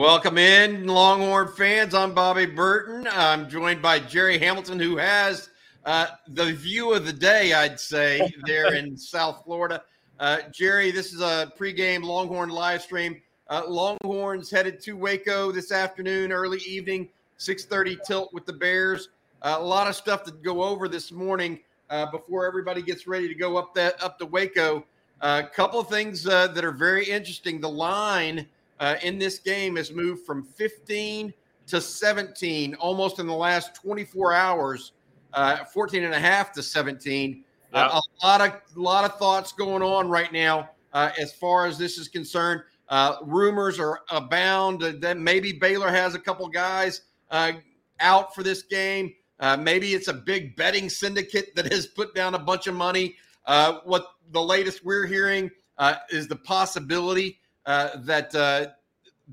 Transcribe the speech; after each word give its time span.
Welcome 0.00 0.38
in, 0.38 0.86
Longhorn 0.86 1.48
fans. 1.48 1.92
I'm 1.92 2.14
Bobby 2.14 2.46
Burton. 2.46 3.06
I'm 3.12 3.50
joined 3.50 3.82
by 3.82 3.98
Jerry 3.98 4.38
Hamilton, 4.38 4.80
who 4.80 4.96
has 4.96 5.50
uh, 5.84 6.06
the 6.26 6.54
view 6.54 6.94
of 6.94 7.04
the 7.04 7.12
day, 7.12 7.52
I'd 7.52 7.78
say, 7.78 8.32
there 8.46 8.72
in 8.72 8.96
South 8.96 9.42
Florida. 9.44 9.82
Uh, 10.18 10.38
Jerry, 10.52 10.90
this 10.90 11.12
is 11.12 11.20
a 11.20 11.52
pregame 11.54 12.02
Longhorn 12.02 12.48
live 12.48 12.80
stream. 12.80 13.20
Uh, 13.50 13.64
Longhorns 13.68 14.50
headed 14.50 14.80
to 14.84 14.96
Waco 14.96 15.52
this 15.52 15.70
afternoon, 15.70 16.32
early 16.32 16.60
evening, 16.60 17.10
6:30 17.38 18.02
tilt 18.02 18.32
with 18.32 18.46
the 18.46 18.54
Bears. 18.54 19.10
Uh, 19.42 19.56
a 19.58 19.62
lot 19.62 19.86
of 19.86 19.94
stuff 19.94 20.24
to 20.24 20.30
go 20.30 20.62
over 20.62 20.88
this 20.88 21.12
morning 21.12 21.60
uh, 21.90 22.10
before 22.10 22.46
everybody 22.46 22.80
gets 22.80 23.06
ready 23.06 23.28
to 23.28 23.34
go 23.34 23.58
up 23.58 23.74
that 23.74 24.02
up 24.02 24.18
to 24.20 24.24
Waco. 24.24 24.82
A 25.20 25.42
couple 25.42 25.78
of 25.78 25.90
things 25.90 26.26
uh, 26.26 26.46
that 26.46 26.64
are 26.64 26.72
very 26.72 27.04
interesting. 27.04 27.60
The 27.60 27.68
line 27.68 28.46
uh, 28.80 28.96
in 29.02 29.18
this 29.18 29.38
game 29.38 29.76
has 29.76 29.92
moved 29.92 30.24
from 30.24 30.42
15 30.42 31.32
to 31.66 31.80
17 31.80 32.74
almost 32.76 33.18
in 33.18 33.26
the 33.26 33.34
last 33.34 33.74
24 33.76 34.32
hours, 34.32 34.92
uh, 35.34 35.64
14 35.64 36.02
and 36.02 36.14
a 36.14 36.18
half 36.18 36.50
to 36.52 36.62
17. 36.62 37.44
Uh, 37.72 38.00
a 38.00 38.26
lot 38.26 38.40
of 38.40 38.60
lot 38.74 39.04
of 39.04 39.16
thoughts 39.16 39.52
going 39.52 39.82
on 39.82 40.08
right 40.08 40.32
now 40.32 40.70
uh, 40.92 41.10
as 41.20 41.32
far 41.32 41.66
as 41.66 41.78
this 41.78 41.98
is 41.98 42.08
concerned. 42.08 42.62
Uh, 42.88 43.16
rumors 43.22 43.78
are 43.78 44.00
abound 44.10 44.80
that 44.80 45.16
maybe 45.16 45.52
Baylor 45.52 45.90
has 45.90 46.16
a 46.16 46.18
couple 46.18 46.48
guys 46.48 47.02
uh, 47.30 47.52
out 48.00 48.34
for 48.34 48.42
this 48.42 48.62
game. 48.62 49.14
maybe 49.60 49.94
it's 49.94 50.08
a 50.08 50.12
big 50.12 50.56
betting 50.56 50.88
syndicate 50.88 51.54
that 51.54 51.72
has 51.72 51.86
put 51.86 52.12
down 52.16 52.34
a 52.34 52.38
bunch 52.38 52.66
of 52.66 52.74
money. 52.74 53.14
what 53.84 54.06
the 54.32 54.42
latest 54.42 54.84
we're 54.84 55.06
hearing 55.06 55.48
is 56.10 56.26
the 56.26 56.36
possibility 56.36 57.38
uh, 57.66 57.90
that 57.98 58.34
uh, 58.34 58.66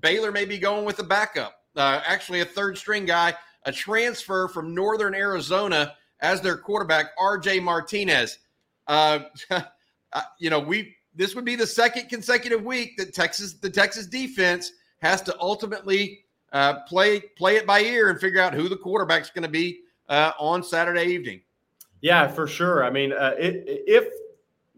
Baylor 0.02 0.32
may 0.32 0.46
be 0.46 0.57
going 0.57 0.85
with 0.85 0.99
a 0.99 1.04
backup, 1.04 1.62
uh, 1.76 2.01
actually 2.05 2.41
a 2.41 2.46
third 2.46 2.77
string 2.77 3.05
guy, 3.05 3.34
a 3.63 3.71
transfer 3.71 4.48
from 4.48 4.74
Northern 4.74 5.15
Arizona 5.15 5.96
as 6.20 6.41
their 6.41 6.57
quarterback, 6.57 7.07
R.J. 7.20 7.60
Martinez. 7.60 8.40
Uh, 8.88 9.20
uh, 9.49 9.62
you 10.40 10.49
know, 10.49 10.60
we 10.60 10.96
this 11.16 11.34
would 11.34 11.46
be 11.46 11.55
the 11.55 11.66
second 11.66 12.10
consecutive 12.10 12.63
week 12.63 12.96
that 12.98 13.13
Texas, 13.13 13.54
the 13.54 13.70
Texas 13.70 14.05
defense, 14.05 14.71
has 15.01 15.21
to 15.23 15.35
ultimately 15.40 16.20
uh, 16.54 16.82
play 16.82 17.20
play 17.20 17.55
it 17.55 17.66
by 17.66 17.82
ear 17.82 18.10
and 18.10 18.20
figure 18.20 18.41
out 18.41 18.54
who 18.54 18.70
the 18.70 18.77
quarterback's 18.77 19.29
going 19.29 19.44
to 19.44 19.49
be 19.49 19.82
on 20.10 20.63
Saturday 20.63 21.05
evening. 21.05 21.41
Yeah, 22.01 22.27
for 22.27 22.48
sure. 22.48 22.85
I 22.85 22.91
mean, 22.91 23.12
it, 23.12 23.63
if 23.88 24.07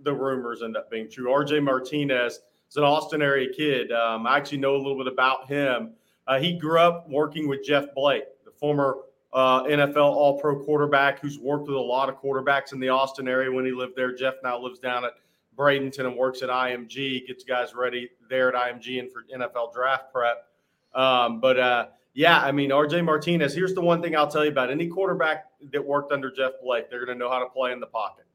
the 0.02 0.14
rumors 0.14 0.62
end 0.62 0.78
up 0.78 0.90
being 0.90 1.10
true, 1.10 1.30
RJ 1.30 1.62
Martinez 1.64 2.40
is 2.70 2.78
an 2.78 2.84
Austin 2.84 3.22
area 3.22 3.50
kid. 3.52 3.92
Um, 3.92 4.28
I 4.28 4.38
actually 4.38 4.60
know 4.60 4.76
a 4.76 4.78
little 4.78 4.98
bit 4.98 5.08
about 5.08 5.48
him. 5.48 5.94
Uh, 6.28 6.40
he 6.40 6.54
grew 6.54 6.80
up 6.80 7.10
working 7.10 7.48
with 7.48 7.64
Jeff 7.64 7.86
Blake, 7.96 8.26
the 8.46 8.52
former 8.52 8.98
uh, 9.34 9.64
NFL 9.64 9.98
All 9.98 10.40
Pro 10.40 10.64
quarterback 10.64 11.20
who's 11.20 11.40
worked 11.40 11.68
with 11.68 11.76
a 11.76 11.80
lot 11.82 12.10
of 12.10 12.16
quarterbacks 12.22 12.74
in 12.74 12.80
the 12.80 12.90
Austin 12.90 13.28
area 13.28 13.52
when 13.52 13.66
he 13.66 13.72
lived 13.72 13.96
there. 13.96 14.14
Jeff 14.14 14.36
now 14.44 14.60
lives 14.60 14.80
down 14.80 15.06
at 15.06 15.14
Bradenton 15.58 16.06
and 16.06 16.16
works 16.16 16.42
at 16.42 16.50
IMG, 16.50 17.28
gets 17.28 17.44
guys 17.44 17.74
ready 17.74 18.10
there 18.30 18.56
at 18.56 18.56
IMG 18.56 19.00
and 19.00 19.12
for 19.12 19.24
NFL 19.24 19.74
draft 19.74 20.14
prep. 20.14 20.46
Um, 20.94 21.40
but 21.40 21.60
uh, 21.60 21.88
yeah, 22.14 22.40
I 22.40 22.52
mean, 22.52 22.70
RJ 22.70 23.04
Martinez, 23.04 23.54
here's 23.54 23.74
the 23.74 23.82
one 23.82 24.02
thing 24.02 24.16
I'll 24.16 24.30
tell 24.30 24.46
you 24.46 24.52
about 24.52 24.72
any 24.72 24.88
quarterback 24.88 25.46
that 25.72 25.86
worked 25.86 26.12
under 26.12 26.32
Jeff 26.32 26.54
Blake, 26.64 26.90
they're 26.90 27.06
going 27.06 27.18
to 27.18 27.24
know 27.24 27.30
how 27.30 27.40
to 27.40 27.50
play 27.50 27.72
in 27.72 27.80
the 27.80 27.88
pocket. 27.88 28.26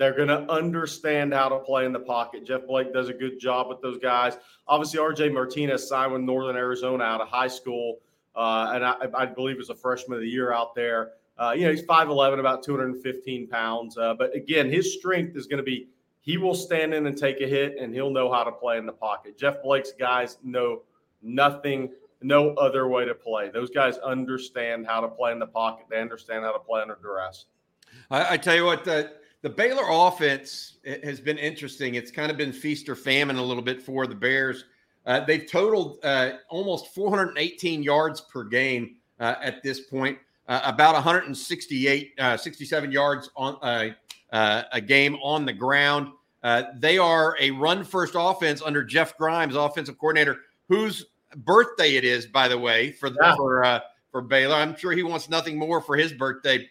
They're 0.00 0.16
going 0.16 0.28
to 0.28 0.50
understand 0.50 1.34
how 1.34 1.50
to 1.50 1.58
play 1.58 1.84
in 1.84 1.92
the 1.92 2.00
pocket. 2.00 2.46
Jeff 2.46 2.66
Blake 2.66 2.90
does 2.90 3.10
a 3.10 3.12
good 3.12 3.38
job 3.38 3.68
with 3.68 3.82
those 3.82 3.98
guys. 3.98 4.38
Obviously, 4.66 4.98
RJ 4.98 5.30
Martinez 5.30 5.86
signed 5.86 6.10
with 6.14 6.22
Northern 6.22 6.56
Arizona 6.56 7.04
out 7.04 7.20
of 7.20 7.28
high 7.28 7.48
school, 7.48 7.98
uh, 8.34 8.72
and 8.74 8.82
I, 8.82 8.94
I, 9.12 9.26
believe 9.26 9.58
was 9.58 9.68
a 9.68 9.74
freshman 9.74 10.16
of 10.16 10.22
the 10.22 10.28
year 10.28 10.54
out 10.54 10.74
there. 10.74 11.10
Uh, 11.36 11.52
you 11.54 11.64
know, 11.64 11.70
he's 11.70 11.82
5'11, 11.82 12.40
about 12.40 12.62
215 12.62 13.46
pounds. 13.48 13.98
Uh, 13.98 14.14
but 14.14 14.34
again, 14.34 14.70
his 14.72 14.94
strength 14.94 15.36
is 15.36 15.46
going 15.46 15.58
to 15.58 15.62
be 15.62 15.88
he 16.22 16.38
will 16.38 16.54
stand 16.54 16.94
in 16.94 17.06
and 17.06 17.14
take 17.14 17.42
a 17.42 17.46
hit, 17.46 17.76
and 17.78 17.92
he'll 17.92 18.08
know 18.08 18.32
how 18.32 18.42
to 18.42 18.52
play 18.52 18.78
in 18.78 18.86
the 18.86 18.92
pocket. 18.92 19.36
Jeff 19.36 19.62
Blake's 19.62 19.92
guys 19.92 20.38
know 20.42 20.80
nothing, 21.20 21.90
no 22.22 22.54
other 22.54 22.88
way 22.88 23.04
to 23.04 23.14
play. 23.14 23.50
Those 23.50 23.68
guys 23.68 23.98
understand 23.98 24.86
how 24.86 25.02
to 25.02 25.08
play 25.08 25.32
in 25.32 25.38
the 25.38 25.46
pocket. 25.46 25.88
They 25.90 26.00
understand 26.00 26.46
how 26.46 26.52
to 26.52 26.58
play 26.58 26.80
under 26.80 26.98
duress. 27.02 27.44
I, 28.10 28.34
I 28.34 28.36
tell 28.38 28.54
you 28.54 28.64
what, 28.64 28.84
that 28.86 29.19
the 29.42 29.50
Baylor 29.50 29.84
offense 29.88 30.78
has 31.02 31.20
been 31.20 31.38
interesting. 31.38 31.94
It's 31.94 32.10
kind 32.10 32.30
of 32.30 32.36
been 32.36 32.52
feast 32.52 32.88
or 32.88 32.94
famine 32.94 33.36
a 33.36 33.42
little 33.42 33.62
bit 33.62 33.82
for 33.82 34.06
the 34.06 34.14
Bears. 34.14 34.64
Uh, 35.06 35.20
they've 35.20 35.50
totaled 35.50 35.98
uh, 36.04 36.32
almost 36.50 36.94
418 36.94 37.82
yards 37.82 38.20
per 38.20 38.44
game 38.44 38.96
uh, 39.18 39.36
at 39.42 39.62
this 39.62 39.80
point, 39.80 40.18
uh, 40.48 40.60
about 40.64 40.94
168, 40.94 42.12
uh, 42.18 42.36
67 42.36 42.92
yards 42.92 43.30
on 43.34 43.56
uh, 43.62 44.62
a 44.72 44.80
game 44.80 45.16
on 45.22 45.46
the 45.46 45.52
ground. 45.52 46.08
they 46.76 46.98
are 46.98 47.34
a 47.40 47.50
run 47.52 47.82
first 47.82 48.14
offense 48.16 48.60
under 48.62 48.84
Jeff 48.84 49.16
Grimes, 49.16 49.56
offensive 49.56 49.98
coordinator, 49.98 50.36
whose 50.68 51.06
birthday 51.36 51.96
it 51.96 52.04
is, 52.04 52.26
by 52.26 52.46
the 52.46 52.58
way, 52.58 52.92
for 52.92 53.08
the, 53.08 53.18
yeah. 53.22 53.34
for 53.36 53.82
for 54.10 54.20
Baylor. 54.20 54.56
I'm 54.56 54.76
sure 54.76 54.92
he 54.92 55.04
wants 55.04 55.28
nothing 55.28 55.56
more 55.56 55.80
for 55.80 55.96
his 55.96 56.12
birthday 56.12 56.68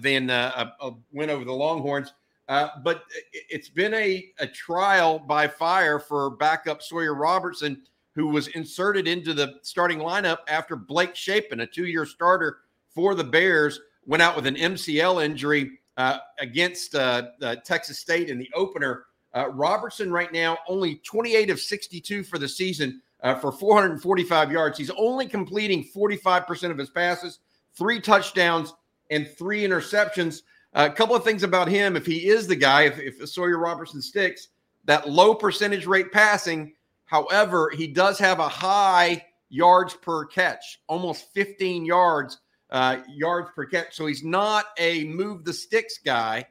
than 0.00 0.30
uh, 0.30 0.70
a, 0.80 0.86
a, 0.86 0.92
win 1.12 1.30
over 1.30 1.44
the 1.44 1.52
Longhorns. 1.52 2.12
Uh, 2.48 2.68
but 2.82 3.04
it's 3.32 3.68
been 3.68 3.92
a, 3.92 4.32
a 4.38 4.46
trial 4.46 5.18
by 5.18 5.46
fire 5.46 5.98
for 5.98 6.30
backup 6.30 6.82
Sawyer 6.82 7.14
Robertson, 7.14 7.82
who 8.14 8.28
was 8.28 8.48
inserted 8.48 9.06
into 9.06 9.34
the 9.34 9.56
starting 9.62 9.98
lineup 9.98 10.38
after 10.48 10.74
Blake 10.74 11.14
Shapen, 11.14 11.60
a 11.60 11.66
two 11.66 11.86
year 11.86 12.06
starter 12.06 12.60
for 12.88 13.14
the 13.14 13.24
Bears, 13.24 13.80
went 14.06 14.22
out 14.22 14.34
with 14.34 14.46
an 14.46 14.54
MCL 14.54 15.22
injury 15.22 15.78
uh, 15.98 16.18
against 16.40 16.94
uh, 16.94 17.26
Texas 17.64 17.98
State 17.98 18.30
in 18.30 18.38
the 18.38 18.48
opener. 18.54 19.04
Uh, 19.34 19.50
Robertson, 19.50 20.10
right 20.10 20.32
now, 20.32 20.56
only 20.66 21.02
28 21.04 21.50
of 21.50 21.60
62 21.60 22.22
for 22.24 22.38
the 22.38 22.48
season 22.48 23.02
for 23.42 23.52
445 23.52 24.50
yards. 24.50 24.78
He's 24.78 24.90
only 24.90 25.26
completing 25.26 25.84
45% 25.84 26.70
of 26.70 26.78
his 26.78 26.88
passes, 26.88 27.40
three 27.74 28.00
touchdowns, 28.00 28.72
and 29.10 29.28
three 29.28 29.62
interceptions. 29.62 30.42
A 30.74 30.90
couple 30.90 31.16
of 31.16 31.24
things 31.24 31.42
about 31.42 31.68
him. 31.68 31.96
If 31.96 32.06
he 32.06 32.28
is 32.28 32.46
the 32.46 32.56
guy, 32.56 32.82
if, 32.82 32.98
if 32.98 33.28
Sawyer 33.28 33.58
Robertson 33.58 34.02
sticks, 34.02 34.48
that 34.84 35.08
low 35.08 35.34
percentage 35.34 35.86
rate 35.86 36.12
passing. 36.12 36.74
However, 37.06 37.70
he 37.74 37.86
does 37.86 38.18
have 38.18 38.38
a 38.38 38.48
high 38.48 39.24
yards 39.48 39.94
per 39.94 40.26
catch, 40.26 40.80
almost 40.88 41.32
15 41.32 41.84
yards 41.84 42.38
uh, 42.70 42.98
yards 43.08 43.50
per 43.54 43.64
catch. 43.64 43.94
So 43.94 44.06
he's 44.06 44.24
not 44.24 44.66
a 44.78 45.04
move 45.04 45.44
the 45.44 45.52
sticks 45.52 45.98
guy, 45.98 46.46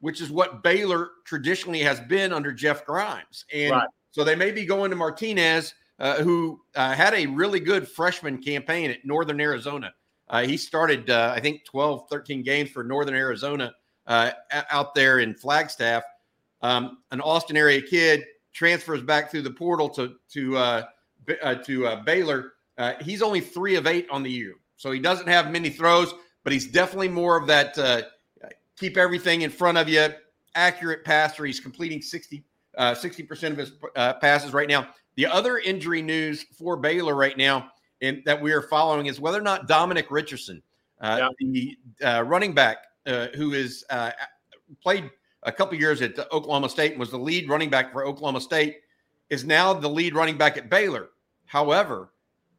which 0.00 0.20
is 0.20 0.30
what 0.30 0.62
Baylor 0.62 1.10
traditionally 1.24 1.80
has 1.80 2.00
been 2.00 2.32
under 2.32 2.52
Jeff 2.52 2.84
Grimes. 2.86 3.44
And 3.52 3.72
right. 3.72 3.88
so 4.10 4.24
they 4.24 4.36
may 4.36 4.50
be 4.50 4.64
going 4.64 4.90
to 4.90 4.96
Martinez, 4.96 5.74
uh, 5.98 6.22
who 6.22 6.60
uh, 6.74 6.94
had 6.94 7.14
a 7.14 7.26
really 7.26 7.60
good 7.60 7.88
freshman 7.88 8.42
campaign 8.42 8.90
at 8.90 9.04
Northern 9.04 9.40
Arizona. 9.40 9.92
Uh, 10.28 10.44
he 10.44 10.56
started, 10.56 11.08
uh, 11.08 11.32
I 11.34 11.40
think, 11.40 11.64
12, 11.64 12.08
13 12.10 12.42
games 12.42 12.70
for 12.70 12.82
Northern 12.82 13.14
Arizona 13.14 13.72
uh, 14.06 14.32
out 14.70 14.94
there 14.94 15.20
in 15.20 15.34
Flagstaff. 15.34 16.02
Um, 16.62 16.98
an 17.10 17.20
Austin 17.20 17.56
area 17.56 17.82
kid 17.82 18.24
transfers 18.52 19.02
back 19.02 19.30
through 19.30 19.42
the 19.42 19.50
portal 19.50 19.88
to 19.90 20.14
to 20.32 20.56
uh, 20.56 20.82
uh, 21.42 21.54
to 21.56 21.86
uh, 21.86 22.02
Baylor. 22.02 22.54
he's 23.02 23.22
only 23.22 23.40
three 23.40 23.76
of 23.76 23.86
eight 23.86 24.08
on 24.10 24.22
the 24.22 24.30
year, 24.30 24.54
so 24.76 24.90
he 24.90 24.98
doesn't 24.98 25.28
have 25.28 25.50
many 25.50 25.68
throws, 25.68 26.14
but 26.44 26.52
he's 26.52 26.66
definitely 26.66 27.08
more 27.08 27.36
of 27.36 27.46
that 27.46 27.76
keep 28.78 28.96
everything 28.96 29.42
in 29.42 29.50
front 29.50 29.78
of 29.78 29.88
you, 29.88 30.08
accurate 30.54 31.04
passer. 31.04 31.44
He's 31.44 31.60
completing 31.60 32.00
60 32.02 32.42
percent 33.28 33.52
of 33.52 33.58
his 33.58 33.72
passes 34.20 34.52
right 34.52 34.68
now. 34.68 34.88
The 35.16 35.26
other 35.26 35.58
injury 35.58 36.02
news 36.02 36.44
for 36.58 36.76
Baylor 36.76 37.14
right 37.14 37.36
now 37.36 37.70
in, 38.00 38.22
that 38.26 38.40
we 38.40 38.52
are 38.52 38.62
following 38.62 39.06
is 39.06 39.20
whether 39.20 39.38
or 39.38 39.42
not 39.42 39.68
Dominic 39.68 40.10
Richardson, 40.10 40.62
uh, 41.00 41.18
yeah. 41.20 41.28
the 41.40 41.78
uh, 42.06 42.22
running 42.22 42.54
back 42.54 42.78
uh, 43.06 43.28
who 43.36 43.52
is 43.52 43.84
uh, 43.90 44.10
played 44.82 45.10
a 45.44 45.52
couple 45.52 45.78
years 45.78 46.02
at 46.02 46.18
Oklahoma 46.32 46.68
State 46.68 46.92
and 46.92 47.00
was 47.00 47.10
the 47.10 47.18
lead 47.18 47.48
running 47.48 47.70
back 47.70 47.92
for 47.92 48.04
Oklahoma 48.04 48.40
State, 48.40 48.78
is 49.30 49.44
now 49.44 49.72
the 49.72 49.88
lead 49.88 50.14
running 50.14 50.36
back 50.36 50.56
at 50.56 50.68
Baylor. 50.68 51.10
However, 51.46 52.10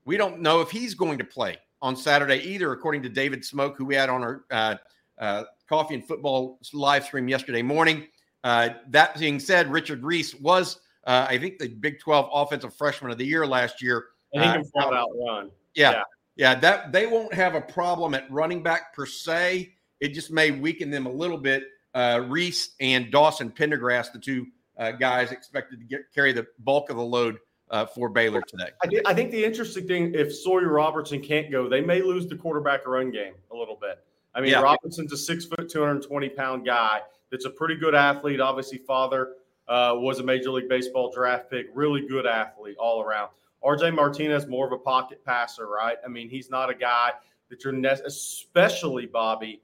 we 0.06 0.18
don't 0.18 0.40
know 0.40 0.62
if 0.62 0.72
he's 0.72 0.94
going 0.94 1.18
to 1.18 1.24
play 1.24 1.58
on 1.82 1.96
Saturday 1.96 2.38
either, 2.38 2.72
according 2.72 3.04
to 3.04 3.10
David 3.10 3.44
Smoke, 3.44 3.76
who 3.78 3.86
we 3.86 3.96
had 3.96 4.10
on 4.10 4.22
our 4.24 4.46
uh, 4.50 4.76
uh, 5.20 5.44
coffee 5.68 5.96
and 5.96 6.08
football 6.08 6.60
live 6.74 7.04
stream 7.04 7.28
yesterday 7.28 7.62
morning. 7.62 8.08
that 8.44 9.20
being 9.20 9.40
said, 9.40 9.70
Richard 9.70 10.04
Reese 10.04 10.34
was, 10.36 10.80
I 11.06 11.38
think, 11.38 11.60
the 11.60 11.68
Big 11.68 12.00
12 12.00 12.30
Offensive 12.32 12.74
Freshman 12.74 13.12
of 13.12 13.18
the 13.18 13.26
Year 13.26 13.46
last 13.46 13.82
year 13.82 14.08
and 14.34 14.44
he 14.44 14.50
can 14.50 14.62
uh, 14.62 14.64
flat 14.74 14.94
out 14.94 15.10
run. 15.16 15.52
Yeah, 15.76 15.92
yeah, 15.92 16.04
yeah. 16.36 16.56
That 16.56 16.92
they 16.92 17.08
won't 17.08 17.34
have 17.34 17.56
a 17.56 17.62
problem 17.62 18.14
at 18.14 18.30
running 18.32 18.64
back 18.64 18.94
per 18.94 19.06
se. 19.06 19.74
It 20.00 20.10
just 20.10 20.32
may 20.32 20.52
weaken 20.52 20.90
them 20.90 21.06
a 21.06 21.12
little 21.12 21.38
bit. 21.38 21.64
Uh, 21.94 22.24
Reese 22.28 22.76
and 22.80 23.12
Dawson 23.12 23.50
Pendergrass, 23.50 24.12
the 24.12 24.20
two 24.20 24.46
uh, 24.78 24.92
guys 24.92 25.32
expected 25.32 25.80
to 25.80 25.86
get, 25.86 26.02
carry 26.14 26.34
the 26.34 26.46
bulk 26.60 26.90
of 26.90 26.98
the 26.98 27.04
load 27.04 27.40
uh, 27.70 27.86
for 27.86 28.10
Baylor 28.10 28.42
today. 28.42 28.70
I, 28.84 28.88
th- 28.88 29.02
I, 29.06 29.14
think 29.14 29.32
the 29.32 29.44
interesting 29.44 29.88
thing, 29.88 30.14
if 30.14 30.36
Sawyer 30.36 30.68
Robertson 30.68 31.22
can't 31.22 31.52
go, 31.52 31.68
they 31.68 31.82
may 31.82 32.02
lose 32.02 32.28
the 32.28 32.36
quarterback 32.36 32.86
run 32.88 33.12
game 33.12 33.34
a 33.52 33.56
little 33.56 33.78
bit. 33.80 34.04
I 34.36 34.42
mean, 34.42 34.52
yeah. 34.52 34.62
Robinson's 34.62 35.12
a 35.12 35.18
six 35.18 35.46
foot, 35.46 35.70
220 35.70 36.30
pound 36.30 36.66
guy 36.66 37.02
that's 37.32 37.46
a 37.46 37.50
pretty 37.50 37.76
good 37.76 37.96
athlete. 37.96 38.40
Obviously, 38.40 38.78
father 38.78 39.34
uh, 39.68 39.94
was 39.96 40.20
a 40.20 40.24
Major 40.24 40.52
League 40.52 40.70
Baseball 40.70 41.12
draft 41.12 41.50
pick, 41.50 41.68
really 41.74 42.08
good 42.08 42.26
athlete 42.26 42.78
all 42.78 43.02
around. 43.02 43.30
RJ 43.68 43.94
Martinez, 43.94 44.48
more 44.48 44.66
of 44.66 44.72
a 44.72 44.78
pocket 44.78 45.24
passer, 45.26 45.68
right? 45.68 45.98
I 46.06 46.08
mean, 46.08 46.30
he's 46.30 46.50
not 46.50 46.70
a 46.70 46.74
guy 46.74 47.12
that 47.50 47.64
you're, 47.64 47.74
ne- 47.74 48.00
especially 48.06 49.06
Bobby, 49.06 49.62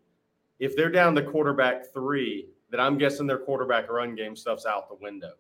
if 0.60 0.76
they're 0.76 0.92
down 0.92 1.16
the 1.16 1.24
quarterback 1.24 1.94
three, 1.94 2.50
that 2.70 2.82
I'm 2.82 2.98
guessing 2.98 3.28
their 3.28 3.38
quarterback 3.38 3.90
run 3.90 4.16
game 4.16 4.36
stuff's 4.36 4.66
out 4.66 4.90
the 4.90 4.96
window. 4.96 5.34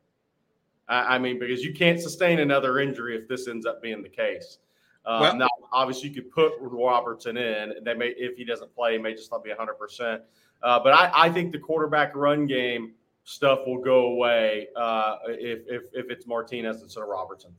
I, 0.87 1.15
I 1.15 1.19
mean, 1.19 1.39
because 1.39 1.63
you 1.63 1.73
can't 1.73 1.99
sustain 1.99 2.39
another 2.39 2.79
injury 2.79 3.17
if 3.17 3.27
this 3.27 3.47
ends 3.47 3.65
up 3.65 3.81
being 3.81 4.01
the 4.01 4.09
case. 4.09 4.59
Um, 5.05 5.19
well, 5.19 5.35
now, 5.35 5.49
obviously, 5.73 6.09
you 6.09 6.15
could 6.15 6.31
put 6.31 6.53
Robertson 6.61 7.35
in. 7.35 7.71
And 7.71 7.85
they 7.85 7.93
may, 7.93 8.13
if 8.17 8.37
he 8.37 8.45
doesn't 8.45 8.73
play, 8.73 8.93
he 8.93 8.97
may 8.97 9.13
just 9.13 9.31
not 9.31 9.43
be 9.43 9.49
100. 9.49 9.71
Uh, 9.71 9.75
percent 9.75 10.21
But 10.61 10.93
I, 10.93 11.11
I, 11.13 11.29
think 11.29 11.51
the 11.51 11.59
quarterback 11.59 12.15
run 12.15 12.45
game 12.45 12.93
stuff 13.25 13.59
will 13.65 13.81
go 13.81 14.07
away 14.07 14.67
uh, 14.77 15.17
if, 15.27 15.61
if 15.67 15.83
if 15.91 16.09
it's 16.09 16.25
Martinez 16.25 16.81
instead 16.81 17.01
of 17.01 17.09
Robertson. 17.09 17.53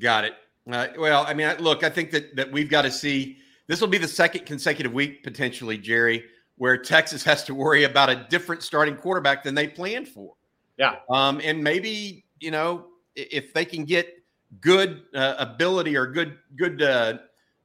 Got 0.00 0.24
it. 0.24 0.34
Uh, 0.70 0.88
well, 0.98 1.24
I 1.26 1.34
mean, 1.34 1.54
look, 1.58 1.84
I 1.84 1.90
think 1.90 2.10
that 2.12 2.34
that 2.36 2.50
we've 2.50 2.70
got 2.70 2.82
to 2.82 2.90
see. 2.90 3.38
This 3.66 3.80
will 3.80 3.88
be 3.88 3.98
the 3.98 4.08
second 4.08 4.44
consecutive 4.46 4.92
week 4.92 5.22
potentially, 5.22 5.78
Jerry, 5.78 6.24
where 6.56 6.76
Texas 6.76 7.24
has 7.24 7.44
to 7.44 7.54
worry 7.54 7.84
about 7.84 8.10
a 8.10 8.26
different 8.28 8.62
starting 8.62 8.96
quarterback 8.96 9.42
than 9.42 9.54
they 9.54 9.68
planned 9.68 10.08
for. 10.08 10.34
Yeah. 10.76 10.96
Um, 11.10 11.40
and 11.42 11.62
maybe 11.62 12.24
you 12.40 12.50
know 12.50 12.86
if 13.14 13.52
they 13.52 13.64
can 13.64 13.84
get 13.84 14.22
good 14.60 15.02
uh, 15.14 15.34
ability 15.38 15.96
or 15.96 16.06
good 16.06 16.38
good 16.56 16.82
uh, 16.82 17.18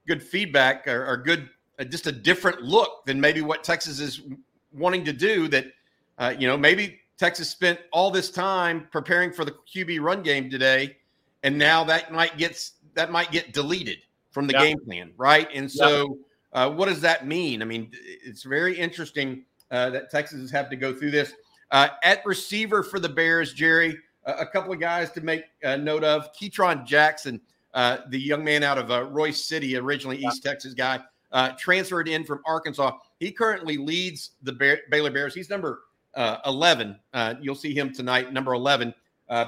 good 0.06 0.22
feedback 0.22 0.86
or, 0.86 1.06
or 1.06 1.16
good 1.16 1.48
uh, 1.78 1.84
just 1.84 2.06
a 2.06 2.12
different 2.12 2.62
look 2.62 3.04
than 3.06 3.20
maybe 3.20 3.42
what 3.42 3.64
Texas 3.64 4.00
is 4.00 4.22
wanting 4.72 5.04
to 5.04 5.12
do. 5.12 5.48
That 5.48 5.66
uh, 6.18 6.34
you 6.38 6.46
know 6.46 6.56
maybe 6.56 7.00
Texas 7.18 7.50
spent 7.50 7.78
all 7.92 8.10
this 8.10 8.30
time 8.30 8.88
preparing 8.90 9.32
for 9.32 9.44
the 9.44 9.54
QB 9.74 10.00
run 10.00 10.22
game 10.22 10.50
today, 10.50 10.96
and 11.42 11.56
now 11.56 11.84
that 11.84 12.12
might 12.12 12.36
get 12.36 12.70
that 12.94 13.10
might 13.10 13.30
get 13.30 13.52
deleted 13.52 13.98
from 14.30 14.46
the 14.46 14.52
yeah. 14.54 14.64
game 14.64 14.78
plan, 14.84 15.12
right? 15.16 15.48
And 15.54 15.70
so, 15.70 16.18
yeah. 16.54 16.66
uh, 16.66 16.70
what 16.70 16.88
does 16.88 17.00
that 17.00 17.26
mean? 17.26 17.62
I 17.62 17.64
mean, 17.64 17.90
it's 17.92 18.42
very 18.42 18.76
interesting 18.76 19.44
uh, 19.70 19.90
that 19.90 20.10
Texas 20.10 20.50
has 20.50 20.68
to 20.68 20.76
go 20.76 20.94
through 20.94 21.10
this. 21.10 21.32
Uh, 21.70 21.88
at 22.02 22.24
receiver 22.26 22.82
for 22.82 22.98
the 22.98 23.08
Bears, 23.08 23.52
Jerry, 23.52 23.96
a 24.24 24.46
couple 24.46 24.72
of 24.72 24.80
guys 24.80 25.10
to 25.12 25.20
make 25.20 25.44
note 25.62 26.04
of: 26.04 26.32
Ketron 26.34 26.84
Jackson, 26.84 27.40
uh, 27.74 27.98
the 28.08 28.18
young 28.18 28.44
man 28.44 28.62
out 28.62 28.78
of 28.78 28.90
uh, 28.90 29.06
Royse 29.06 29.36
City, 29.36 29.76
originally 29.76 30.18
East 30.18 30.42
Texas 30.42 30.74
guy, 30.74 31.00
uh, 31.32 31.50
transferred 31.58 32.08
in 32.08 32.24
from 32.24 32.40
Arkansas. 32.46 32.92
He 33.18 33.30
currently 33.30 33.76
leads 33.76 34.32
the 34.42 34.52
Bear- 34.52 34.80
Baylor 34.90 35.10
Bears. 35.10 35.34
He's 35.34 35.48
number 35.48 35.82
11. 36.44 36.98
you'll 37.40 37.54
see 37.54 37.72
him 37.74 37.94
tonight, 37.94 38.32
number 38.32 38.52
11. 38.54 38.92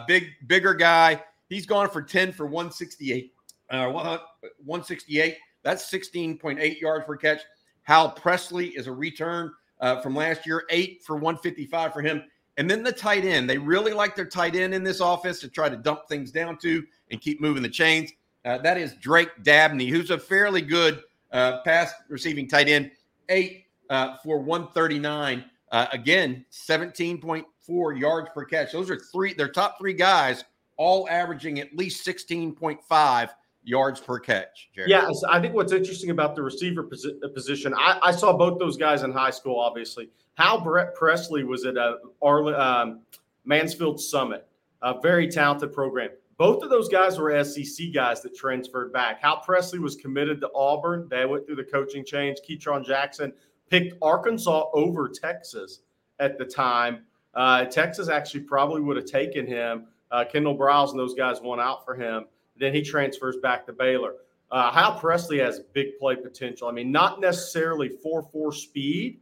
big, 0.06 0.28
bigger 0.46 0.74
guy. 0.74 1.20
He's 1.52 1.66
gone 1.66 1.90
for 1.90 2.02
10 2.02 2.32
for 2.32 2.46
168 2.46 3.32
uh, 3.72 3.90
168. 3.90 5.36
That's 5.62 5.90
16.8 5.90 6.80
yards 6.80 7.06
per 7.06 7.16
catch. 7.16 7.40
Hal 7.82 8.10
Presley 8.10 8.68
is 8.68 8.86
a 8.86 8.92
return 8.92 9.52
uh, 9.80 10.00
from 10.00 10.14
last 10.14 10.46
year, 10.46 10.64
eight 10.70 11.02
for 11.04 11.16
155 11.16 11.92
for 11.92 12.02
him. 12.02 12.22
And 12.58 12.70
then 12.70 12.82
the 12.82 12.92
tight 12.92 13.24
end. 13.24 13.48
They 13.48 13.58
really 13.58 13.92
like 13.92 14.14
their 14.14 14.26
tight 14.26 14.54
end 14.54 14.74
in 14.74 14.84
this 14.84 15.00
offense 15.00 15.40
to 15.40 15.48
try 15.48 15.68
to 15.68 15.76
dump 15.76 16.02
things 16.08 16.30
down 16.30 16.58
to 16.58 16.84
and 17.10 17.20
keep 17.20 17.40
moving 17.40 17.62
the 17.62 17.68
chains. 17.68 18.12
Uh, 18.44 18.58
that 18.58 18.76
is 18.76 18.94
Drake 18.94 19.30
Dabney, 19.42 19.88
who's 19.88 20.10
a 20.10 20.18
fairly 20.18 20.60
good 20.60 21.02
uh, 21.32 21.60
pass 21.62 21.92
receiving 22.08 22.46
tight 22.46 22.68
end, 22.68 22.90
eight 23.30 23.64
uh, 23.88 24.16
for 24.22 24.38
139. 24.38 25.44
Uh, 25.70 25.86
again, 25.92 26.44
17.4 26.52 27.98
yards 27.98 28.28
per 28.34 28.44
catch. 28.44 28.72
Those 28.72 28.90
are 28.90 28.98
three, 28.98 29.32
their 29.32 29.48
top 29.48 29.78
three 29.78 29.94
guys, 29.94 30.44
all 30.82 31.08
averaging 31.08 31.60
at 31.60 31.76
least 31.76 32.04
16.5 32.04 33.28
yards 33.62 34.00
per 34.00 34.18
catch. 34.18 34.68
Jared. 34.74 34.90
Yeah, 34.90 35.08
I 35.28 35.40
think 35.40 35.54
what's 35.54 35.72
interesting 35.72 36.10
about 36.10 36.34
the 36.34 36.42
receiver 36.42 36.82
posi- 36.82 37.22
uh, 37.24 37.28
position, 37.28 37.72
I, 37.74 38.00
I, 38.02 38.10
saw 38.10 38.36
both 38.36 38.58
those 38.58 38.76
guys 38.76 39.04
in 39.04 39.12
high 39.12 39.30
school. 39.30 39.60
Obviously, 39.60 40.10
Hal 40.34 40.60
Brett 40.60 40.96
Presley 40.96 41.44
was 41.44 41.64
at 41.64 41.76
a 41.76 41.98
Arlen, 42.20 42.56
um, 42.56 43.02
Mansfield 43.44 44.00
Summit, 44.00 44.44
a 44.82 45.00
very 45.00 45.28
talented 45.28 45.72
program. 45.72 46.10
Both 46.36 46.64
of 46.64 46.70
those 46.70 46.88
guys 46.88 47.16
were 47.16 47.44
SEC 47.44 47.92
guys 47.94 48.20
that 48.22 48.34
transferred 48.34 48.92
back. 48.92 49.20
Hal 49.20 49.36
Presley 49.38 49.78
was 49.78 49.94
committed 49.94 50.40
to 50.40 50.50
Auburn. 50.52 51.06
They 51.08 51.24
went 51.26 51.46
through 51.46 51.56
the 51.56 51.64
coaching 51.64 52.04
change. 52.04 52.38
Ketron 52.48 52.84
Jackson 52.84 53.32
picked 53.70 53.94
Arkansas 54.02 54.64
over 54.74 55.08
Texas 55.08 55.82
at 56.18 56.38
the 56.38 56.44
time. 56.44 57.04
Uh, 57.34 57.66
Texas 57.66 58.08
actually 58.08 58.40
probably 58.40 58.80
would 58.80 58.96
have 58.96 59.06
taken 59.06 59.46
him. 59.46 59.86
Uh, 60.12 60.24
Kendall 60.24 60.56
Briles 60.56 60.90
and 60.90 60.98
those 60.98 61.14
guys 61.14 61.40
won 61.40 61.58
out 61.58 61.84
for 61.84 61.94
him. 61.94 62.26
Then 62.58 62.74
he 62.74 62.82
transfers 62.82 63.38
back 63.38 63.66
to 63.66 63.72
Baylor. 63.72 64.14
Uh, 64.50 64.70
Hal 64.70 65.00
Presley 65.00 65.38
has 65.38 65.60
big 65.72 65.98
play 65.98 66.14
potential. 66.14 66.68
I 66.68 66.72
mean, 66.72 66.92
not 66.92 67.20
necessarily 67.20 67.88
4 67.88 68.22
4 68.22 68.52
speed, 68.52 69.18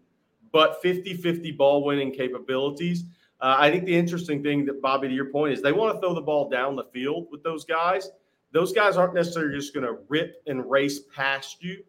but 0.53 0.83
50 0.83 1.15
50 1.15 1.53
ball 1.53 1.85
winning 1.85 2.13
capabilities. 2.13 3.05
Uh, 3.41 3.57
I 3.59 3.71
think 3.71 3.85
the 3.85 3.97
interesting 3.97 4.43
thing 4.43 4.67
that, 4.67 4.83
Bobby, 4.83 5.09
to 5.09 5.15
your 5.15 5.27
point, 5.27 5.55
is 5.55 5.63
they 5.63 5.73
want 5.73 5.95
to 5.95 6.01
throw 6.01 6.15
the 6.15 6.21
ball 6.21 6.51
down 6.51 6.77
the 6.77 6.85
field 6.85 7.29
with 7.31 7.43
those 7.43 7.65
guys. 7.65 8.11
Those 8.53 8.73
guys 8.73 8.97
aren't 8.97 9.15
necessarily 9.15 9.55
just 9.57 9.73
going 9.73 9.87
to 9.87 9.99
rip 10.09 10.43
and 10.47 10.69
race 10.69 11.01
past 11.15 11.63
you, 11.63 11.85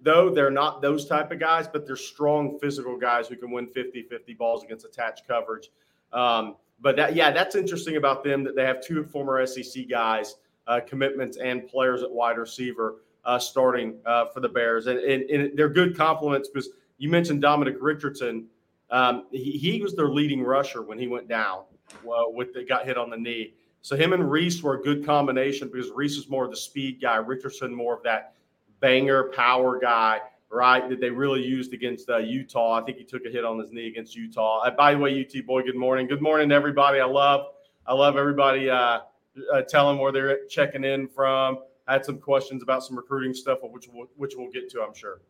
though. 0.00 0.30
They're 0.30 0.50
not 0.50 0.80
those 0.80 1.06
type 1.06 1.32
of 1.32 1.40
guys, 1.40 1.66
but 1.66 1.86
they're 1.86 1.96
strong 1.96 2.58
physical 2.60 2.96
guys 2.96 3.26
who 3.26 3.36
can 3.36 3.50
win 3.50 3.66
50 3.66 4.04
50 4.04 4.34
balls 4.34 4.62
against 4.62 4.86
attached 4.86 5.26
coverage. 5.26 5.70
Um, 6.12 6.56
but 6.80 6.96
that, 6.96 7.14
yeah, 7.14 7.30
that's 7.30 7.54
interesting 7.54 7.96
about 7.96 8.22
them 8.22 8.44
that 8.44 8.54
they 8.54 8.64
have 8.64 8.82
two 8.82 9.04
former 9.04 9.44
SEC 9.46 9.88
guys 9.88 10.36
uh, 10.66 10.80
commitments 10.86 11.36
and 11.36 11.66
players 11.68 12.02
at 12.02 12.10
wide 12.10 12.38
receiver 12.38 12.96
uh, 13.24 13.38
starting 13.38 13.96
uh, 14.04 14.26
for 14.26 14.40
the 14.40 14.48
Bears. 14.48 14.86
And, 14.86 14.98
and, 14.98 15.22
and, 15.30 15.58
they're 15.58 15.68
good 15.68 15.96
compliments 15.96 16.48
because 16.48 16.70
you 16.98 17.08
mentioned 17.08 17.42
Dominic 17.42 17.76
Richardson. 17.80 18.46
Um, 18.90 19.26
he, 19.32 19.52
he, 19.52 19.82
was 19.82 19.94
their 19.94 20.08
leading 20.08 20.42
rusher 20.42 20.82
when 20.82 20.98
he 20.98 21.08
went 21.08 21.28
down 21.28 21.64
with 22.04 22.52
the, 22.52 22.64
got 22.64 22.84
hit 22.84 22.96
on 22.96 23.10
the 23.10 23.16
knee. 23.16 23.54
So 23.82 23.96
him 23.96 24.12
and 24.12 24.30
Reese 24.30 24.62
were 24.62 24.74
a 24.74 24.82
good 24.82 25.04
combination 25.04 25.68
because 25.68 25.90
Reese 25.90 26.16
is 26.16 26.28
more 26.28 26.44
of 26.44 26.50
the 26.50 26.56
speed 26.56 27.00
guy, 27.00 27.16
Richardson 27.16 27.74
more 27.74 27.94
of 27.94 28.02
that 28.04 28.34
banger 28.80 29.24
power 29.34 29.78
guy, 29.78 30.20
right? 30.50 30.88
That 30.88 31.00
they 31.00 31.10
really 31.10 31.42
used 31.42 31.72
against 31.72 32.08
uh, 32.08 32.18
Utah. 32.18 32.80
I 32.80 32.84
think 32.84 32.98
he 32.98 33.04
took 33.04 33.24
a 33.26 33.30
hit 33.30 33.44
on 33.44 33.58
his 33.58 33.72
knee 33.72 33.88
against 33.88 34.14
Utah. 34.14 34.60
Uh, 34.60 34.70
by 34.70 34.94
the 34.94 34.98
way, 34.98 35.24
UT 35.24 35.46
boy, 35.46 35.62
good 35.62 35.76
morning. 35.76 36.06
Good 36.06 36.22
morning, 36.22 36.52
everybody. 36.52 37.00
I 37.00 37.04
love, 37.04 37.46
I 37.86 37.94
love 37.94 38.16
everybody 38.16 38.70
uh, 38.70 39.00
uh, 39.52 39.62
tell 39.68 39.88
them 39.88 39.98
where 39.98 40.12
they're 40.12 40.46
checking 40.46 40.84
in 40.84 41.08
from. 41.08 41.58
I 41.88 41.94
had 41.94 42.04
some 42.04 42.18
questions 42.18 42.62
about 42.62 42.84
some 42.84 42.96
recruiting 42.96 43.34
stuff, 43.34 43.58
which 43.62 43.88
we'll, 43.92 44.08
which 44.16 44.34
we'll 44.36 44.50
get 44.50 44.70
to, 44.70 44.82
I'm 44.82 44.94
sure. 44.94 45.20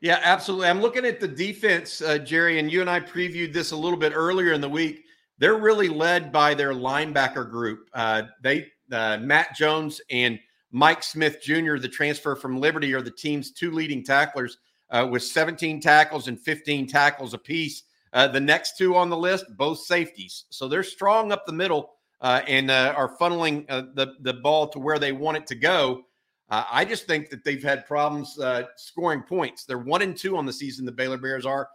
Yeah, 0.00 0.20
absolutely. 0.22 0.68
I'm 0.68 0.80
looking 0.80 1.04
at 1.04 1.20
the 1.20 1.28
defense, 1.28 2.00
uh, 2.00 2.18
Jerry, 2.18 2.58
and 2.58 2.70
you 2.70 2.80
and 2.80 2.88
I 2.88 3.00
previewed 3.00 3.52
this 3.52 3.72
a 3.72 3.76
little 3.76 3.98
bit 3.98 4.12
earlier 4.14 4.52
in 4.52 4.60
the 4.60 4.68
week. 4.68 5.04
They're 5.38 5.58
really 5.58 5.88
led 5.88 6.32
by 6.32 6.54
their 6.54 6.72
linebacker 6.72 7.48
group. 7.50 7.88
Uh, 7.92 8.22
they 8.40 8.68
Matt 8.88 9.56
Jones 9.56 10.00
and 10.10 10.38
Mike 10.74 11.04
Smith 11.04 11.40
Jr., 11.40 11.76
the 11.76 11.88
transfer 11.88 12.34
from 12.34 12.58
Liberty, 12.58 12.92
are 12.94 13.00
the 13.00 13.08
team's 13.08 13.52
two 13.52 13.70
leading 13.70 14.02
tacklers 14.02 14.58
uh, 14.90 15.06
with 15.08 15.22
17 15.22 15.80
tackles 15.80 16.26
and 16.26 16.40
15 16.40 16.88
tackles 16.88 17.32
apiece. 17.32 17.84
Uh, 18.12 18.26
the 18.26 18.40
next 18.40 18.76
two 18.76 18.96
on 18.96 19.08
the 19.08 19.16
list, 19.16 19.44
both 19.56 19.78
safeties. 19.78 20.46
So 20.50 20.66
they're 20.66 20.82
strong 20.82 21.30
up 21.30 21.46
the 21.46 21.52
middle 21.52 21.92
uh, 22.20 22.42
and 22.48 22.72
uh, 22.72 22.92
are 22.96 23.16
funneling 23.16 23.66
uh, 23.68 23.82
the 23.94 24.14
the 24.22 24.34
ball 24.34 24.66
to 24.70 24.80
where 24.80 24.98
they 24.98 25.12
want 25.12 25.36
it 25.36 25.46
to 25.46 25.54
go. 25.54 26.02
Uh, 26.50 26.64
I 26.68 26.84
just 26.84 27.06
think 27.06 27.30
that 27.30 27.44
they've 27.44 27.62
had 27.62 27.86
problems 27.86 28.36
scoring 28.76 29.22
points. 29.22 29.64
They're 29.64 29.78
one 29.78 30.02
and 30.02 30.16
two 30.16 30.36
on 30.36 30.44
the 30.44 30.52
season. 30.52 30.84
The 30.84 30.92
Baylor 30.92 31.18
Bears 31.18 31.46
are 31.46 31.68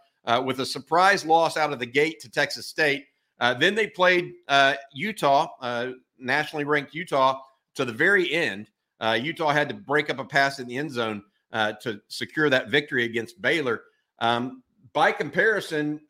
with 0.44 0.60
a 0.60 0.66
surprise 0.66 1.24
loss 1.24 1.56
out 1.56 1.72
of 1.72 1.78
the 1.78 1.86
gate 1.86 2.20
to 2.20 2.30
Texas 2.30 2.66
State. 2.66 3.06
then 3.38 3.74
they 3.74 3.86
played 3.86 4.34
Utah, 4.92 5.94
nationally 6.18 6.64
ranked 6.64 6.94
Utah, 6.94 7.40
to 7.76 7.86
the 7.86 7.92
very 7.92 8.30
end. 8.30 8.68
Utah 9.02 9.50
had 9.50 9.68
to 9.68 9.74
break 9.74 10.10
up 10.10 10.18
a 10.18 10.24
pass 10.24 10.58
in 10.58 10.66
the 10.66 10.76
end 10.76 10.90
zone 10.92 11.22
to 11.52 12.00
secure 12.08 12.50
that 12.50 12.68
victory 12.68 13.04
against 13.04 13.40
Baylor. 13.40 13.82
Um, 14.18 14.62
by 14.92 15.12
comparison, 15.12 16.00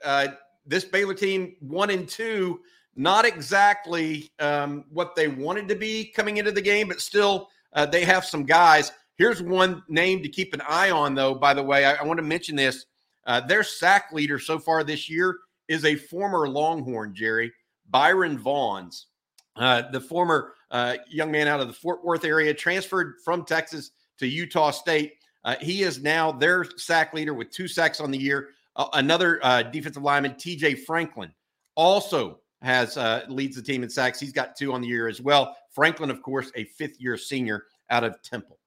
this 0.67 0.85
Baylor 0.85 1.15
team 1.15 1.57
one 1.61 1.91
and 1.91 2.09
two 2.09 2.61
not 2.97 3.25
exactly 3.25 4.31
um, 4.41 4.85
what 4.91 5.15
they 5.15 5.29
wanted 5.29 5.69
to 5.69 5.75
be 5.77 6.05
coming 6.05 6.37
into 6.37 6.53
the 6.53 6.61
game, 6.61 6.89
but 6.89 7.01
still 7.01 7.49
uh, 7.73 7.87
they 7.87 8.05
have 8.05 8.25
some 8.25 8.45
guys. 8.45 8.93
Here's 9.17 9.41
one 9.41 9.83
name 9.89 10.23
to 10.23 10.29
keep 10.29 10.53
an 10.55 10.61
eye 10.69 10.91
on, 10.91 11.15
though. 11.15 11.35
By 11.35 11.55
the 11.55 11.63
way, 11.63 11.85
I, 11.85 11.95
I 11.95 12.03
want 12.03 12.19
to 12.19 12.25
mention 12.25 12.57
this. 12.57 12.87
Uh, 13.27 13.41
their 13.41 13.63
sack 13.63 14.11
leader 14.13 14.39
so 14.39 14.59
far 14.59 14.83
this 14.83 15.09
year 15.09 15.39
is 15.69 15.85
a 15.85 15.95
former 15.95 16.49
Longhorn, 16.49 17.15
Jerry 17.15 17.53
Byron 17.89 18.39
Vaughns. 18.39 19.05
uh, 19.57 19.83
the 19.91 20.01
former 20.01 20.55
uh, 20.71 20.97
young 21.09 21.31
man 21.31 21.49
out 21.49 21.61
of 21.61 21.69
the 21.69 21.73
Fort 21.73 22.05
Worth 22.05 22.25
area, 22.25 22.55
transferred 22.55 23.17
from 23.25 23.45
Texas 23.45 23.91
to 24.19 24.27
Utah 24.27 24.71
State. 24.71 25.15
Uh, 25.45 25.57
he 25.61 25.83
is 25.83 26.03
now 26.03 26.31
their 26.31 26.65
sack 26.77 27.15
leader 27.15 27.35
with 27.35 27.51
two 27.51 27.67
sacks 27.67 28.01
on 28.01 28.11
the 28.11 28.19
year. 28.19 28.51
Uh, 28.77 28.87
another 28.95 29.41
uh, 29.43 29.63
defensive 29.63 30.03
lineman, 30.03 30.33
TJ 30.33 30.85
Franklin, 30.85 31.33
also 31.75 32.41
has 32.63 32.97
uh, 32.97 33.25
leads 33.29 33.57
the 33.57 33.63
team 33.63 33.83
in 33.83 33.89
sacks. 33.89 34.21
He's 34.21 34.33
got 34.33 34.57
two 34.57 34.73
on 34.73 34.83
the 34.83 34.89
year 34.89 35.09
as 35.09 35.21
well. 35.21 35.57
Franklin, 35.71 36.11
of 36.11 36.23
course, 36.23 36.51
a 36.55 36.65
fifth 36.65 37.01
year 37.01 37.17
senior 37.17 37.65
out 37.89 38.05
of 38.05 38.21
Temple. 38.23 38.59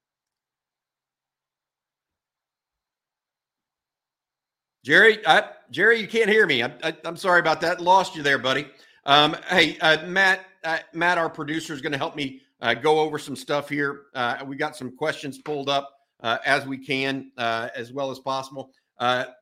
Jerry, 4.84 5.26
I, 5.26 5.46
Jerry, 5.72 6.02
you 6.02 6.08
can't 6.08 6.30
hear 6.30 6.46
me. 6.46 6.62
I, 6.62 6.94
am 7.06 7.16
sorry 7.16 7.40
about 7.40 7.62
that. 7.62 7.80
Lost 7.80 8.16
you 8.16 8.24
there, 8.24 8.38
buddy. 8.38 8.68
Um, 9.06 9.36
hey, 9.48 9.78
uh, 9.80 10.06
Matt, 10.08 10.46
uh, 10.63 10.79
Matt, 10.93 11.17
our 11.17 11.29
producer 11.29 11.74
is 11.74 11.82
going 11.82 11.91
to 11.91 11.98
help 11.98 12.15
me 12.15 12.41
uh, 12.62 12.74
go 12.74 13.00
over 13.00 13.20
some 13.20 13.36
stuff 13.36 13.70
here. 13.70 14.03
Uh, 14.13 14.38
we 14.46 14.55
got 14.55 14.75
some 14.75 14.96
questions 14.96 15.38
pulled 15.38 15.70
up 15.70 15.91
uh, 16.22 16.38
as 16.46 16.65
we 16.65 16.77
can, 16.77 17.32
uh, 17.38 17.70
as 17.75 17.91
well 17.91 18.10
as 18.10 18.20
possible. 18.20 18.72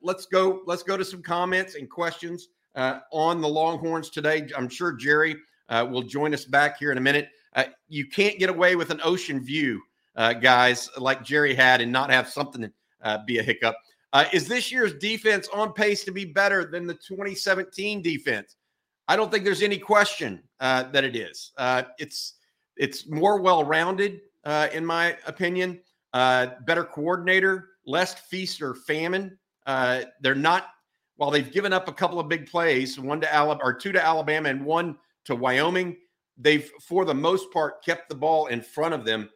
let's 0.02 0.26
go. 0.26 0.62
Let's 0.66 0.84
go 0.84 0.98
to 0.98 1.06
some 1.06 1.22
comments 1.22 1.76
and 1.76 1.90
questions 1.90 2.50
on 2.76 3.42
the 3.42 3.48
Longhorns 3.48 4.10
today. 4.10 4.48
I'm 4.58 4.70
sure 4.70 4.94
Jerry 4.94 5.36
will 5.70 6.04
join 6.04 6.34
us 6.34 6.46
back 6.46 6.78
here 6.78 6.92
in 6.92 6.98
a 6.98 7.02
minute. 7.02 7.30
you 7.88 8.08
can't 8.08 8.40
get 8.40 8.50
away 8.50 8.76
with 8.76 8.90
an 8.90 9.00
ocean 9.04 9.40
view, 9.40 9.82
guys, 10.16 10.90
like 10.98 11.24
Jerry 11.24 11.54
had, 11.54 11.82
and 11.82 11.92
not 11.92 12.10
have 12.10 12.28
something 12.28 12.72
be 13.28 13.38
a 13.38 13.44
hiccup. 13.44 13.76
Is 14.34 14.48
this 14.48 14.72
year's 14.72 14.96
defense 14.96 15.48
on 15.54 15.74
pace 15.74 16.04
to 16.06 16.12
be 16.12 16.26
better 16.26 16.66
than 16.66 16.88
the 16.88 16.96
2017 16.96 18.02
defense? 18.02 18.56
I 19.08 19.16
don't 19.16 19.32
think 19.32 19.44
there's 19.44 19.62
any 19.62 19.78
question 19.78 20.44
uh, 20.60 20.84
that 20.92 21.04
it 21.04 21.16
is. 21.16 21.52
Uh, 21.58 21.84
it's 21.98 22.36
it's 22.78 23.08
more 23.10 23.42
well 23.42 23.64
rounded, 23.64 24.22
uh, 24.46 24.68
in 24.74 24.86
my 24.86 25.18
opinion. 25.26 25.80
Uh, 26.14 26.48
better 26.66 26.84
coordinator, 26.84 27.70
less 27.86 28.14
feast 28.14 28.62
or 28.62 28.76
famine. 28.76 29.38
Uh, 29.66 30.02
they're 30.22 30.36
not 30.36 30.68
while 31.16 31.32
they've 31.32 31.52
given 31.52 31.72
up 31.72 31.88
a 31.88 31.94
couple 31.94 32.20
of 32.20 32.28
big 32.28 32.50
plays, 32.50 33.00
one 33.00 33.22
to 33.22 33.34
Alabama 33.34 33.60
or 33.64 33.74
two 33.74 33.92
to 33.92 34.04
Alabama 34.04 34.50
and 34.50 34.66
one 34.66 34.98
to 35.26 35.36
Wyoming. 35.36 35.98
They've, 36.38 36.70
for 36.82 37.06
the 37.06 37.14
most 37.14 37.52
part, 37.52 37.84
kept 37.84 38.10
the 38.10 38.16
ball 38.16 38.48
in 38.48 38.62
front 38.62 38.94
of 38.94 39.06
them, 39.06 39.30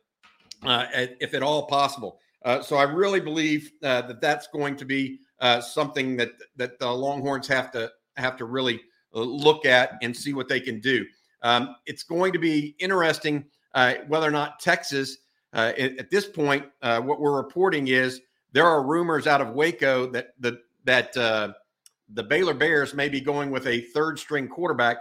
if 0.64 1.34
at 1.34 1.44
all 1.44 1.68
possible. 1.68 2.20
Uh, 2.46 2.62
so 2.62 2.78
I 2.78 2.84
really 2.84 3.20
believe 3.20 3.72
uh, 3.84 4.04
that 4.04 4.22
that's 4.22 4.48
going 4.48 4.76
to 4.78 4.86
be 4.86 5.20
uh, 5.42 5.60
something 5.60 6.16
that 6.18 6.34
that 6.56 6.78
the 6.80 6.90
Longhorns 6.90 7.48
have 7.48 7.72
to 7.72 7.92
have 8.18 8.38
to 8.38 8.46
really 8.46 8.76
uh, 8.76 8.82
Uh, 9.16 9.22
look 9.22 9.66
at 9.66 9.94
and 10.02 10.16
see 10.16 10.34
what 10.34 10.48
they 10.48 10.60
can 10.60 10.80
do. 10.80 11.06
Um, 11.42 11.76
it's 11.86 12.04
going 12.04 12.34
to 12.34 12.40
be 12.40 12.76
interesting 12.80 13.46
uh, 13.74 13.96
whether 14.08 14.28
or 14.28 14.32
not 14.32 14.60
Texas, 14.60 15.18
uh, 15.54 15.74
at, 15.78 15.98
at, 15.98 16.10
this 16.10 16.26
point, 16.26 16.66
uh, 16.82 17.02
what 17.02 17.20
we're 17.20 17.36
reporting 17.36 17.88
is 17.88 18.22
there 18.52 18.66
are 18.66 18.84
rumors 18.84 19.28
out 19.28 19.42
of 19.42 19.52
Waco 19.52 20.08
that 20.12 20.34
the 20.40 20.60
that 20.86 21.14
the 21.14 22.24
Baylor 22.24 22.54
Bears 22.54 22.94
may 22.94 23.10
be 23.10 23.20
going 23.20 23.52
with 23.52 23.68
a 23.68 23.82
third 23.82 24.20
string 24.20 24.48
quarterback. 24.48 24.98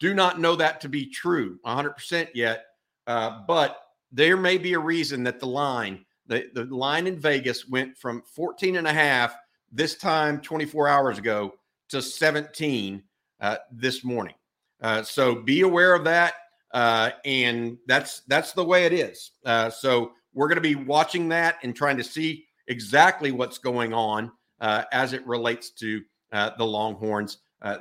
Do 0.00 0.14
not 0.14 0.40
know 0.40 0.56
that 0.56 0.80
to 0.80 0.88
be 0.88 1.06
true 1.06 1.58
100% 1.64 2.28
yet, 2.34 2.64
but 3.06 3.76
there 4.10 4.36
may 4.36 4.58
be 4.58 4.72
a 4.72 4.78
reason 4.78 5.22
that 5.24 5.38
the 5.38 5.46
line 5.46 6.04
the, 6.30 6.48
the 6.54 6.64
line 6.64 7.08
in 7.08 7.18
Vegas 7.18 7.68
went 7.68 7.98
from 7.98 8.22
14 8.22 8.76
and 8.76 8.86
a 8.86 8.92
half 8.92 9.36
this 9.72 9.96
time 9.96 10.40
24 10.40 10.86
hours 10.86 11.18
ago 11.18 11.54
to 11.88 12.00
17 12.00 13.02
uh, 13.40 13.56
this 13.72 14.04
morning. 14.04 14.34
Uh, 14.82 15.02
so 15.02 15.34
be 15.34 15.62
aware 15.62 15.94
of 15.94 16.04
that. 16.04 16.34
Uh, 16.72 17.10
and 17.24 17.76
that's 17.86 18.20
that's 18.28 18.52
the 18.52 18.64
way 18.64 18.84
it 18.84 18.92
is. 18.92 19.32
Uh, 19.44 19.68
so 19.68 20.12
we're 20.34 20.46
going 20.46 20.56
to 20.56 20.62
be 20.62 20.76
watching 20.76 21.28
that 21.28 21.56
and 21.62 21.74
trying 21.74 21.96
to 21.96 22.04
see 22.04 22.44
exactly 22.68 23.32
what's 23.32 23.58
going 23.58 23.92
on 23.92 24.30
uh, 24.60 24.84
as 24.92 25.12
it 25.12 25.26
relates 25.26 25.70
to 25.70 26.02
the 26.30 26.64
Longhorns 26.64 27.38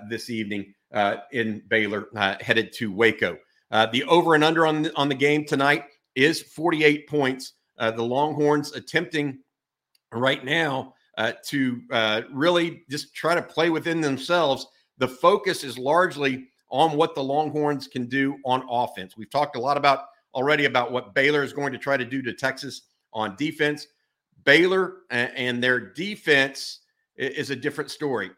this 0.10 0.32
evening 0.32 0.74
in 1.32 1.62
Baylor, 1.68 2.08
headed 2.42 2.74
to 2.74 2.92
Waco. 2.92 3.38
the 3.70 4.04
over 4.06 4.34
and 4.34 4.44
under 4.44 4.66
on 4.66 4.82
the, 4.82 4.96
on 4.96 5.08
the 5.08 5.16
game 5.16 5.46
tonight 5.46 5.84
is 6.16 6.42
48 6.42 7.08
points. 7.08 7.54
The 7.78 8.04
Longhorns 8.04 8.72
attempting 8.72 9.38
right 10.12 10.44
now 10.44 10.96
to 11.46 11.82
really 12.32 12.82
just 12.90 13.14
try 13.14 13.36
to 13.36 13.42
play 13.44 13.70
within 13.70 14.02
themselves. 14.02 14.66
The 15.00 15.08
focus 15.08 15.64
is 15.64 15.78
largely 15.78 16.48
on 16.70 16.96
what 16.96 17.16
the 17.16 17.24
Longhorns 17.24 17.88
can 17.88 18.06
do 18.06 18.38
on 18.46 18.64
offense. 18.70 19.18
We've 19.18 19.30
talked 19.30 19.56
a 19.56 19.60
lot 19.60 19.78
about 19.78 20.06
already 20.36 20.66
about 20.66 20.92
what 20.92 21.16
Baylor 21.16 21.44
is 21.44 21.54
going 21.54 21.72
to 21.72 21.80
try 21.80 21.98
to 21.98 22.06
do 22.06 22.22
to 22.22 22.34
Texas 22.34 22.84
on 23.14 23.36
defense. 23.36 23.88
Baylor 24.44 24.98
and 25.10 25.64
their 25.64 25.80
defense 25.80 26.82
is 27.16 27.50
a 27.50 27.56
different 27.56 27.90
story. 27.90 28.32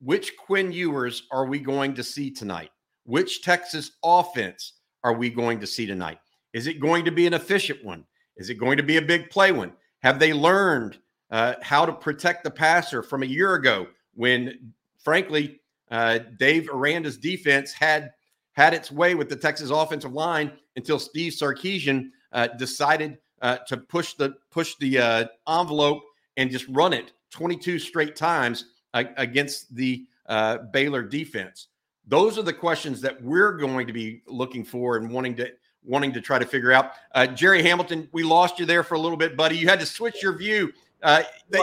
Which 0.00 0.36
Quinn 0.36 0.72
Ewers 0.72 1.24
are 1.30 1.46
we 1.46 1.60
going 1.60 1.94
to 1.94 2.02
see 2.02 2.30
tonight? 2.30 2.70
Which 3.04 3.42
Texas 3.42 3.92
offense 4.04 4.74
are 5.04 5.14
we 5.14 5.30
going 5.30 5.60
to 5.60 5.66
see 5.66 5.86
tonight? 5.86 6.18
Is 6.52 6.66
it 6.66 6.80
going 6.80 7.04
to 7.04 7.10
be 7.10 7.26
an 7.26 7.34
efficient 7.34 7.82
one? 7.84 8.04
Is 8.36 8.50
it 8.50 8.54
going 8.54 8.76
to 8.76 8.82
be 8.82 8.96
a 8.96 9.02
big 9.02 9.30
play 9.30 9.52
one? 9.52 9.72
Have 10.00 10.18
they 10.18 10.32
learned 10.32 10.98
uh, 11.30 11.54
how 11.62 11.86
to 11.86 11.92
protect 11.92 12.44
the 12.44 12.50
passer 12.50 13.02
from 13.02 13.22
a 13.22 13.26
year 13.26 13.54
ago 13.54 13.86
when, 14.14 14.72
frankly, 14.98 15.60
uh, 15.92 16.18
Dave 16.38 16.68
Aranda's 16.72 17.18
defense 17.18 17.72
had 17.72 18.10
had 18.54 18.74
its 18.74 18.90
way 18.90 19.14
with 19.14 19.28
the 19.28 19.36
Texas 19.36 19.70
offensive 19.70 20.12
line 20.12 20.52
until 20.76 20.98
Steve 20.98 21.32
Sarkisian 21.32 22.10
uh, 22.32 22.48
decided 22.48 23.18
uh, 23.42 23.58
to 23.68 23.76
push 23.76 24.14
the 24.14 24.34
push 24.50 24.74
the 24.80 24.98
uh, 24.98 25.24
envelope 25.48 26.02
and 26.36 26.50
just 26.50 26.66
run 26.68 26.92
it 26.92 27.12
22 27.30 27.78
straight 27.78 28.16
times 28.16 28.66
against 28.94 29.74
the 29.74 30.04
uh, 30.26 30.58
Baylor 30.72 31.02
defense. 31.02 31.68
Those 32.06 32.38
are 32.38 32.42
the 32.42 32.52
questions 32.52 33.00
that 33.00 33.22
we're 33.22 33.52
going 33.52 33.86
to 33.86 33.92
be 33.92 34.22
looking 34.26 34.64
for 34.64 34.96
and 34.96 35.10
wanting 35.10 35.36
to 35.36 35.50
wanting 35.84 36.12
to 36.12 36.20
try 36.20 36.38
to 36.38 36.46
figure 36.46 36.72
out. 36.72 36.92
Uh, 37.14 37.26
Jerry 37.26 37.62
Hamilton, 37.62 38.08
we 38.12 38.22
lost 38.22 38.58
you 38.58 38.66
there 38.66 38.82
for 38.82 38.94
a 38.94 38.98
little 38.98 39.16
bit, 39.16 39.36
buddy. 39.36 39.56
You 39.56 39.68
had 39.68 39.80
to 39.80 39.86
switch 39.86 40.22
your 40.22 40.36
view. 40.36 40.72
Uh, 41.02 41.22
they, 41.50 41.60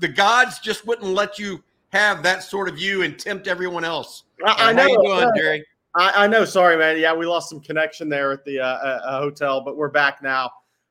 the 0.00 0.08
gods 0.08 0.58
just 0.58 0.86
wouldn't 0.86 1.08
let 1.08 1.38
you 1.38 1.62
have 1.92 2.22
that 2.22 2.42
sort 2.42 2.68
of 2.68 2.76
view 2.76 3.02
and 3.02 3.18
tempt 3.18 3.46
everyone 3.46 3.84
else. 3.84 4.24
I, 4.44 4.70
I 4.70 4.72
know, 4.72 4.86
you 4.86 5.02
doing, 5.04 5.30
Jerry? 5.36 5.64
I, 5.94 6.24
I, 6.24 6.26
know. 6.26 6.44
Sorry, 6.44 6.76
man. 6.76 6.98
Yeah, 6.98 7.14
we 7.14 7.26
lost 7.26 7.50
some 7.50 7.60
connection 7.60 8.08
there 8.08 8.32
at 8.32 8.44
the 8.44 8.60
uh, 8.60 8.66
uh, 8.66 9.00
uh 9.04 9.20
hotel, 9.20 9.60
but 9.60 9.76
we're 9.76 9.90
back 9.90 10.22
now. 10.22 10.50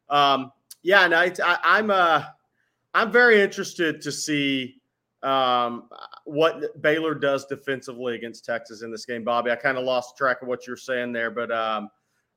Um, 0.09 0.51
yeah, 0.83 1.07
no, 1.07 1.17
I, 1.17 1.79
am 1.79 1.89
uh, 1.89 2.23
I'm 2.93 3.11
very 3.11 3.41
interested 3.41 4.01
to 4.01 4.11
see 4.11 4.81
um, 5.23 5.89
what 6.25 6.81
Baylor 6.81 7.15
does 7.15 7.45
defensively 7.45 8.15
against 8.15 8.45
Texas 8.45 8.83
in 8.83 8.91
this 8.91 9.05
game, 9.05 9.23
Bobby. 9.23 9.51
I 9.51 9.55
kind 9.55 9.77
of 9.77 9.83
lost 9.83 10.17
track 10.17 10.41
of 10.41 10.47
what 10.47 10.67
you're 10.67 10.77
saying 10.77 11.13
there, 11.13 11.31
but 11.31 11.51
um, 11.51 11.89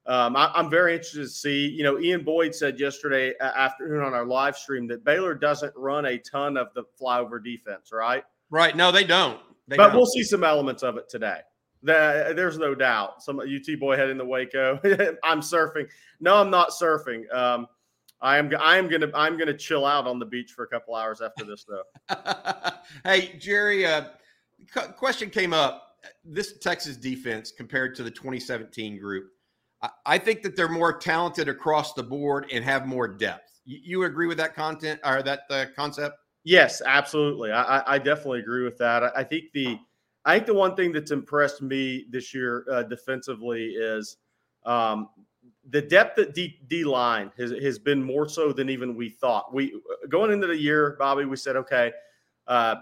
um, 0.06 0.36
I, 0.36 0.50
am 0.54 0.70
very 0.70 0.94
interested 0.94 1.22
to 1.22 1.28
see. 1.28 1.68
You 1.68 1.82
know, 1.84 1.98
Ian 1.98 2.24
Boyd 2.24 2.54
said 2.54 2.80
yesterday 2.80 3.34
afternoon 3.40 4.02
on 4.02 4.14
our 4.14 4.24
live 4.24 4.56
stream 4.56 4.86
that 4.88 5.04
Baylor 5.04 5.34
doesn't 5.34 5.72
run 5.76 6.06
a 6.06 6.18
ton 6.18 6.56
of 6.56 6.68
the 6.74 6.84
flyover 7.00 7.42
defense, 7.42 7.90
right? 7.92 8.24
Right. 8.54 8.76
No, 8.76 8.92
they 8.92 9.02
don't. 9.02 9.40
They 9.66 9.76
but 9.76 9.88
don't. 9.88 9.96
we'll 9.96 10.06
see 10.06 10.22
some 10.22 10.44
elements 10.44 10.84
of 10.84 10.96
it 10.96 11.08
today. 11.08 11.38
The, 11.82 12.32
there's 12.36 12.56
no 12.56 12.72
doubt. 12.74 13.20
Some 13.20 13.40
UT 13.40 13.80
boy 13.80 13.96
heading 13.96 14.18
to 14.18 14.24
Waco. 14.24 14.78
I'm 15.24 15.40
surfing. 15.40 15.88
No, 16.20 16.36
I'm 16.36 16.50
not 16.50 16.70
surfing. 16.70 17.32
Um, 17.34 17.66
I 18.20 18.38
am. 18.38 18.50
I 18.60 18.76
am 18.76 18.88
gonna. 18.88 19.10
I'm 19.12 19.36
gonna 19.36 19.56
chill 19.56 19.84
out 19.84 20.06
on 20.06 20.20
the 20.20 20.24
beach 20.24 20.52
for 20.52 20.62
a 20.64 20.68
couple 20.68 20.94
hours 20.94 21.20
after 21.20 21.44
this, 21.44 21.66
though. 21.68 22.14
hey, 23.04 23.34
Jerry. 23.38 23.86
Uh, 23.86 24.04
question 24.96 25.30
came 25.30 25.52
up. 25.52 25.96
This 26.24 26.58
Texas 26.58 26.96
defense 26.96 27.50
compared 27.50 27.96
to 27.96 28.02
the 28.04 28.10
2017 28.10 29.00
group 29.00 29.30
I 30.06 30.18
think 30.18 30.42
that 30.42 30.56
they're 30.56 30.68
more 30.68 30.96
talented 30.96 31.48
across 31.48 31.94
the 31.94 32.02
board 32.02 32.46
and 32.52 32.64
have 32.64 32.86
more 32.86 33.08
depth. 33.08 33.60
You, 33.64 33.78
you 33.82 34.02
agree 34.04 34.26
with 34.26 34.38
that 34.38 34.54
content 34.54 35.00
or 35.04 35.22
that 35.22 35.40
uh, 35.50 35.66
concept? 35.76 36.16
Yes, 36.44 36.82
absolutely. 36.84 37.50
I, 37.52 37.94
I, 37.94 37.98
definitely 37.98 38.40
agree 38.40 38.64
with 38.64 38.76
that. 38.76 39.02
I, 39.16 39.24
think 39.24 39.44
the 39.54 39.78
I 40.26 40.34
think 40.34 40.46
the 40.46 40.54
one 40.54 40.76
thing 40.76 40.92
that's 40.92 41.10
impressed 41.10 41.62
me 41.62 42.04
this 42.10 42.34
year 42.34 42.66
uh, 42.70 42.82
defensively 42.82 43.68
is 43.70 44.18
um, 44.66 45.08
the 45.70 45.80
depth 45.80 46.18
at 46.18 46.34
D, 46.34 46.58
D 46.68 46.84
line 46.84 47.32
has, 47.38 47.50
has 47.50 47.78
been 47.78 48.02
more 48.02 48.28
so 48.28 48.52
than 48.52 48.68
even 48.68 48.94
we 48.94 49.08
thought. 49.08 49.54
We 49.54 49.80
going 50.10 50.32
into 50.32 50.46
the 50.46 50.56
year, 50.56 50.96
Bobby, 50.98 51.24
we 51.24 51.36
said, 51.36 51.56
okay, 51.56 51.92
uh, 52.46 52.76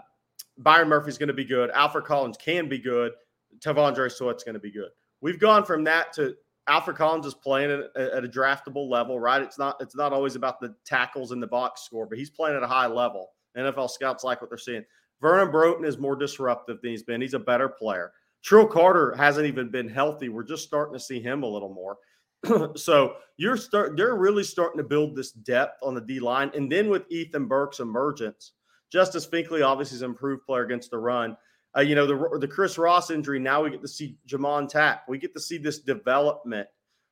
Byron 0.58 0.88
Murphy's 0.88 1.18
going 1.18 1.28
to 1.28 1.32
be 1.32 1.44
good. 1.44 1.70
Alfred 1.70 2.04
Collins 2.04 2.36
can 2.36 2.68
be 2.68 2.78
good. 2.78 3.12
T'Vondre 3.60 4.10
Sweat's 4.10 4.42
going 4.42 4.54
to 4.54 4.60
be 4.60 4.72
good. 4.72 4.90
We've 5.20 5.38
gone 5.38 5.64
from 5.64 5.84
that 5.84 6.12
to 6.14 6.34
Alfred 6.66 6.96
Collins 6.96 7.26
is 7.26 7.34
playing 7.34 7.70
at, 7.70 7.96
at, 7.96 8.24
a 8.24 8.28
draftable 8.28 8.88
level, 8.88 9.18
right? 9.20 9.42
It's 9.42 9.58
not 9.58 9.76
it's 9.80 9.96
not 9.96 10.12
always 10.12 10.34
about 10.34 10.60
the 10.60 10.74
tackles 10.84 11.30
in 11.30 11.38
the 11.38 11.46
box 11.46 11.82
score, 11.82 12.06
but 12.06 12.18
he's 12.18 12.30
playing 12.30 12.56
at 12.56 12.62
a 12.62 12.68
high 12.68 12.86
level. 12.86 13.30
NFL 13.56 13.90
scouts 13.90 14.24
like 14.24 14.40
what 14.40 14.50
they're 14.50 14.58
seeing. 14.58 14.84
Vernon 15.20 15.50
Broughton 15.50 15.84
is 15.84 15.98
more 15.98 16.16
disruptive 16.16 16.80
than 16.82 16.90
he's 16.90 17.02
been. 17.02 17.20
He's 17.20 17.34
a 17.34 17.38
better 17.38 17.68
player. 17.68 18.12
Trill 18.42 18.66
Carter 18.66 19.14
hasn't 19.16 19.46
even 19.46 19.70
been 19.70 19.88
healthy. 19.88 20.28
We're 20.28 20.42
just 20.42 20.64
starting 20.64 20.94
to 20.94 21.00
see 21.00 21.20
him 21.20 21.42
a 21.42 21.46
little 21.46 21.72
more. 21.72 21.96
so 22.76 23.14
you're 23.36 23.56
start 23.56 23.96
they're 23.96 24.16
really 24.16 24.42
starting 24.42 24.78
to 24.78 24.84
build 24.84 25.14
this 25.14 25.30
depth 25.30 25.80
on 25.82 25.94
the 25.94 26.00
D 26.00 26.18
line. 26.18 26.50
And 26.54 26.70
then 26.70 26.88
with 26.88 27.04
Ethan 27.08 27.46
Burke's 27.46 27.78
emergence, 27.78 28.52
Justice 28.90 29.26
Finkley 29.26 29.64
obviously 29.64 29.96
is 29.96 30.02
an 30.02 30.10
improved 30.10 30.44
player 30.44 30.64
against 30.64 30.90
the 30.90 30.98
run. 30.98 31.36
Uh, 31.76 31.80
you 31.80 31.94
know, 31.94 32.06
the 32.06 32.38
the 32.38 32.48
Chris 32.48 32.76
Ross 32.78 33.10
injury, 33.10 33.38
now 33.38 33.62
we 33.62 33.70
get 33.70 33.80
to 33.80 33.88
see 33.88 34.16
J'Mond 34.26 34.68
Tapp. 34.68 35.08
We 35.08 35.18
get 35.18 35.32
to 35.34 35.40
see 35.40 35.56
this 35.56 35.78
development 35.78 36.68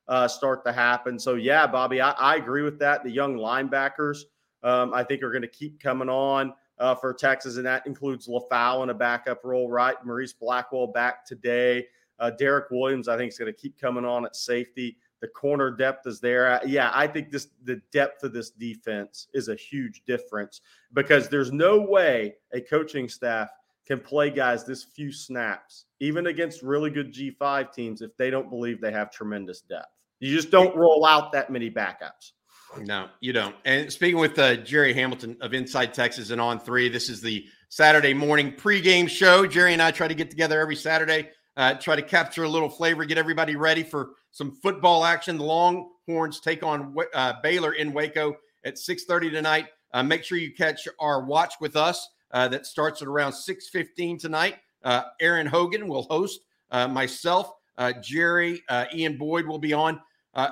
uh, 0.08 0.26
start 0.26 0.64
to 0.66 0.72
happen. 0.72 1.18
So 1.18 1.36
yeah, 1.36 1.66
Bobby, 1.66 2.00
I, 2.00 2.10
I 2.10 2.36
agree 2.36 2.62
with 2.62 2.78
that. 2.80 3.04
The 3.04 3.10
young 3.10 3.36
linebackers, 3.36 4.22
um, 4.62 4.92
I 4.94 5.04
think, 5.04 5.22
are 5.22 5.30
going 5.30 5.42
to 5.42 5.48
keep 5.48 5.80
coming 5.80 6.08
on 6.08 6.52
uh, 6.78 6.94
for 6.94 7.12
Texas, 7.12 7.56
and 7.56 7.66
that 7.66 7.86
includes 7.86 8.28
Lefau 8.28 8.82
in 8.82 8.90
a 8.90 8.94
backup 8.94 9.44
role, 9.44 9.70
right? 9.70 9.96
Maurice 10.04 10.32
Blackwell 10.32 10.86
back 10.88 11.24
today. 11.24 11.86
Uh, 12.18 12.30
Derek 12.30 12.70
Williams, 12.70 13.08
I 13.08 13.16
think, 13.16 13.32
is 13.32 13.38
going 13.38 13.52
to 13.52 13.58
keep 13.58 13.78
coming 13.78 14.04
on 14.04 14.24
at 14.24 14.36
safety. 14.36 14.98
The 15.20 15.28
corner 15.28 15.70
depth 15.70 16.06
is 16.06 16.20
there. 16.20 16.60
Yeah, 16.64 16.90
I 16.94 17.06
think 17.06 17.30
this 17.30 17.48
the 17.64 17.80
depth 17.92 18.24
of 18.24 18.32
this 18.32 18.50
defense 18.50 19.28
is 19.34 19.48
a 19.48 19.54
huge 19.54 20.02
difference 20.06 20.62
because 20.94 21.28
there's 21.28 21.52
no 21.52 21.78
way 21.78 22.36
a 22.54 22.60
coaching 22.60 23.08
staff 23.08 23.50
can 23.86 24.00
play 24.00 24.30
guys 24.30 24.64
this 24.64 24.84
few 24.84 25.12
snaps, 25.12 25.86
even 25.98 26.28
against 26.28 26.62
really 26.62 26.90
good 26.90 27.12
G5 27.12 27.72
teams, 27.72 28.02
if 28.02 28.16
they 28.16 28.30
don't 28.30 28.48
believe 28.48 28.80
they 28.80 28.92
have 28.92 29.10
tremendous 29.10 29.60
depth. 29.62 29.88
You 30.20 30.34
just 30.34 30.50
don't 30.50 30.76
roll 30.76 31.04
out 31.04 31.32
that 31.32 31.50
many 31.50 31.70
backups. 31.70 32.32
No, 32.78 33.08
you 33.20 33.32
don't. 33.32 33.54
And 33.64 33.92
speaking 33.92 34.18
with 34.18 34.38
uh, 34.38 34.56
Jerry 34.56 34.92
Hamilton 34.92 35.36
of 35.40 35.54
Inside 35.54 35.92
Texas 35.92 36.30
and 36.30 36.40
On 36.40 36.58
Three, 36.58 36.88
this 36.88 37.08
is 37.08 37.20
the 37.20 37.46
Saturday 37.68 38.14
morning 38.14 38.52
pregame 38.52 39.08
show. 39.08 39.46
Jerry 39.46 39.72
and 39.72 39.82
I 39.82 39.90
try 39.90 40.06
to 40.06 40.14
get 40.14 40.30
together 40.30 40.60
every 40.60 40.76
Saturday, 40.76 41.30
uh, 41.56 41.74
try 41.74 41.96
to 41.96 42.02
capture 42.02 42.44
a 42.44 42.48
little 42.48 42.68
flavor, 42.68 43.04
get 43.04 43.18
everybody 43.18 43.56
ready 43.56 43.82
for 43.82 44.10
some 44.30 44.52
football 44.62 45.04
action. 45.04 45.36
The 45.36 45.44
Longhorns 45.44 46.40
take 46.40 46.62
on 46.62 46.96
uh, 47.12 47.34
Baylor 47.42 47.72
in 47.72 47.92
Waco 47.92 48.36
at 48.64 48.76
6:30 48.76 49.32
tonight. 49.32 49.66
Uh, 49.92 50.04
make 50.04 50.22
sure 50.22 50.38
you 50.38 50.54
catch 50.54 50.86
our 51.00 51.24
watch 51.24 51.54
with 51.60 51.76
us 51.76 52.08
uh, 52.30 52.46
that 52.48 52.66
starts 52.66 53.02
at 53.02 53.08
around 53.08 53.32
6:15 53.32 54.20
tonight. 54.20 54.56
Uh, 54.84 55.02
Aaron 55.20 55.46
Hogan 55.46 55.88
will 55.88 56.04
host. 56.04 56.40
myself, 56.70 57.52
Jerry, 58.00 58.62
Ian 58.94 59.18
Boyd 59.18 59.46
will 59.46 59.58
be 59.58 59.72
on. 59.72 60.00
Uh, 60.34 60.50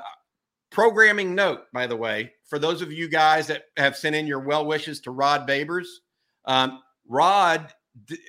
programming 0.70 1.34
note, 1.34 1.62
by 1.72 1.86
the 1.86 1.96
way, 1.96 2.32
for 2.48 2.58
those 2.58 2.82
of 2.82 2.92
you 2.92 3.08
guys 3.08 3.46
that 3.48 3.64
have 3.76 3.96
sent 3.96 4.16
in 4.16 4.26
your 4.26 4.40
well 4.40 4.66
wishes 4.66 5.00
to 5.00 5.10
Rod 5.10 5.48
Babers, 5.48 5.86
um, 6.44 6.80
Rod 7.08 7.72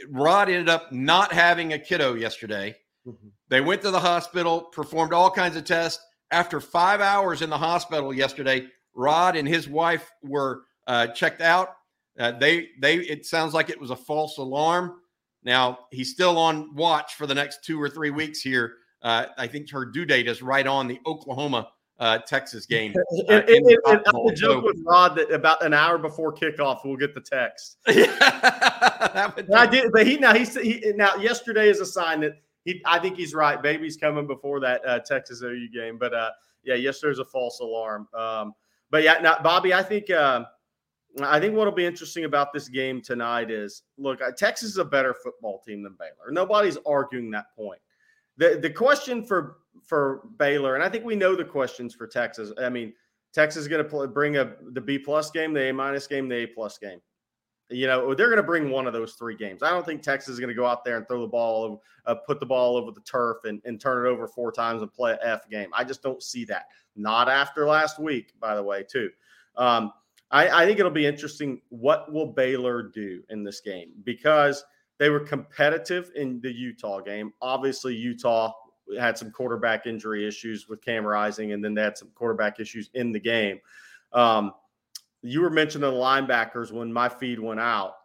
Rod 0.10 0.50
ended 0.50 0.70
up 0.70 0.92
not 0.92 1.32
having 1.32 1.74
a 1.74 1.80
kiddo 1.80 2.16
yesterday. 2.16 2.76
Mm-hmm. 3.06 3.28
They 3.50 3.62
went 3.62 3.82
to 3.84 3.92
the 3.92 4.00
hospital, 4.00 4.62
performed 4.62 5.14
all 5.14 5.30
kinds 5.30 5.56
of 5.56 5.64
tests. 5.64 6.04
After 6.32 6.60
five 6.60 7.02
hours 7.02 7.42
in 7.42 7.50
the 7.50 7.58
hospital 7.58 8.14
yesterday, 8.14 8.68
Rod 8.94 9.36
and 9.36 9.48
his 9.48 9.68
wife 9.68 10.10
were 10.24 10.64
uh, 10.88 11.08
checked 11.08 11.42
out. 11.42 11.76
Uh, 12.20 12.32
they 12.32 12.70
they 12.82 12.98
it 12.98 13.26
sounds 13.26 13.54
like 13.54 13.70
it 13.70 13.80
was 13.80 13.92
a 13.92 13.96
false 13.96 14.38
alarm. 14.38 15.00
Now 15.44 15.80
he's 15.92 16.12
still 16.12 16.38
on 16.38 16.76
watch 16.76 17.16
for 17.16 17.26
the 17.26 17.36
next 17.36 17.64
two 17.64 17.82
or 17.82 17.90
three 17.90 18.12
weeks 18.12 18.42
here 18.42 18.76
uh, 19.02 19.26
I 19.38 19.48
think 19.48 19.70
her 19.72 19.86
due 19.86 20.06
date 20.06 20.28
is 20.28 20.42
right 20.42 20.66
on 20.66 20.88
the 20.88 21.00
Oklahoma 21.06 21.70
uh, 22.00 22.18
Texas 22.20 22.66
game. 22.66 22.94
Uh, 22.96 23.26
and, 23.30 23.50
and, 23.50 23.78
and 23.86 24.02
I 24.08 24.34
joke 24.34 24.64
with 24.64 24.82
Rod 24.86 25.16
that 25.18 25.32
about 25.32 25.64
an 25.64 25.74
hour 25.74 25.98
before 25.98 26.34
kickoff 26.34 26.86
we'll 26.86 26.98
get 26.98 27.14
the 27.14 27.22
text. 27.22 27.78
I 27.88 29.68
did, 29.70 29.92
but 29.92 30.08
he 30.08 30.18
now 30.18 30.34
he, 30.34 30.46
he 30.46 30.94
now 30.96 31.16
yesterday 31.16 31.70
is 31.70 31.80
a 31.80 31.86
sign 31.86 32.22
that 32.22 32.42
he. 32.64 32.82
I 32.86 33.00
think 33.00 33.18
he's 33.18 33.34
right. 33.34 33.62
Baby's 33.62 33.98
coming 33.98 34.28
before 34.28 34.60
that 34.62 34.86
uh, 34.86 35.00
Texas 35.00 35.42
OU 35.42 35.70
game, 35.74 35.98
but 35.98 36.14
uh, 36.14 36.32
yeah, 36.64 36.76
yesterday's 36.76 37.20
a 37.20 37.26
false 37.26 37.60
alarm. 37.60 38.08
Um, 38.14 38.54
but 38.92 39.04
yeah, 39.04 39.20
now 39.22 39.38
Bobby, 39.44 39.74
I 39.74 39.84
think. 39.84 40.10
Uh, 40.10 40.46
I 41.24 41.40
think 41.40 41.56
what'll 41.56 41.74
be 41.74 41.88
interesting 41.88 42.26
about 42.26 42.54
this 42.54 42.68
game 42.70 43.02
tonight 43.02 43.50
is 43.50 43.82
look, 43.98 44.22
uh, 44.22 44.30
Texas 44.38 44.70
is 44.70 44.78
a 44.78 44.86
better 44.86 45.16
football 45.16 45.60
team 45.66 45.82
than 45.82 45.96
Baylor. 45.98 46.32
Nobody's 46.32 46.78
arguing 46.86 47.32
that 47.32 47.48
point 47.56 47.82
the 48.40 48.58
the 48.60 48.70
question 48.70 49.24
for 49.24 49.58
for 49.86 50.28
Baylor, 50.38 50.76
and 50.76 50.84
I 50.84 50.90
think 50.90 51.06
we 51.06 51.16
know 51.16 51.36
the 51.36 51.46
questions 51.46 51.94
for 51.94 52.08
Texas. 52.08 52.52
I 52.58 52.70
mean, 52.70 52.94
Texas 53.34 53.64
is 53.64 53.68
going 53.68 53.88
to 53.88 54.08
bring 54.08 54.38
a 54.38 54.56
the 54.72 54.82
B 54.82 54.98
plus 54.98 55.32
game, 55.32 55.54
the 55.54 55.70
A 55.70 55.74
minus 55.74 56.08
game, 56.08 56.28
the 56.28 56.36
A 56.36 56.48
plus 56.48 56.78
game. 56.78 57.00
You 57.70 57.86
know, 57.86 58.16
they're 58.16 58.30
going 58.30 58.38
to 58.38 58.44
bring 58.44 58.72
one 58.72 58.88
of 58.88 58.94
those 58.94 59.14
three 59.14 59.36
games. 59.36 59.62
I 59.62 59.70
don't 59.70 59.86
think 59.86 60.02
Texas 60.02 60.34
is 60.34 60.40
going 60.40 60.50
to 60.50 60.56
go 60.56 60.66
out 60.66 60.84
there 60.84 60.98
and 60.98 61.08
throw 61.08 61.22
the 61.22 61.28
ball, 61.28 61.84
uh, 62.08 62.16
put 62.16 62.40
the 62.40 62.46
ball 62.46 62.76
over 62.76 62.92
the 62.92 63.02
turf, 63.02 63.38
and, 63.44 63.62
and 63.64 63.80
turn 63.80 64.06
it 64.06 64.10
over 64.10 64.28
four 64.28 64.52
times 64.52 64.82
and 64.82 64.92
play 64.92 65.12
an 65.12 65.20
F 65.22 65.48
game. 65.50 65.70
I 65.74 65.84
just 65.84 66.02
don't 66.02 66.24
see 66.24 66.46
that. 66.46 66.66
Not 66.96 67.30
after 67.30 67.68
last 67.68 68.00
week, 68.00 68.34
by 68.40 68.56
the 68.56 68.64
way, 68.64 68.84
too. 68.84 69.12
Um, 69.56 69.94
I, 70.32 70.64
I 70.64 70.66
think 70.66 70.80
it'll 70.80 70.92
be 70.92 71.06
interesting. 71.06 71.62
What 71.70 72.12
will 72.12 72.34
Baylor 72.34 72.82
do 72.82 73.22
in 73.30 73.44
this 73.44 73.62
game? 73.62 73.92
Because– 74.04 74.64
they 75.00 75.10
were 75.10 75.22
competitive 75.22 76.12
in 76.16 76.42
the 76.42 76.54
Utah 76.54 77.00
game. 77.00 77.32
Obviously, 77.42 77.96
Utah 77.96 78.54
had 78.98 79.18
some 79.18 79.32
quarterback 79.32 79.86
injury 79.86 80.28
issues 80.28 80.68
with 80.68 80.82
Cam 80.82 81.06
Rising, 81.06 81.52
and 81.54 81.64
then 81.64 81.74
they 81.74 81.82
had 81.82 81.98
some 81.98 82.10
quarterback 82.16 82.60
issues 82.60 82.90
in 82.94 83.12
the 83.12 83.20
game. 83.20 83.60
Um, 84.14 84.54
you 85.22 85.42
were 85.42 85.50
mentioning 85.50 85.90
the 85.90 85.96
linebackers 85.96 86.72
when 86.72 86.92
my 86.92 87.10
feed 87.10 87.40
went 87.40 87.60
out. 87.60 87.96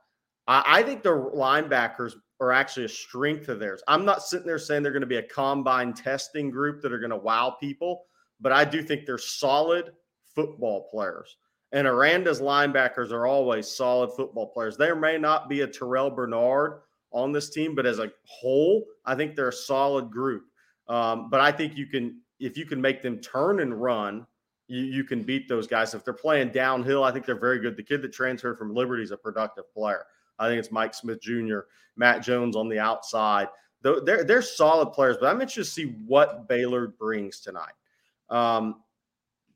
I, 0.46 0.62
I 0.66 0.82
think 0.82 1.02
the 1.02 1.10
linebackers 1.10 2.14
are 2.40 2.52
actually 2.52 2.86
a 2.86 2.88
strength 2.88 3.48
of 3.48 3.60
theirs. 3.60 3.82
I'm 3.88 4.04
not 4.04 4.22
sitting 4.22 4.46
there 4.46 4.58
saying 4.58 4.82
they're 4.82 4.92
going 4.92 5.00
to 5.00 5.06
be 5.06 5.16
a 5.16 5.22
combine 5.22 5.94
testing 5.94 6.50
group 6.50 6.82
that 6.82 6.92
are 6.92 6.98
going 6.98 7.10
to 7.10 7.16
wow 7.16 7.56
people, 7.60 8.04
but 8.40 8.52
I 8.52 8.64
do 8.64 8.82
think 8.82 9.06
they're 9.06 9.18
solid 9.18 9.92
football 10.34 10.88
players. 10.90 11.36
And 11.72 11.86
Aranda's 11.86 12.40
linebackers 12.40 13.10
are 13.10 13.26
always 13.26 13.68
solid 13.68 14.12
football 14.12 14.46
players. 14.46 14.76
There 14.76 14.94
may 14.94 15.18
not 15.18 15.48
be 15.48 15.62
a 15.62 15.66
Terrell 15.66 16.10
Bernard 16.10 16.82
on 17.12 17.32
this 17.32 17.50
team, 17.50 17.74
but 17.74 17.86
as 17.86 17.98
a 17.98 18.12
whole, 18.24 18.84
I 19.04 19.14
think 19.14 19.34
they're 19.34 19.48
a 19.48 19.52
solid 19.52 20.10
group. 20.10 20.44
Um, 20.88 21.30
but 21.30 21.40
I 21.40 21.50
think 21.52 21.76
you 21.76 21.86
can, 21.86 22.20
if 22.40 22.56
you 22.56 22.66
can 22.66 22.80
make 22.80 23.02
them 23.02 23.18
turn 23.18 23.60
and 23.60 23.80
run, 23.80 24.26
you, 24.68 24.82
you 24.82 25.04
can 25.04 25.22
beat 25.22 25.48
those 25.48 25.66
guys. 25.66 25.94
If 25.94 26.04
they're 26.04 26.14
playing 26.14 26.50
downhill, 26.50 27.04
I 27.04 27.10
think 27.10 27.26
they're 27.26 27.38
very 27.38 27.58
good. 27.58 27.76
The 27.76 27.82
kid 27.82 28.02
that 28.02 28.12
transferred 28.12 28.58
from 28.58 28.74
Liberty 28.74 29.02
is 29.02 29.10
a 29.10 29.16
productive 29.16 29.72
player. 29.72 30.04
I 30.38 30.48
think 30.48 30.58
it's 30.58 30.72
Mike 30.72 30.94
Smith 30.94 31.20
Jr., 31.20 31.60
Matt 31.96 32.22
Jones 32.22 32.56
on 32.56 32.68
the 32.68 32.78
outside. 32.78 33.48
They're, 33.82 34.24
they're 34.24 34.42
solid 34.42 34.92
players, 34.92 35.16
but 35.20 35.26
I'm 35.28 35.40
interested 35.40 35.64
to 35.64 35.88
see 35.88 35.94
what 36.06 36.48
Baylor 36.48 36.88
brings 36.88 37.40
tonight. 37.40 37.74
Um, 38.30 38.82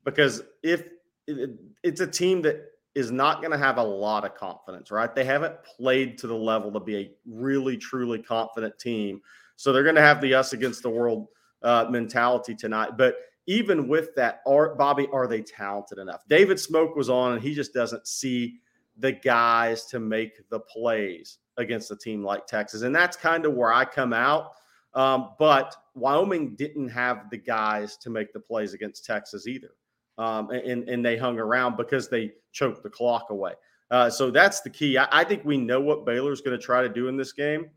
because 0.05 0.43
if 0.61 0.83
it, 1.27 1.51
it's 1.83 2.01
a 2.01 2.07
team 2.07 2.43
that 2.43 2.71
is 2.95 3.11
not 3.11 3.41
going 3.41 3.51
to 3.51 3.57
have 3.57 3.77
a 3.77 3.83
lot 3.83 4.25
of 4.25 4.35
confidence, 4.35 4.91
right? 4.91 5.13
They 5.13 5.23
haven't 5.23 5.55
played 5.63 6.17
to 6.19 6.27
the 6.27 6.35
level 6.35 6.71
to 6.71 6.79
be 6.79 6.97
a 6.97 7.11
really, 7.25 7.77
truly 7.77 8.19
confident 8.19 8.77
team. 8.77 9.21
So 9.59 9.73
they're 9.73 9.83
going 9.83 9.95
to 9.95 10.01
have 10.01 10.21
the 10.21 10.33
us 10.33 10.53
against 10.53 10.83
the 10.83 10.89
world 10.89 11.27
uh, 11.63 11.85
mentality 11.89 12.55
tonight. 12.55 12.91
But 12.97 13.15
even 13.47 13.87
with 13.87 14.15
that, 14.15 14.41
are 14.47 14.75
Bobby, 14.75 15.07
are 15.11 15.27
they 15.27 15.41
talented 15.41 15.97
enough? 15.97 16.23
David 16.29 16.59
Smoke 16.59 16.95
was 16.95 17.09
on, 17.09 17.33
and 17.33 17.41
he 17.41 17.53
just 17.53 17.73
doesn't 17.73 18.07
see 18.07 18.59
the 18.97 19.11
guys 19.11 19.85
to 19.87 19.99
make 19.99 20.47
the 20.49 20.59
plays 20.59 21.39
against 21.57 21.91
a 21.91 21.95
team 21.95 22.23
like 22.23 22.47
Texas. 22.47 22.83
And 22.83 22.95
that's 22.95 23.17
kind 23.17 23.45
of 23.45 23.53
where 23.53 23.73
I 23.73 23.85
come 23.85 24.13
out. 24.13 24.51
Um, 24.93 25.31
but 25.37 25.75
Wyoming 25.93 26.55
didn't 26.55 26.89
have 26.89 27.29
the 27.29 27.37
guys 27.37 27.97
to 27.97 28.09
make 28.09 28.31
the 28.33 28.39
plays 28.39 28.73
against 28.73 29.05
Texas 29.05 29.47
either 29.47 29.71
um, 30.19 30.49
and, 30.51 30.87
and 30.87 31.03
they 31.03 31.17
hung 31.17 31.39
around 31.39 31.77
because 31.77 32.09
they 32.09 32.33
choked 32.51 32.83
the 32.83 32.89
clock 32.89 33.29
away. 33.29 33.53
Uh, 33.89 34.09
so 34.09 34.29
that's 34.29 34.61
the 34.61 34.69
key. 34.69 34.97
I, 34.97 35.07
I 35.11 35.23
think 35.23 35.43
we 35.45 35.57
know 35.57 35.81
what 35.81 36.05
Baylor's 36.05 36.41
going 36.41 36.59
to 36.59 36.63
try 36.63 36.83
to 36.83 36.89
do 36.89 37.07
in 37.07 37.17
this 37.17 37.31
game, 37.31 37.69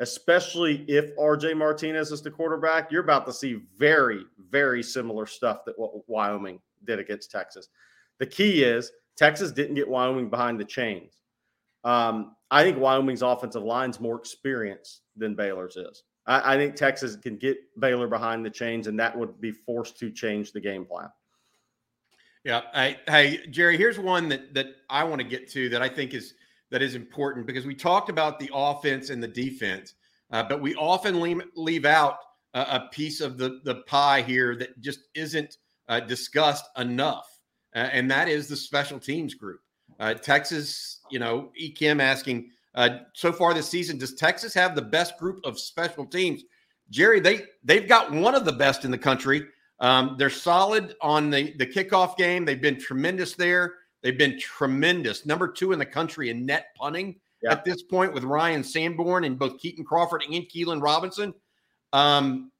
especially 0.00 0.84
if 0.88 1.14
RJ 1.16 1.56
Martinez 1.56 2.10
is 2.10 2.22
the 2.22 2.30
quarterback. 2.30 2.90
You're 2.90 3.04
about 3.04 3.26
to 3.26 3.32
see 3.32 3.60
very, 3.76 4.24
very 4.50 4.82
similar 4.82 5.26
stuff 5.26 5.64
that 5.66 5.74
Wyoming 6.06 6.58
did 6.84 6.98
against 6.98 7.30
Texas. 7.30 7.68
The 8.18 8.26
key 8.26 8.64
is 8.64 8.90
Texas 9.16 9.52
didn't 9.52 9.74
get 9.74 9.88
Wyoming 9.88 10.30
behind 10.30 10.58
the 10.58 10.64
chains. 10.64 11.20
Um, 11.84 12.34
I 12.50 12.64
think 12.64 12.78
Wyoming's 12.78 13.22
offensive 13.22 13.62
line's 13.62 14.00
more 14.00 14.16
experienced 14.16 15.02
than 15.16 15.34
Baylor's 15.34 15.76
is. 15.76 16.02
I, 16.26 16.54
I 16.54 16.56
think 16.56 16.74
Texas 16.74 17.16
can 17.16 17.36
get 17.36 17.58
Baylor 17.78 18.08
behind 18.08 18.44
the 18.44 18.50
chains, 18.50 18.86
and 18.86 18.98
that 18.98 19.16
would 19.16 19.40
be 19.40 19.52
forced 19.52 19.98
to 19.98 20.10
change 20.10 20.52
the 20.52 20.60
game 20.60 20.84
plan. 20.86 21.10
Yeah. 22.44 22.62
I, 22.72 22.98
hey, 23.06 23.46
Jerry, 23.48 23.76
here's 23.76 23.98
one 23.98 24.30
that 24.30 24.54
that 24.54 24.66
I 24.88 25.04
want 25.04 25.20
to 25.20 25.28
get 25.28 25.50
to 25.50 25.68
that 25.68 25.82
I 25.82 25.88
think 25.88 26.14
is 26.14 26.34
that 26.70 26.82
is 26.82 26.94
important 26.94 27.46
because 27.46 27.66
we 27.66 27.74
talked 27.74 28.08
about 28.08 28.38
the 28.38 28.50
offense 28.52 29.10
and 29.10 29.22
the 29.22 29.28
defense, 29.28 29.94
uh, 30.30 30.42
but 30.42 30.60
we 30.60 30.74
often 30.76 31.20
leave, 31.20 31.42
leave 31.56 31.84
out 31.84 32.18
a, 32.54 32.60
a, 32.60 32.88
piece 32.92 33.20
of 33.20 33.38
the 33.38 33.60
the 33.64 33.76
pie 33.86 34.22
here 34.22 34.56
that 34.56 34.80
just 34.80 35.00
isn't 35.14 35.58
uh, 35.88 36.00
discussed 36.00 36.66
enough, 36.78 37.26
uh, 37.74 37.78
and 37.92 38.10
that 38.10 38.28
is 38.28 38.48
the 38.48 38.56
special 38.56 38.98
teams 38.98 39.34
group. 39.34 39.60
Uh, 39.98 40.14
Texas, 40.14 41.00
you 41.10 41.18
know, 41.18 41.50
E. 41.56 41.70
Kim 41.70 42.00
asking 42.00 42.50
uh, 42.74 42.98
so 43.14 43.32
far 43.32 43.52
this 43.52 43.68
season, 43.68 43.98
does 43.98 44.14
Texas 44.14 44.54
have 44.54 44.74
the 44.74 44.82
best 44.82 45.18
group 45.18 45.40
of 45.44 45.58
special 45.58 46.06
teams? 46.06 46.42
Jerry, 46.90 47.20
they 47.20 47.44
they've 47.64 47.88
got 47.88 48.12
one 48.12 48.34
of 48.34 48.44
the 48.44 48.52
best 48.52 48.84
in 48.84 48.90
the 48.90 48.98
country. 48.98 49.46
Um, 49.80 50.16
they're 50.18 50.30
solid 50.30 50.94
on 51.00 51.30
the 51.30 51.54
the 51.56 51.66
kickoff 51.66 52.16
game. 52.16 52.44
They've 52.44 52.60
been 52.60 52.78
tremendous 52.78 53.34
there. 53.34 53.74
They've 54.02 54.16
been 54.16 54.38
tremendous. 54.38 55.26
Number 55.26 55.48
two 55.48 55.72
in 55.72 55.78
the 55.78 55.86
country 55.86 56.30
in 56.30 56.46
net 56.46 56.74
punting 56.76 57.16
yeah. 57.42 57.52
at 57.52 57.64
this 57.64 57.82
point 57.82 58.12
with 58.12 58.24
Ryan 58.24 58.64
Sanborn 58.64 59.24
and 59.24 59.38
both 59.38 59.60
Kitan 59.60 59.84
Crawford 59.84 60.22
and 60.22 60.44
Keilan 60.44 60.82
Robinson. 60.82 61.34
Um, 61.92 62.50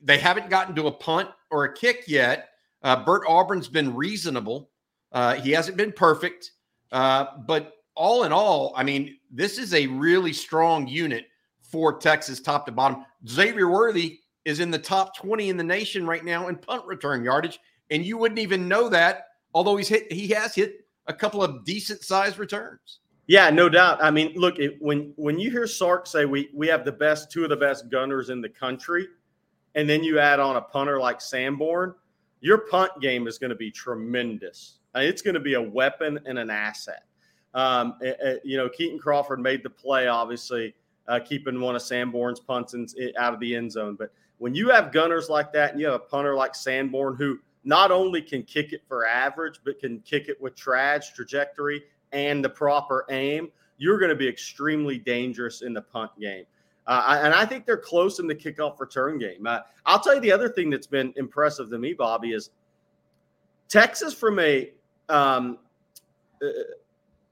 they 0.00 0.18
haven't 0.18 0.48
gotten 0.48 0.74
to 0.76 0.86
a 0.86 0.92
punt 0.92 1.28
or 1.50 1.64
a 1.64 1.74
kick 1.74 2.04
yet. 2.06 2.50
Uh, 2.82 3.04
Bert 3.04 3.22
Auburn's 3.28 3.68
been 3.68 3.94
reasonable. 3.94 4.70
Uh, 5.12 5.34
he 5.34 5.50
hasn't 5.50 5.76
been 5.76 5.92
perfect, 5.92 6.52
uh, 6.92 7.26
but 7.46 7.74
all 7.94 8.24
in 8.24 8.32
all, 8.32 8.72
I 8.76 8.84
mean, 8.84 9.18
this 9.30 9.58
is 9.58 9.74
a 9.74 9.86
really 9.86 10.32
strong 10.32 10.86
unit 10.86 11.26
for 11.60 11.98
Texas, 11.98 12.40
top 12.40 12.64
to 12.66 12.72
bottom. 12.72 13.04
Xavier 13.28 13.68
Worthy 13.68 14.20
is 14.44 14.60
in 14.60 14.70
the 14.70 14.78
top 14.78 15.16
20 15.16 15.50
in 15.50 15.56
the 15.56 15.64
nation 15.64 16.06
right 16.06 16.24
now 16.24 16.48
in 16.48 16.56
punt 16.56 16.86
return 16.86 17.24
yardage, 17.24 17.58
and 17.90 18.04
you 18.04 18.16
wouldn't 18.16 18.38
even 18.38 18.68
know 18.68 18.88
that, 18.88 19.26
although 19.54 19.76
he's 19.76 19.88
hit 19.88 20.10
he 20.12 20.28
has 20.28 20.54
hit 20.54 20.86
a 21.06 21.14
couple 21.14 21.42
of 21.42 21.64
decent 21.64 22.02
sized 22.02 22.38
returns. 22.38 23.00
Yeah, 23.26 23.48
no 23.50 23.68
doubt. 23.68 24.02
I 24.02 24.10
mean, 24.10 24.32
look, 24.34 24.58
it, 24.58 24.76
when 24.80 25.12
when 25.16 25.38
you 25.38 25.50
hear 25.50 25.66
Sark 25.66 26.06
say 26.06 26.24
we 26.24 26.50
we 26.54 26.66
have 26.68 26.84
the 26.84 26.92
best 26.92 27.30
two 27.30 27.44
of 27.44 27.50
the 27.50 27.56
best 27.56 27.88
gunners 27.88 28.30
in 28.30 28.40
the 28.40 28.48
country, 28.48 29.06
and 29.74 29.88
then 29.88 30.02
you 30.02 30.18
add 30.18 30.40
on 30.40 30.56
a 30.56 30.60
punter 30.60 30.98
like 30.98 31.20
Sanborn, 31.20 31.94
your 32.40 32.58
punt 32.58 32.90
game 33.00 33.26
is 33.26 33.38
going 33.38 33.50
to 33.50 33.56
be 33.56 33.70
tremendous. 33.70 34.78
It's 34.94 35.22
going 35.22 35.34
to 35.34 35.40
be 35.40 35.54
a 35.54 35.62
weapon 35.62 36.18
and 36.26 36.38
an 36.38 36.50
asset. 36.50 37.04
Um, 37.54 37.94
it, 38.00 38.16
it, 38.20 38.42
you 38.44 38.56
know, 38.56 38.68
Kitan 38.68 38.98
Crawford 38.98 39.40
made 39.40 39.62
the 39.62 39.70
play, 39.70 40.08
obviously, 40.08 40.74
uh, 41.06 41.20
keeping 41.20 41.60
one 41.60 41.76
of 41.76 41.82
Sanborn's 41.82 42.40
punts 42.40 42.74
in, 42.74 42.86
out 43.16 43.34
of 43.34 43.40
the 43.40 43.54
end 43.54 43.70
zone. 43.72 43.96
But 43.96 44.12
when 44.38 44.54
you 44.54 44.70
have 44.70 44.92
gunners 44.92 45.28
like 45.28 45.52
that 45.52 45.72
and 45.72 45.80
you 45.80 45.86
have 45.86 45.94
a 45.94 46.00
punter 46.00 46.34
like 46.34 46.54
Sanborn 46.54 47.16
who 47.16 47.38
not 47.64 47.90
only 47.90 48.22
can 48.22 48.42
kick 48.42 48.72
it 48.72 48.82
for 48.86 49.06
average, 49.06 49.60
but 49.64 49.78
can 49.78 50.00
kick 50.00 50.28
it 50.28 50.40
with 50.40 50.56
traj 50.56 51.12
trajectory 51.14 51.82
and 52.12 52.44
the 52.44 52.48
proper 52.48 53.04
aim, 53.10 53.48
you're 53.78 53.98
going 53.98 54.10
to 54.10 54.16
be 54.16 54.28
extremely 54.28 54.98
dangerous 54.98 55.62
in 55.62 55.72
the 55.72 55.82
punt 55.82 56.10
game. 56.20 56.44
Uh, 56.86 57.20
and 57.22 57.34
I 57.34 57.44
think 57.44 57.66
they're 57.66 57.76
close 57.76 58.18
in 58.18 58.26
the 58.26 58.34
kickoff 58.34 58.80
return 58.80 59.18
game. 59.18 59.46
Uh, 59.46 59.60
I'll 59.86 60.00
tell 60.00 60.14
you 60.14 60.20
the 60.20 60.32
other 60.32 60.48
thing 60.48 60.70
that's 60.70 60.86
been 60.86 61.12
impressive 61.16 61.70
to 61.70 61.78
me, 61.78 61.92
Bobby, 61.92 62.32
is 62.32 62.50
Texas 63.68 64.12
from 64.12 64.38
a 64.38 64.72
um, 65.08 65.58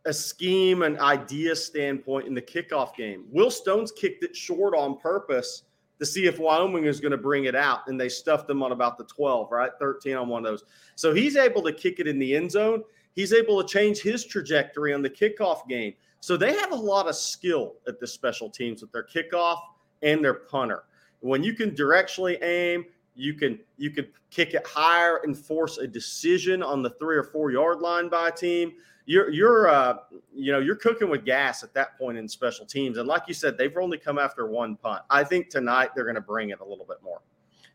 a 0.05 0.13
scheme 0.13 0.83
and 0.83 0.99
idea 1.01 1.55
standpoint 1.55 2.27
in 2.27 2.35
the 2.35 2.43
kickoff 2.43 2.95
game. 2.95 3.25
Will 3.31 3.51
Stone's 3.51 3.93
kicked 3.93 4.25
it 4.25 4.35
short 4.35 4.75
on 4.75 4.99
purpose 4.99 5.65
to 5.99 6.07
see 6.07 6.27
if 6.27 6.39
Wyoming 6.39 6.85
is 6.85 7.01
going 7.01 7.13
to 7.13 7.19
bring 7.19 7.45
it 7.45 7.55
out. 7.55 7.89
And 7.89 8.01
they 8.01 8.09
stuffed 8.09 8.47
them 8.47 8.63
on 8.63 8.73
about 8.73 8.99
the 8.99 9.05
12, 9.05 9.51
right? 9.51 9.71
13 9.79 10.17
on 10.17 10.29
one 10.29 10.45
of 10.45 10.53
those. 10.53 10.65
So 10.95 11.15
he's 11.15 11.37
able 11.37 11.63
to 11.63 11.73
kick 11.73 12.01
it 12.01 12.07
in 12.07 12.19
the 12.19 12.37
end 12.37 12.51
zone. 12.51 12.83
He's 13.15 13.33
able 13.33 13.63
to 13.63 13.69
change 13.69 14.01
his 14.01 14.25
trajectory 14.25 14.95
on 14.95 15.03
the 15.03 15.11
kickoff 15.11 15.67
game. 15.69 15.95
So 16.21 16.37
they 16.37 16.55
have 16.55 16.73
a 16.73 16.77
lot 16.77 17.09
of 17.09 17.17
skill 17.17 17.75
at 17.87 18.01
the 18.01 18.07
special 18.07 18.51
teams 18.51 18.83
with 18.83 18.93
their 18.93 19.07
kickoff 19.07 19.59
and 20.03 20.25
their 20.25 20.35
punter. 20.35 20.85
When 21.21 21.43
you 21.43 21.53
can 21.53 21.73
directionally 21.73 22.41
aim, 22.43 22.85
you 23.19 23.35
can 23.35 23.59
you 23.77 23.91
can 23.91 24.07
kick 24.31 24.55
it 24.55 24.67
higher 24.67 25.21
and 25.25 25.37
force 25.37 25.79
a 25.79 25.87
decision 25.87 26.63
on 26.63 26.83
the 26.83 26.91
three 26.91 27.17
or 27.17 27.25
four 27.25 27.51
yard 27.51 27.81
line 27.81 28.09
by 28.09 28.29
a 28.29 28.33
team 28.33 28.73
you're 29.09 29.31
you're 29.31 29.69
uh, 29.69 29.97
you 30.35 30.53
know 30.53 30.61
you're 30.61 30.77
cooking 30.77 31.09
with 31.09 31.25
gas 31.25 31.65
at 31.65 31.73
that 31.73 31.99
point 31.99 32.19
in 32.19 32.29
special 32.29 32.67
teams. 32.67 32.99
And 32.99 33.09
like 33.09 33.23
you 33.27 33.33
said, 33.33 33.57
they've 33.57 33.75
only 33.77 33.97
come 33.97 34.19
after 34.19 34.47
one 34.47 34.77
punt. 34.77 35.03
I 35.09 35.25
think 35.25 35.49
tonight 35.49 35.91
they're 35.95 36.05
going 36.05 36.15
to 36.15 36.21
bring 36.21 36.51
it 36.51 36.61
a 36.61 36.65
little 36.65 36.85
bit 36.85 36.99
more. 37.03 37.23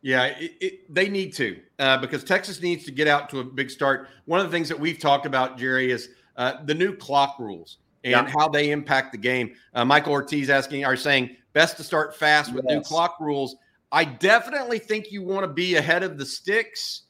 Yeah, 0.03 0.25
it, 0.25 0.51
it, 0.62 0.93
they 0.93 1.10
need 1.10 1.34
to 1.34 1.60
uh, 1.79 1.97
because 1.97 2.23
Texas 2.23 2.62
needs 2.62 2.86
to 2.86 2.91
get 2.91 3.08
out 3.08 3.29
to 3.32 3.39
a 3.39 3.43
big 3.43 3.71
start. 3.71 4.10
One 4.25 4.39
of 4.41 4.45
the 4.45 4.51
things 4.51 4.69
that 4.69 4.79
we've 4.79 4.99
talked 4.99 5.25
about, 5.25 5.58
Jerry, 5.58 5.91
is 5.91 6.10
uh, 6.38 6.63
the 6.65 6.75
new 6.75 6.95
clock 6.95 7.38
rules 7.39 7.79
and 8.03 8.12
yeah. 8.12 8.34
how 8.38 8.47
they 8.47 8.69
impact 8.69 9.12
the 9.12 9.17
game. 9.17 9.56
Uh, 9.73 9.84
Michael 9.84 10.12
Ortiz 10.12 10.51
asking, 10.51 10.86
are 10.86 10.95
saying 10.95 11.36
best 11.53 11.77
to 11.77 11.84
start 11.84 12.15
fast 12.15 12.53
with 12.53 12.63
yes. 12.67 12.75
new 12.75 12.82
clock 12.82 13.17
rules. 13.19 13.56
I 13.93 14.06
definitely 14.06 14.79
think 14.79 15.12
you 15.12 15.21
want 15.21 15.43
to 15.43 15.47
be 15.47 15.75
ahead 15.75 16.01
of 16.01 16.17
the 16.17 16.25
sticks 16.25 17.03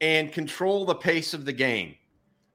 and 0.00 0.32
control 0.32 0.86
the 0.86 0.94
pace 0.94 1.34
of 1.34 1.44
the 1.44 1.52
game. 1.52 1.96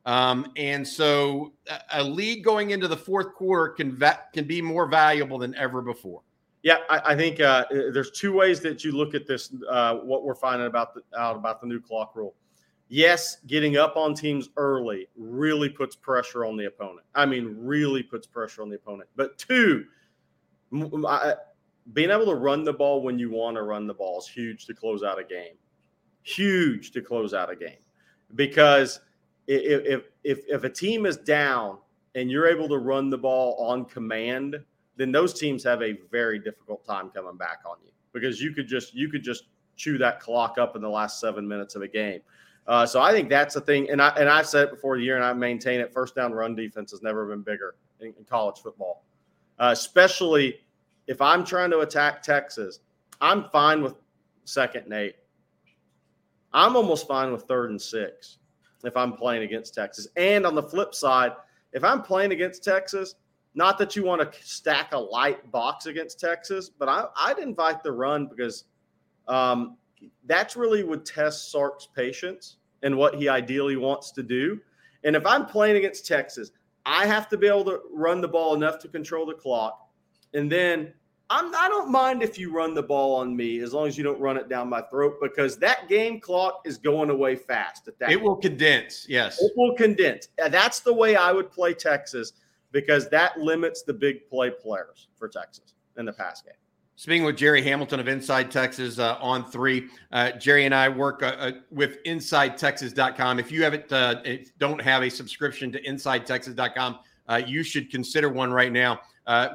Um, 0.06 0.52
and 0.56 0.88
so 0.88 1.54
a 1.92 2.02
lead 2.02 2.44
going 2.44 2.72
into 2.72 2.88
the 2.88 2.98
fourth 2.98 3.34
quarter 3.34 3.74
can 3.74 3.96
va- 3.96 4.22
can 4.34 4.46
be 4.46 4.62
more 4.62 4.88
valuable 4.88 5.38
than 5.38 5.54
ever 5.56 5.82
before. 5.82 6.22
Yeah, 6.62 6.78
I, 6.90 7.02
I 7.08 7.16
think 7.16 7.42
uh, 7.42 7.66
there's 7.70 8.12
two 8.12 8.32
ways 8.32 8.62
that 8.62 8.86
you 8.86 8.94
look 8.94 9.14
at 9.16 9.28
this. 9.28 9.54
Uh, 9.70 9.96
what 9.96 10.24
we're 10.24 10.36
finding 10.36 10.68
about 10.68 10.94
the, 10.94 11.02
out 11.18 11.36
about 11.36 11.60
the 11.60 11.68
new 11.68 11.82
clock 11.82 12.16
rule. 12.16 12.36
Yes, 12.88 13.38
getting 13.48 13.76
up 13.78 13.98
on 13.98 14.14
teams 14.14 14.50
early 14.56 15.08
really 15.18 15.68
puts 15.70 15.96
pressure 15.96 16.46
on 16.46 16.56
the 16.56 16.66
opponent. 16.66 17.06
I 17.16 17.26
mean, 17.26 17.56
really 17.58 18.04
puts 18.04 18.28
pressure 18.28 18.62
on 18.62 18.70
the 18.70 18.76
opponent. 18.76 19.10
But 19.16 19.38
two, 19.38 19.86
being 21.92 22.10
able 22.10 22.26
to 22.26 22.36
run 22.36 22.64
the 22.64 22.74
ball 22.74 23.04
when 23.04 23.20
you 23.20 23.30
want 23.30 23.58
to 23.58 23.64
run 23.64 23.88
the 23.88 23.94
ball 23.94 24.20
is 24.20 24.28
huge 24.28 24.66
to 24.68 24.74
close 24.74 25.04
out 25.04 25.20
a 25.20 25.24
game. 25.24 25.56
Huge 26.22 26.92
to 26.92 27.02
close 27.02 27.34
out 27.34 27.50
a 27.50 27.56
game 27.56 27.80
because– 28.36 29.00
if 29.48 30.04
if 30.24 30.40
if 30.48 30.64
a 30.64 30.70
team 30.70 31.06
is 31.06 31.18
down 31.18 31.78
and 32.16 32.30
you're 32.30 32.48
able 32.48 32.70
to 32.70 32.78
run 32.78 33.10
the 33.10 33.18
ball 33.18 33.56
on 33.60 33.86
command, 33.86 34.58
then 34.96 35.12
those 35.12 35.38
teams 35.38 35.64
have 35.64 35.82
a 35.82 35.98
very 36.12 36.40
difficult 36.40 36.86
time 36.86 37.10
coming 37.10 37.36
back 37.38 37.60
on 37.66 37.78
you 37.84 37.92
because 38.14 38.42
you 38.42 38.54
could 38.54 38.68
just 38.68 38.94
you 38.94 39.10
could 39.10 39.24
just 39.24 39.46
chew 39.76 39.98
that 39.98 40.20
clock 40.20 40.58
up 40.58 40.76
in 40.76 40.82
the 40.82 40.90
last 40.90 41.20
seven 41.20 41.48
minutes 41.48 41.76
of 41.76 41.82
a 41.82 41.88
game. 41.88 42.22
Uh, 42.66 42.86
so 42.86 43.02
I 43.02 43.12
think 43.12 43.28
that's 43.28 43.56
the 43.56 43.62
thing, 43.62 43.90
and 43.90 44.02
I 44.02 44.10
and 44.10 44.30
I've 44.30 44.48
said 44.48 44.66
it 44.66 44.72
before 44.72 44.98
the 44.98 45.04
year, 45.04 45.16
and 45.16 45.26
I 45.26 45.34
maintain 45.34 45.82
it. 45.82 45.92
First 45.92 46.16
down 46.16 46.32
run 46.32 46.56
defense 46.56 46.92
has 46.92 47.02
never 47.02 47.26
been 47.26 47.42
bigger 47.42 47.76
in, 48.00 48.14
in 48.18 48.24
college 48.24 48.60
football, 48.60 49.04
uh, 49.60 49.70
especially 49.74 50.62
if 51.08 51.22
I'm 51.22 51.46
trying 51.46 51.72
to 51.72 51.80
attack 51.80 52.22
Texas. 52.22 52.80
I'm 53.22 53.50
fine 53.52 53.82
with 53.82 53.96
second 54.46 54.86
and 54.86 54.94
eight. 54.94 55.16
I'm 56.54 56.76
almost 56.76 57.08
fine 57.08 57.32
with 57.32 57.44
third 57.44 57.72
and 57.72 57.82
six 57.82 58.38
if 58.84 58.96
I'm 58.98 59.14
playing 59.14 59.44
against 59.44 59.74
Texas. 59.74 60.08
And 60.18 60.46
on 60.46 60.56
the 60.56 60.64
flip 60.64 60.94
side, 60.94 61.32
if 61.72 61.84
I'm 61.84 62.02
playing 62.02 62.32
against 62.32 62.64
Texas, 62.64 63.16
not 63.56 63.78
that 63.78 63.96
you 63.96 64.04
want 64.04 64.22
to 64.22 64.40
stack 64.44 64.94
a 64.94 64.98
light 64.98 65.52
box 65.52 65.86
against 65.86 66.20
Texas, 66.20 66.70
but 66.70 66.90
I, 66.90 67.34
would 67.34 67.42
invite 67.42 67.84
the 67.84 67.92
run 67.92 68.28
because 68.28 68.66
um, 69.28 69.78
that's 70.26 70.56
really 70.56 70.84
would 70.84 71.06
test 71.06 71.52
Sark's 71.52 71.88
patience 71.96 72.58
and 72.82 72.98
what 72.98 73.16
he 73.16 73.30
ideally 73.30 73.78
wants 73.78 74.12
to 74.12 74.24
do. 74.24 74.60
And 75.04 75.16
if 75.16 75.26
I'm 75.26 75.46
playing 75.46 75.78
against 75.78 76.06
Texas, 76.06 76.52
I 76.86 77.06
have 77.06 77.30
to 77.30 77.38
be 77.38 77.48
able 77.48 77.66
to 77.66 77.82
run 77.92 78.22
the 78.22 78.28
ball 78.28 78.56
enough 78.56 78.80
to 78.80 78.88
control 78.88 79.26
the 79.26 79.34
clock. 79.34 79.83
And 80.34 80.52
then 80.52 80.94
I'm, 81.30 81.54
I 81.56 81.68
don't 81.68 81.92
mind 81.92 82.22
if 82.22 82.38
you 82.38 82.54
run 82.54 82.74
the 82.74 82.84
ball 82.84 83.16
on 83.16 83.36
me 83.36 83.60
as 83.60 83.74
long 83.74 83.88
as 83.88 83.98
you 83.98 84.04
don't 84.04 84.20
run 84.20 84.38
it 84.38 84.50
down 84.50 84.70
my 84.70 84.82
throat 84.84 85.16
because 85.22 85.58
that 85.60 85.88
game 85.88 86.20
clock 86.20 86.62
is 86.66 86.78
going 86.78 87.10
away 87.10 87.36
fast. 87.36 87.88
At 87.88 87.98
that 88.00 88.12
it 88.12 88.22
will 88.22 88.36
condense. 88.36 89.06
Yes, 89.10 89.42
it 89.42 89.52
will 89.56 89.76
condense. 89.76 90.28
That's 90.38 90.82
the 90.82 90.94
way 90.94 91.16
I 91.16 91.32
would 91.32 91.52
play 91.52 91.74
Texas 91.74 92.34
because 92.72 93.10
that 93.10 93.40
limits 93.40 93.84
the 93.84 93.94
big 93.94 94.28
play 94.28 94.52
players 94.52 95.08
for 95.16 95.28
Texas 95.28 95.74
in 95.98 96.06
the 96.06 96.14
pass 96.14 96.42
game. 96.42 96.54
Speaking 96.96 97.24
with 97.24 97.38
Jerry 97.38 97.64
Hamilton 97.64 98.00
of 98.00 98.08
Inside 98.08 98.52
Texas 98.52 99.00
uh, 99.00 99.18
on 99.20 99.50
three, 99.50 99.88
uh, 100.12 100.32
Jerry 100.34 100.66
and 100.66 100.76
I 100.76 100.90
work 100.90 101.24
uh, 101.24 101.36
uh 101.40 101.52
with 101.72 102.04
InsideTexas.com. 102.04 103.40
If 103.40 103.52
you 103.52 103.64
haven't, 103.64 103.92
uh, 103.92 104.22
don't 104.60 104.80
have 104.80 105.02
a 105.02 105.10
subscription 105.10 105.72
to 105.72 105.82
InsideTexas.com, 105.82 107.00
uh, 107.28 107.42
you 107.46 107.64
should 107.64 107.90
consider 107.90 108.30
one 108.30 108.52
right 108.52 108.72
now. 108.72 109.00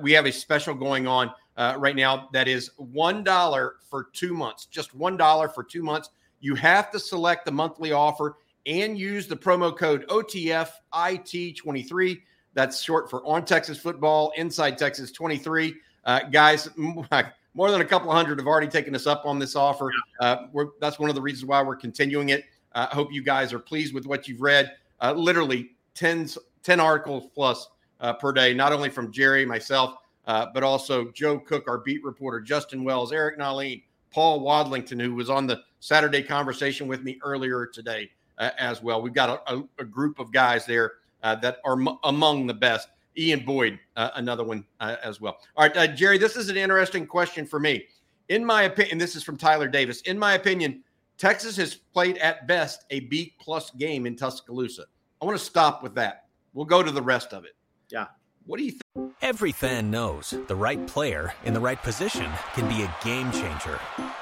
We 0.02 0.12
have 0.12 0.26
a 0.26 0.32
special 0.32 0.74
going 0.74 1.06
on 1.06 1.30
uh, 1.58 1.74
right 1.76 1.96
now 1.96 2.28
that 2.32 2.48
is 2.48 2.70
$1 2.80 3.70
for 3.90 4.04
two 4.12 4.32
months, 4.32 4.66
just 4.66 4.96
$1 4.96 5.54
for 5.54 5.64
two 5.64 5.82
months. 5.82 6.10
You 6.40 6.54
have 6.54 6.90
to 6.92 7.00
select 7.00 7.44
the 7.44 7.52
monthly 7.52 7.92
offer 7.92 8.36
and 8.64 8.96
use 8.96 9.26
the 9.26 9.36
promo 9.36 9.76
code 9.76 10.06
OTFIT23. 10.08 12.20
That's 12.54 12.80
short 12.80 13.10
for 13.10 13.26
On 13.26 13.44
Texas 13.44 13.78
Football, 13.78 14.32
Inside 14.36 14.78
Texas 14.78 15.10
23. 15.10 15.74
Uh, 16.04 16.20
guys, 16.30 16.68
more 16.76 17.72
than 17.72 17.80
a 17.80 17.84
couple 17.84 18.12
hundred 18.12 18.38
have 18.38 18.46
already 18.46 18.68
taken 18.68 18.94
us 18.94 19.08
up 19.08 19.26
on 19.26 19.40
this 19.40 19.56
offer. 19.56 19.90
Uh, 20.20 20.46
that's 20.80 21.00
one 21.00 21.08
of 21.08 21.16
the 21.16 21.22
reasons 21.22 21.44
why 21.44 21.60
we're 21.60 21.76
continuing 21.76 22.28
it. 22.28 22.44
I 22.72 22.84
uh, 22.84 22.94
hope 22.94 23.12
you 23.12 23.22
guys 23.22 23.52
are 23.52 23.58
pleased 23.58 23.94
with 23.94 24.06
what 24.06 24.28
you've 24.28 24.42
read. 24.42 24.70
Uh, 25.00 25.12
literally 25.12 25.70
10, 25.94 26.28
10 26.62 26.78
articles 26.78 27.28
plus 27.34 27.68
uh, 28.00 28.12
per 28.14 28.32
day, 28.32 28.54
not 28.54 28.72
only 28.72 28.90
from 28.90 29.10
Jerry, 29.12 29.44
myself, 29.44 29.94
uh, 30.26 30.46
but 30.52 30.62
also 30.62 31.10
Joe 31.12 31.38
Cook, 31.38 31.64
our 31.68 31.78
beat 31.78 32.04
reporter, 32.04 32.40
Justin 32.40 32.84
Wells, 32.84 33.12
Eric 33.12 33.38
Nahlin, 33.38 33.82
Paul 34.10 34.40
Wadlington, 34.40 35.00
who 35.00 35.14
was 35.14 35.30
on 35.30 35.46
the 35.46 35.62
Saturday 35.80 36.22
conversation 36.22 36.86
with 36.88 37.02
me 37.02 37.18
earlier 37.22 37.66
today 37.66 38.10
uh, 38.38 38.50
as 38.58 38.82
well. 38.82 39.00
We've 39.02 39.12
got 39.14 39.30
a, 39.30 39.54
a, 39.54 39.64
a 39.80 39.84
group 39.84 40.18
of 40.18 40.32
guys 40.32 40.66
there 40.66 40.92
uh, 41.22 41.34
that 41.36 41.58
are 41.64 41.80
m- 41.80 41.98
among 42.04 42.46
the 42.46 42.54
best. 42.54 42.88
Ian 43.16 43.44
Boyd, 43.44 43.78
uh, 43.96 44.10
another 44.14 44.44
one 44.44 44.64
uh, 44.78 44.96
as 45.02 45.20
well. 45.20 45.38
All 45.56 45.68
right, 45.68 45.94
Jerry, 45.96 46.18
this 46.18 46.36
is 46.36 46.48
an 46.50 46.56
interesting 46.56 47.04
question 47.04 47.44
for 47.44 47.58
me. 47.58 47.86
in 48.28 48.44
my 48.44 48.62
opinion, 48.62 48.98
this 48.98 49.16
is 49.16 49.24
from 49.24 49.36
Tyler 49.36 49.68
Davis. 49.68 50.02
In 50.02 50.18
my 50.18 50.34
opinion, 50.34 50.82
Texas 51.16 51.56
has 51.56 51.74
played 51.74 52.18
at 52.18 52.46
best 52.46 52.84
a 52.90 53.00
B 53.00 53.34
plus 53.40 53.70
game 53.72 54.06
in 54.06 54.14
Tuscaloosa. 54.14 54.84
I 55.20 55.24
want 55.24 55.36
to 55.36 55.44
stop 55.44 55.82
with 55.82 55.94
that. 55.96 56.26
We'll 56.52 56.64
go 56.64 56.82
to 56.82 56.90
the 56.92 57.02
rest 57.02 57.32
of 57.32 57.44
it. 57.44 57.56
Yeah. 57.90 58.06
What 58.46 58.58
do 58.58 58.64
you 58.64 58.72
think? 58.72 59.12
Every 59.20 59.52
fan 59.52 59.90
knows 59.90 60.34
the 60.46 60.56
right 60.56 60.84
player 60.86 61.34
in 61.44 61.52
the 61.52 61.60
right 61.60 61.82
position 61.82 62.30
can 62.54 62.66
be 62.68 62.82
a 62.82 62.94
game 63.04 63.30
changer. 63.30 63.78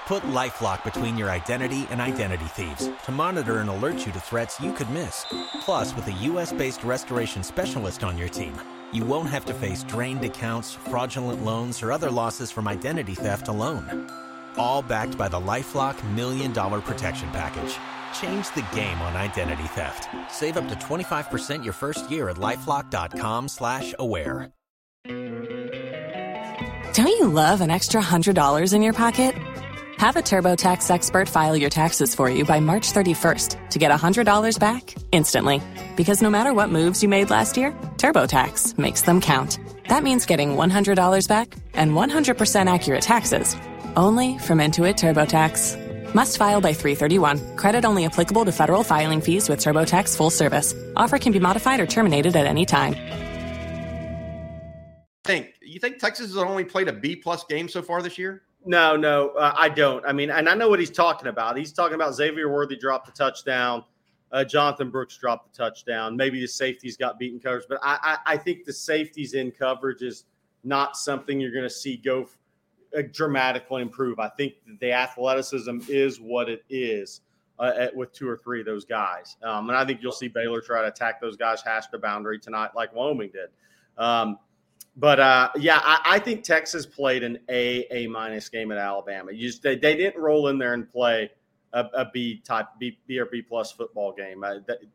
Put 0.07 0.25
LifeLock 0.25 0.83
between 0.83 1.17
your 1.17 1.31
identity 1.31 1.87
and 1.91 2.01
identity 2.01 2.45
thieves 2.47 2.91
to 3.05 3.13
monitor 3.13 3.59
and 3.59 3.71
alert 3.71 4.05
you 4.05 4.13
to 4.13 4.21
threats 4.21 4.61
you 4.61 4.73
could 4.73 4.91
miss. 4.91 5.25
Plus, 5.61 5.95
with 5.95 6.09
a 6.09 6.13
U.S.-based 6.13 6.85
restoration 6.85 7.43
specialist 7.45 8.03
on 8.03 8.19
your 8.19 8.29
team, 8.29 8.61
you 8.93 9.05
won't 9.05 9.31
have 9.31 9.45
to 9.45 9.55
face 9.55 9.85
drained 9.85 10.25
accounts, 10.25 10.75
fraudulent 10.75 11.45
loans, 11.45 11.83
or 11.83 11.93
other 11.93 12.11
losses 12.11 12.51
from 12.51 12.67
identity 12.67 13.15
theft 13.15 13.49
alone. 13.49 14.11
All 14.57 14.83
backed 14.83 15.17
by 15.17 15.29
the 15.29 15.41
LifeLock 15.41 16.03
Million 16.15 16.53
Dollar 16.53 16.81
Protection 16.81 17.29
Package. 17.31 17.77
Change 18.15 18.53
the 18.55 18.67
game 18.75 19.01
on 19.03 19.17
identity 19.17 19.65
theft. 19.65 20.09
Save 20.31 20.57
up 20.57 20.69
to 20.69 20.75
25% 20.75 21.63
your 21.65 21.73
first 21.73 22.11
year 22.11 22.29
at 22.29 22.37
LifeLock.com 22.37 23.49
slash 23.49 23.95
aware. 23.99 24.51
Don't 26.95 27.09
you 27.09 27.29
love 27.29 27.61
an 27.61 27.71
extra 27.71 28.01
$100 28.01 28.73
in 28.73 28.83
your 28.83 28.95
pocket? 28.95 29.35
Have 29.99 30.17
a 30.17 30.23
TurboTax 30.23 30.91
expert 30.91 31.29
file 31.29 31.57
your 31.57 31.71
taxes 31.71 32.15
for 32.15 32.29
you 32.31 32.45
by 32.45 32.61
March 32.61 32.93
31st 32.93 33.71
to 33.71 33.79
get 33.79 33.91
$100 33.91 34.59
back 34.59 34.95
instantly. 35.13 35.61
Because 35.95 36.23
no 36.23 36.31
matter 36.31 36.55
what 36.55 36.71
moves 36.71 37.03
you 37.03 37.09
made 37.09 37.29
last 37.29 37.57
year, 37.57 37.73
TurboTax 37.97 38.79
makes 38.79 39.03
them 39.03 39.21
count. 39.21 39.59
That 39.89 40.03
means 40.03 40.27
getting 40.27 40.51
$100 40.57 41.29
back 41.29 41.55
and 41.75 41.93
100% 41.93 42.73
accurate 42.73 43.03
taxes 43.03 43.57
only 43.95 44.39
from 44.39 44.59
Intuit 44.59 44.97
TurboTax. 44.97 45.86
Must 46.15 46.37
file 46.37 46.61
by 46.61 46.73
331. 46.73 47.57
Credit 47.57 47.85
only 47.85 48.05
applicable 48.05 48.45
to 48.47 48.53
federal 48.53 48.83
filing 48.83 49.21
fees 49.21 49.49
with 49.49 49.61
TurboTax 49.61 50.17
full 50.17 50.31
service. 50.31 50.75
Offer 50.97 51.19
can 51.19 51.33
be 51.33 51.41
modified 51.41 51.81
or 51.81 51.87
terminated 51.87 52.35
at 52.37 52.47
any 52.47 52.65
time. 52.65 52.95
Think 55.25 55.55
you 55.61 55.81
think 55.81 55.99
Texas 55.99 56.29
has 56.29 56.39
only 56.39 56.65
played 56.65 56.89
a 56.89 56.93
B 56.93 57.17
plus 57.17 57.45
game 57.45 57.69
so 57.69 57.83
far 57.83 58.01
this 58.01 58.17
year? 58.17 58.43
No, 58.65 58.97
no, 58.97 59.31
uh, 59.31 59.55
I 59.57 59.69
don't. 59.69 60.05
I 60.07 60.13
mean, 60.13 60.31
and 60.31 60.49
I 60.49 60.55
know 60.55 60.69
what 60.69 60.81
he's 60.81 60.91
talking 60.91 61.29
about. 61.29 61.57
He's 61.57 61.73
talking 61.73 61.95
about 61.95 62.15
Xavier 62.15 62.49
Worthy 62.49 62.77
dropped 62.77 63.07
the 63.07 63.13
touchdown. 63.13 63.85
Uh, 64.33 64.43
Jonathan 64.43 64.91
Brooks 64.91 65.17
dropped 65.17 65.53
the 65.53 65.57
touchdown. 65.57 66.17
Maybe 66.17 66.41
the 66.41 66.49
safeties 66.49 66.97
got 66.97 67.19
beaten 67.19 67.39
coverage, 67.39 67.67
but 67.69 67.79
I, 67.83 68.19
I, 68.27 68.35
I 68.35 68.37
think 68.37 68.65
the 68.65 68.73
safeties 68.73 69.35
in 69.35 69.53
coverage 69.53 70.03
is 70.03 70.25
not 70.65 70.97
something 70.97 71.41
you're 71.41 71.53
going 71.53 71.63
to 71.63 71.71
see 71.71 71.97
go 71.97 72.23
uh, 72.23 72.27
dramatically 73.03 73.83
improve. 73.83 74.19
I 74.19 74.29
think 74.29 74.55
the 74.81 74.93
athleticism 74.93 75.79
is 75.89 76.21
what 76.21 76.49
it 76.49 76.65
is 76.71 77.21
uh, 77.59 77.73
at, 77.77 77.97
with 77.97 78.13
two 78.13 78.29
or 78.29 78.37
three 78.37 78.61
of 78.61 78.67
those 78.67 78.85
guys, 78.85 79.37
um, 79.43 79.69
and 79.69 79.77
I 79.79 79.85
think 79.85 80.03
you'll 80.03 80.13
see 80.13 80.29
Baylor 80.29 80.61
try 80.61 80.83
to 80.83 80.89
attack 80.89 81.21
those 81.21 81.37
guys, 81.37 81.63
hash 81.63 81.87
the 81.89 81.99
boundary 81.99 82.39
tonight, 82.39 82.71
like 82.75 82.95
Wyoming 82.95 83.31
did. 83.33 83.49
Um, 83.99 84.39
but 84.97 85.21
uh, 85.21 85.51
yeah, 85.57 85.81
I, 85.83 86.01
I, 86.05 86.19
think 86.19 86.43
Texas 86.43 86.87
played 86.87 87.23
an 87.23 87.39
A 87.51 87.87
A 87.91 88.07
minus 88.07 88.49
game 88.49 88.73
at 88.73 88.79
Alabama. 88.79 89.33
You 89.33 89.49
just, 89.49 89.63
they, 89.63 89.77
they 89.77 89.95
didn't 89.95 90.21
roll 90.21 90.49
in 90.49 90.59
there 90.59 90.73
and 90.73 90.91
play 90.91 91.31
a, 91.75 91.85
a 91.93 92.11
B 92.13 92.41
type 92.45 92.67
B, 92.79 92.99
B 93.07 93.19
or 93.19 93.27
B 93.27 93.43
plus 93.43 93.71
football 93.71 94.13
game. 94.13 94.43
Uh, 94.43 94.55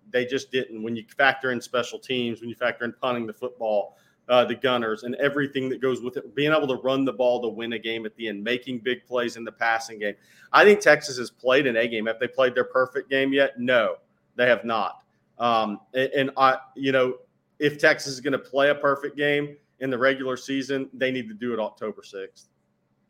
they 0.10 0.26
just 0.26 0.52
didn't. 0.52 0.82
When 0.82 0.96
you 0.96 1.06
factor 1.16 1.52
in 1.52 1.62
special 1.62 2.00
teams, 2.00 2.42
when 2.42 2.50
you 2.50 2.56
factor 2.56 2.84
in 2.84 2.94
punting 2.94 3.28
the 3.28 3.34
football, 3.34 3.98
uh, 4.32 4.46
the 4.46 4.56
Gunners, 4.56 5.04
and 5.04 5.14
everything 5.16 5.68
that 5.70 5.82
goes 5.82 6.02
with 6.02 6.16
it, 6.16 6.34
being 6.34 6.54
able 6.54 6.68
to 6.68 6.82
run 6.82 7.04
the 7.04 7.12
ball 7.12 7.42
to 7.42 7.50
win 7.50 7.74
a 7.74 7.80
game 7.80 8.06
at 8.06 8.16
the 8.16 8.30
end, 8.30 8.42
making 8.42 8.80
big 8.80 9.06
plays 9.06 9.36
in 9.36 9.44
the 9.44 9.52
passing 9.52 10.00
game. 10.00 10.16
I 10.54 10.64
think 10.64 10.80
Texas 10.80 11.18
has 11.18 11.30
played 11.30 11.68
an 11.68 11.76
A 11.76 11.86
game. 11.88 12.06
Have 12.06 12.18
they 12.18 12.30
played 12.30 12.56
their 12.56 12.64
perfect 12.64 13.10
game 13.10 13.34
yet? 13.34 13.60
No, 13.60 13.98
they 14.38 14.48
have 14.48 14.64
not. 14.64 15.04
Um, 15.38 15.82
and, 15.94 16.10
and 16.14 16.32
I, 16.38 16.58
you 16.76 16.94
know, 16.94 17.16
if 17.60 17.78
Texas 17.78 18.14
is 18.14 18.22
going 18.22 18.32
to 18.32 18.40
play 18.40 18.70
a 18.70 18.76
perfect 18.76 19.18
game 19.18 19.58
in 19.82 19.90
the 19.90 19.98
regular 19.98 20.38
season, 20.38 20.90
they 20.94 21.12
need 21.12 21.28
to 21.28 21.34
do 21.34 21.54
it 21.54 21.60
October 21.60 22.02
6th. 22.02 22.46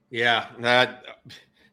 Yeah. 0.09 0.47
Uh, 0.61 0.87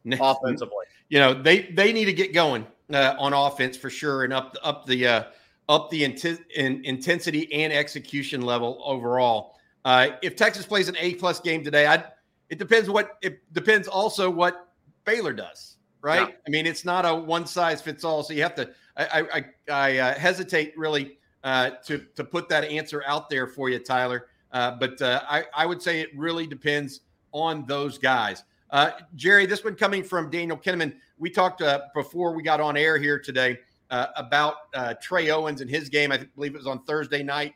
offensively. 0.21 0.85
You 1.09 1.21
know, 1.21 1.33
they 1.33 1.63
they 1.73 1.95
need 1.95 2.05
to 2.05 2.13
get 2.13 2.35
going 2.35 2.67
uh, 2.93 3.15
on 3.19 3.33
offense 3.33 3.79
for 3.79 3.89
sure 3.89 4.25
and 4.25 4.33
up 4.33 4.57
up 4.63 4.85
the 4.85 5.07
uh, 5.07 5.25
up 5.69 5.91
the 5.91 6.05
int- 6.05 6.41
in 6.55 6.85
intensity 6.85 7.53
and 7.53 7.73
execution 7.73 8.43
level 8.43 8.81
overall. 8.85 9.57
Uh, 9.85 10.09
if 10.23 10.37
Texas 10.37 10.67
plays 10.67 10.89
an 10.89 10.97
A 10.99 11.15
plus 11.15 11.41
game 11.41 11.63
today, 11.63 11.87
I 11.87 12.05
it 12.49 12.59
depends 12.59 12.89
what 12.89 13.19
it 13.23 13.41
depends 13.53 13.89
also 13.89 14.31
what 14.31 14.69
Baylor 15.05 15.33
does, 15.33 15.77
right? 16.01 16.29
Yeah. 16.29 16.35
I 16.47 16.51
mean, 16.51 16.67
it's 16.67 16.85
not 16.85 17.05
a 17.05 17.15
one 17.15 17.47
size 17.47 17.83
fits 17.83 18.05
all, 18.05 18.23
so 18.23 18.33
you 18.33 18.43
have 18.43 18.55
to. 18.57 18.71
I 18.97 19.27
I, 19.33 19.45
I 19.71 19.99
uh, 19.99 20.15
hesitate 20.19 20.77
really 20.77 21.19
uh, 21.45 21.71
to 21.87 21.99
to 22.17 22.25
put 22.25 22.49
that 22.49 22.65
answer 22.65 23.03
out 23.07 23.31
there 23.31 23.47
for 23.47 23.69
you, 23.69 23.79
Tyler. 23.79 24.27
Uh, 24.51 24.73
but 24.73 25.01
uh, 25.03 25.23
I, 25.29 25.45
I 25.55 25.67
would 25.67 25.83
say 25.83 26.01
it 26.01 26.17
really 26.17 26.47
depends 26.47 27.01
on 27.33 27.67
those 27.67 27.99
guys. 27.99 28.45
Uh, 28.71 28.93
Jerry, 29.15 29.47
this 29.47 29.63
one 29.63 29.75
coming 29.75 30.03
from 30.03 30.31
Daniel 30.31 30.57
Kinneman. 30.57 30.95
We 31.19 31.31
talked 31.31 31.61
uh, 31.61 31.83
before 31.95 32.35
we 32.35 32.43
got 32.43 32.61
on 32.61 32.77
air 32.77 32.99
here 32.99 33.19
today 33.19 33.59
uh, 33.91 34.07
about 34.17 34.55
uh, 34.75 34.95
Trey 35.01 35.31
Owens 35.31 35.61
and 35.61 35.71
his 35.71 35.89
game. 35.89 36.13
I 36.13 36.19
believe 36.37 36.55
it 36.55 36.59
was 36.59 36.67
on 36.67 36.83
Thursday 36.85 37.23
night. 37.23 37.55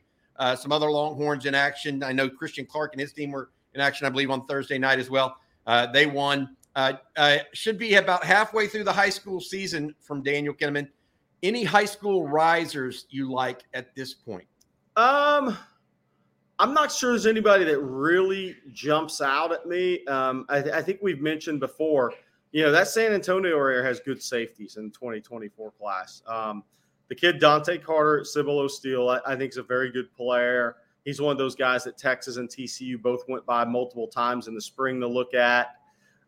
some 0.57 0.73
other 0.73 0.91
Longhorns 0.91 1.47
in 1.47 1.55
action. 1.55 2.03
I 2.03 2.13
know 2.13 2.29
Christian 2.29 2.67
Clark 2.67 2.93
and 2.95 3.01
his 3.01 3.13
team 3.13 3.31
were 3.31 3.51
in 3.75 3.81
action, 3.81 4.07
I 4.07 4.11
believe, 4.11 4.31
on 4.31 4.47
Thursday 4.47 4.79
night 4.79 4.99
as 4.99 5.11
well. 5.11 5.37
they 5.93 6.07
won. 6.07 6.57
should 7.53 7.79
be 7.79 7.95
about 7.95 8.25
halfway 8.25 8.67
through 8.67 8.85
the 8.85 8.93
high 8.93 9.11
school 9.11 9.41
season 9.41 9.95
from 10.01 10.23
Daniel 10.23 10.55
Kinneman. 10.55 10.89
Any 11.43 11.65
high 11.65 11.87
school 11.87 12.29
risers 12.29 13.07
you 13.11 13.31
like 13.31 13.65
at 13.75 13.95
this 13.97 14.15
point? 14.15 14.47
Um, 14.97 15.57
I'm 16.59 16.75
not 16.75 16.93
sure 16.93 17.11
there's 17.11 17.27
anybody 17.27 17.65
that 17.65 17.81
really 17.81 18.57
jumps 18.73 19.21
out 19.21 19.53
at 19.53 19.67
me. 19.67 20.05
Um, 20.07 20.47
I, 20.49 20.63
th- 20.63 20.75
I, 20.75 20.83
think 20.83 21.01
we've 21.03 21.21
mentioned 21.21 21.59
before, 21.59 22.13
you 22.53 22.63
know, 22.63 22.71
that 22.71 22.89
San 22.89 23.13
Antonio 23.13 23.57
area 23.57 23.83
has 23.83 23.99
good 24.01 24.23
safeties 24.23 24.77
in 24.77 24.85
the 24.85 24.91
2024 24.91 25.73
class. 25.73 26.23
Um, 26.27 26.63
the 27.09 27.15
kid 27.15 27.41
Dante 27.41 27.79
Carter 27.79 28.21
at 28.21 28.27
Cibolo 28.27 28.69
Steele, 28.69 29.09
I, 29.09 29.21
I 29.27 29.37
think 29.37 29.53
is 29.53 29.57
a 29.57 29.63
very 29.63 29.91
good 29.91 30.15
player. 30.15 30.77
He's 31.05 31.21
one 31.21 31.33
of 31.33 31.39
those 31.39 31.57
guys 31.57 31.83
that 31.85 31.99
Texas 31.99 32.37
and 32.37 32.49
TCU 32.49 33.01
both 33.01 33.25
went 33.29 33.45
by 33.45 33.65
multiple 33.65 34.07
times 34.07 34.49
in 34.49 34.55
the 34.55 34.61
spring 34.61 35.01
to 35.01 35.09
look 35.09 35.35
at. 35.35 35.77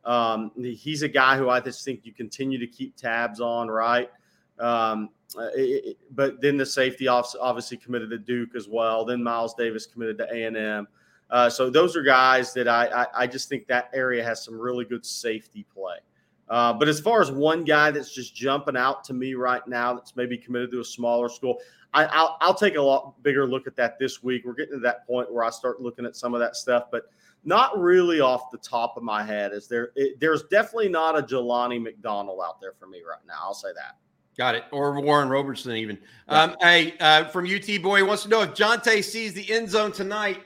Um, 0.04 0.50
he's 0.56 1.02
a 1.02 1.08
guy 1.08 1.36
who 1.36 1.48
I 1.48 1.60
just 1.60 1.84
think 1.84 2.00
you 2.04 2.12
continue 2.12 2.58
to 2.58 2.66
keep 2.66 2.96
tabs 2.96 3.40
on, 3.40 3.68
right? 3.68 4.10
Um, 4.58 5.10
uh, 5.38 5.48
it, 5.54 5.98
but 6.10 6.40
then 6.40 6.56
the 6.56 6.66
safety 6.66 7.08
obviously 7.08 7.76
committed 7.76 8.10
to 8.10 8.18
Duke 8.18 8.54
as 8.56 8.68
well. 8.68 9.04
Then 9.04 9.22
Miles 9.22 9.54
Davis 9.54 9.86
committed 9.86 10.18
to 10.18 10.32
A 10.32 10.44
and 10.44 10.56
M. 10.56 10.88
Uh, 11.30 11.48
so 11.48 11.70
those 11.70 11.96
are 11.96 12.02
guys 12.02 12.52
that 12.52 12.68
I, 12.68 12.86
I, 12.86 13.06
I 13.22 13.26
just 13.26 13.48
think 13.48 13.66
that 13.66 13.90
area 13.94 14.22
has 14.22 14.44
some 14.44 14.58
really 14.58 14.84
good 14.84 15.04
safety 15.04 15.64
play. 15.74 15.96
Uh, 16.48 16.72
but 16.72 16.88
as 16.88 17.00
far 17.00 17.22
as 17.22 17.30
one 17.30 17.64
guy 17.64 17.90
that's 17.90 18.14
just 18.14 18.34
jumping 18.34 18.76
out 18.76 19.04
to 19.04 19.14
me 19.14 19.34
right 19.34 19.66
now, 19.66 19.94
that's 19.94 20.14
maybe 20.14 20.36
committed 20.36 20.70
to 20.70 20.80
a 20.80 20.84
smaller 20.84 21.28
school, 21.28 21.58
I, 21.94 22.04
will 22.04 22.36
I'll 22.40 22.54
take 22.54 22.76
a 22.76 22.82
lot 22.82 23.22
bigger 23.22 23.46
look 23.46 23.66
at 23.66 23.76
that 23.76 23.98
this 23.98 24.22
week. 24.22 24.42
We're 24.44 24.54
getting 24.54 24.74
to 24.74 24.80
that 24.80 25.06
point 25.06 25.32
where 25.32 25.44
I 25.44 25.50
start 25.50 25.80
looking 25.80 26.04
at 26.04 26.16
some 26.16 26.34
of 26.34 26.40
that 26.40 26.56
stuff, 26.56 26.84
but 26.90 27.04
not 27.44 27.78
really 27.78 28.20
off 28.20 28.50
the 28.50 28.58
top 28.58 28.96
of 28.96 29.02
my 29.02 29.22
head. 29.22 29.52
Is 29.52 29.68
there? 29.68 29.90
It, 29.94 30.18
there's 30.18 30.42
definitely 30.44 30.88
not 30.88 31.16
a 31.18 31.22
Jelani 31.22 31.80
McDonald 31.80 32.40
out 32.44 32.60
there 32.60 32.72
for 32.72 32.86
me 32.86 33.02
right 33.08 33.20
now. 33.26 33.38
I'll 33.42 33.54
say 33.54 33.68
that. 33.74 33.96
Got 34.36 34.56
it. 34.56 34.64
Or 34.72 35.00
Warren 35.00 35.28
Robertson, 35.28 35.72
even. 35.72 35.98
Yeah. 36.28 36.42
Um, 36.42 36.56
hey, 36.60 36.94
uh, 36.98 37.24
from 37.26 37.46
UT 37.46 37.82
Boy 37.82 38.04
wants 38.04 38.24
to 38.24 38.28
know 38.28 38.42
if 38.42 38.50
Johntay 38.50 39.04
sees 39.04 39.32
the 39.32 39.50
end 39.52 39.70
zone 39.70 39.92
tonight. 39.92 40.42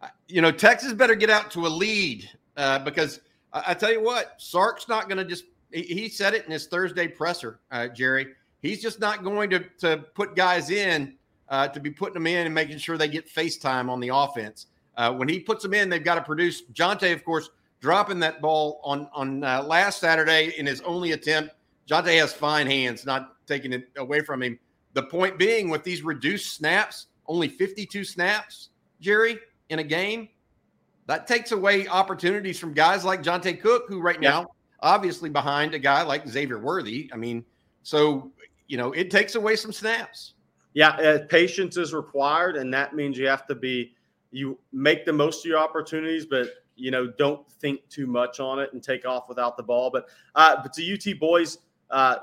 Uh, 0.00 0.08
you 0.28 0.40
know, 0.40 0.52
Texas 0.52 0.92
better 0.92 1.16
get 1.16 1.30
out 1.30 1.50
to 1.52 1.66
a 1.66 1.68
lead 1.68 2.28
uh, 2.56 2.78
because 2.78 3.20
I, 3.52 3.62
I, 3.68 3.74
tell 3.74 3.92
you 3.92 4.02
what, 4.02 4.34
Sark's 4.38 4.88
not 4.88 5.08
going 5.08 5.18
to 5.18 5.24
just. 5.24 5.44
He, 5.72 5.82
he, 5.82 6.08
said 6.08 6.34
it 6.34 6.44
in 6.44 6.52
his 6.52 6.66
Thursday 6.66 7.08
presser, 7.08 7.60
uh, 7.70 7.88
Jerry. 7.88 8.28
He's 8.60 8.82
just 8.82 9.00
not 9.00 9.24
going 9.24 9.50
to 9.50 9.64
to 9.78 9.98
put 10.14 10.36
guys 10.36 10.70
in 10.70 11.14
uh, 11.48 11.68
to 11.68 11.80
be 11.80 11.90
putting 11.90 12.14
them 12.14 12.26
in 12.26 12.46
and 12.46 12.54
making 12.54 12.78
sure 12.78 12.98
they 12.98 13.08
get 13.08 13.28
FaceTime 13.28 13.88
on 13.88 14.00
the 14.00 14.10
offense. 14.12 14.66
Uh, 14.96 15.12
when 15.12 15.28
he 15.28 15.40
puts 15.40 15.62
them 15.62 15.72
in, 15.72 15.88
they've 15.88 16.04
got 16.04 16.16
to 16.16 16.22
produce. 16.22 16.62
Johntay, 16.72 17.12
of 17.12 17.24
course, 17.24 17.50
dropping 17.80 18.18
that 18.20 18.40
ball 18.40 18.80
on 18.84 19.08
on 19.14 19.40
last 19.40 20.00
Saturday 20.00 20.54
in 20.58 20.66
his 20.66 20.80
only 20.82 21.12
attempt 21.12 21.54
Johntay 21.88 22.18
has 22.18 22.32
fine 22.32 22.66
hands, 22.66 23.04
not 23.04 23.46
taking 23.46 23.72
it 23.72 23.88
away 23.96 24.20
from 24.20 24.42
him. 24.42 24.58
The 24.94 25.02
point 25.04 25.38
being, 25.38 25.68
with 25.68 25.84
these 25.84 26.02
reduced 26.02 26.54
snaps, 26.54 27.06
only 27.26 27.48
52 27.48 28.04
snaps, 28.04 28.70
Jerry, 29.00 29.38
in 29.68 29.78
a 29.78 29.84
game, 29.84 30.28
that 31.06 31.26
takes 31.26 31.52
away 31.52 31.86
opportunities 31.88 32.58
from 32.58 32.72
guys 32.72 33.04
like 33.04 33.22
Johntay 33.22 33.60
Cook, 33.60 33.84
who 33.88 34.00
right 34.00 34.20
now, 34.20 34.46
obviously 34.80 35.30
behind 35.30 35.74
a 35.74 35.78
guy 35.78 36.02
like 36.02 36.28
Xavier 36.28 36.58
Worthy. 36.58 37.10
I 37.12 37.16
mean, 37.16 37.44
so, 37.82 38.30
you 38.68 38.76
know, 38.76 38.92
it 38.92 39.10
takes 39.10 39.34
away 39.34 39.56
some 39.56 39.72
snaps. 39.72 40.34
Yeah, 40.74 40.90
uh, 40.90 41.18
patience 41.28 41.76
is 41.76 41.92
required, 41.92 42.56
and 42.56 42.72
that 42.72 42.94
means 42.94 43.18
you 43.18 43.26
have 43.26 43.46
to 43.48 43.54
be 43.54 43.94
you 44.30 44.58
make 44.72 45.04
the 45.04 45.12
most 45.12 45.44
of 45.44 45.50
your 45.50 45.58
opportunities, 45.58 46.24
but 46.24 46.48
you 46.74 46.90
know, 46.90 47.06
don't 47.18 47.50
think 47.52 47.86
too 47.88 48.06
much 48.06 48.40
on 48.40 48.58
it 48.58 48.72
and 48.72 48.82
take 48.82 49.06
off 49.06 49.28
without 49.28 49.56
the 49.56 49.62
ball. 49.62 49.90
But 49.90 50.08
uh, 50.34 50.62
but 50.62 50.72
to 50.74 50.94
UT 50.94 51.18
boys, 51.18 51.58
uh, 51.90 52.16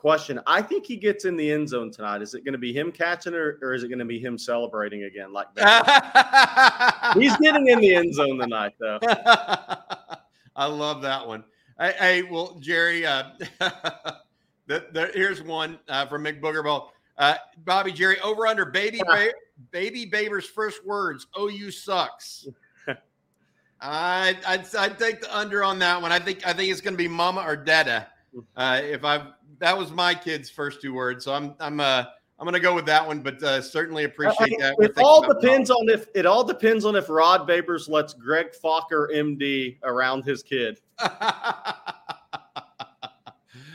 question: 0.00 0.40
I 0.46 0.62
think 0.62 0.86
he 0.86 0.96
gets 0.96 1.26
in 1.26 1.36
the 1.36 1.52
end 1.52 1.68
zone 1.68 1.90
tonight. 1.90 2.22
Is 2.22 2.32
it 2.34 2.42
going 2.44 2.52
to 2.52 2.58
be 2.58 2.72
him 2.72 2.90
catching 2.90 3.34
or, 3.34 3.58
or 3.60 3.74
is 3.74 3.82
it 3.82 3.88
going 3.88 3.98
to 3.98 4.06
be 4.06 4.18
him 4.18 4.38
celebrating 4.38 5.04
again 5.04 5.32
like 5.32 5.54
that? 5.54 7.12
He's 7.18 7.36
getting 7.36 7.68
in 7.68 7.80
the 7.80 7.94
end 7.94 8.14
zone 8.14 8.38
tonight, 8.38 8.72
though. 8.80 8.98
I 10.56 10.66
love 10.66 11.02
that 11.02 11.26
one. 11.26 11.44
Hey, 11.78 11.94
hey 11.98 12.22
well, 12.22 12.56
Jerry, 12.60 13.04
uh, 13.04 13.24
the, 14.66 14.86
the, 14.92 15.10
here's 15.12 15.42
one 15.42 15.78
uh, 15.88 16.06
from 16.06 16.24
McBoogerball. 16.24 16.88
Uh, 17.18 17.34
Bobby 17.64 17.92
Jerry 17.92 18.18
over 18.20 18.46
under 18.46 18.64
baby 18.64 19.02
ba- 19.06 19.34
baby 19.70 20.06
Baber's 20.06 20.46
first 20.46 20.84
words. 20.86 21.26
OU 21.38 21.70
sucks. 21.72 22.48
I 23.82 24.36
I'd, 24.46 24.74
I'd 24.74 24.98
take 24.98 25.20
the 25.20 25.36
under 25.36 25.62
on 25.62 25.78
that 25.80 26.00
one. 26.00 26.10
I 26.10 26.18
think 26.18 26.46
I 26.46 26.54
think 26.54 26.72
it's 26.72 26.80
going 26.80 26.94
to 26.94 26.98
be 26.98 27.08
Mama 27.08 27.42
or 27.42 27.56
Dada. 27.56 28.08
Uh, 28.56 28.80
if 28.82 29.04
I 29.04 29.26
that 29.60 29.78
was 29.78 29.92
my 29.92 30.14
kid's 30.14 30.50
first 30.50 30.82
two 30.82 30.92
words, 30.92 31.24
so 31.24 31.32
I'm 31.32 31.54
I'm 31.60 31.80
uh 31.80 32.04
I'm 32.38 32.44
going 32.46 32.54
to 32.54 32.60
go 32.60 32.74
with 32.74 32.86
that 32.86 33.06
one, 33.06 33.20
but 33.20 33.42
uh, 33.42 33.60
certainly 33.60 34.04
appreciate 34.04 34.58
that. 34.60 34.74
It 34.78 34.96
all 34.96 35.20
depends 35.20 35.70
on 35.70 35.90
if 35.90 36.06
it 36.14 36.24
all 36.24 36.42
depends 36.42 36.86
on 36.86 36.96
if 36.96 37.10
Rod 37.10 37.46
Babers 37.46 37.86
lets 37.86 38.14
Greg 38.14 38.52
Focker, 38.64 39.14
MD, 39.14 39.76
around 39.82 40.24
his 40.24 40.42
kid. 40.42 40.80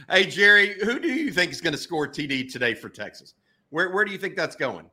hey 0.10 0.26
Jerry, 0.26 0.76
who 0.84 1.00
do 1.00 1.08
you 1.08 1.32
think 1.32 1.52
is 1.52 1.62
going 1.62 1.74
to 1.76 1.80
score 1.80 2.08
TD 2.08 2.52
today 2.52 2.74
for 2.74 2.90
Texas? 2.90 3.36
Where 3.70 3.92
where 3.92 4.04
do 4.04 4.12
you 4.12 4.18
think 4.18 4.36
that's 4.36 4.56
going? 4.56 4.90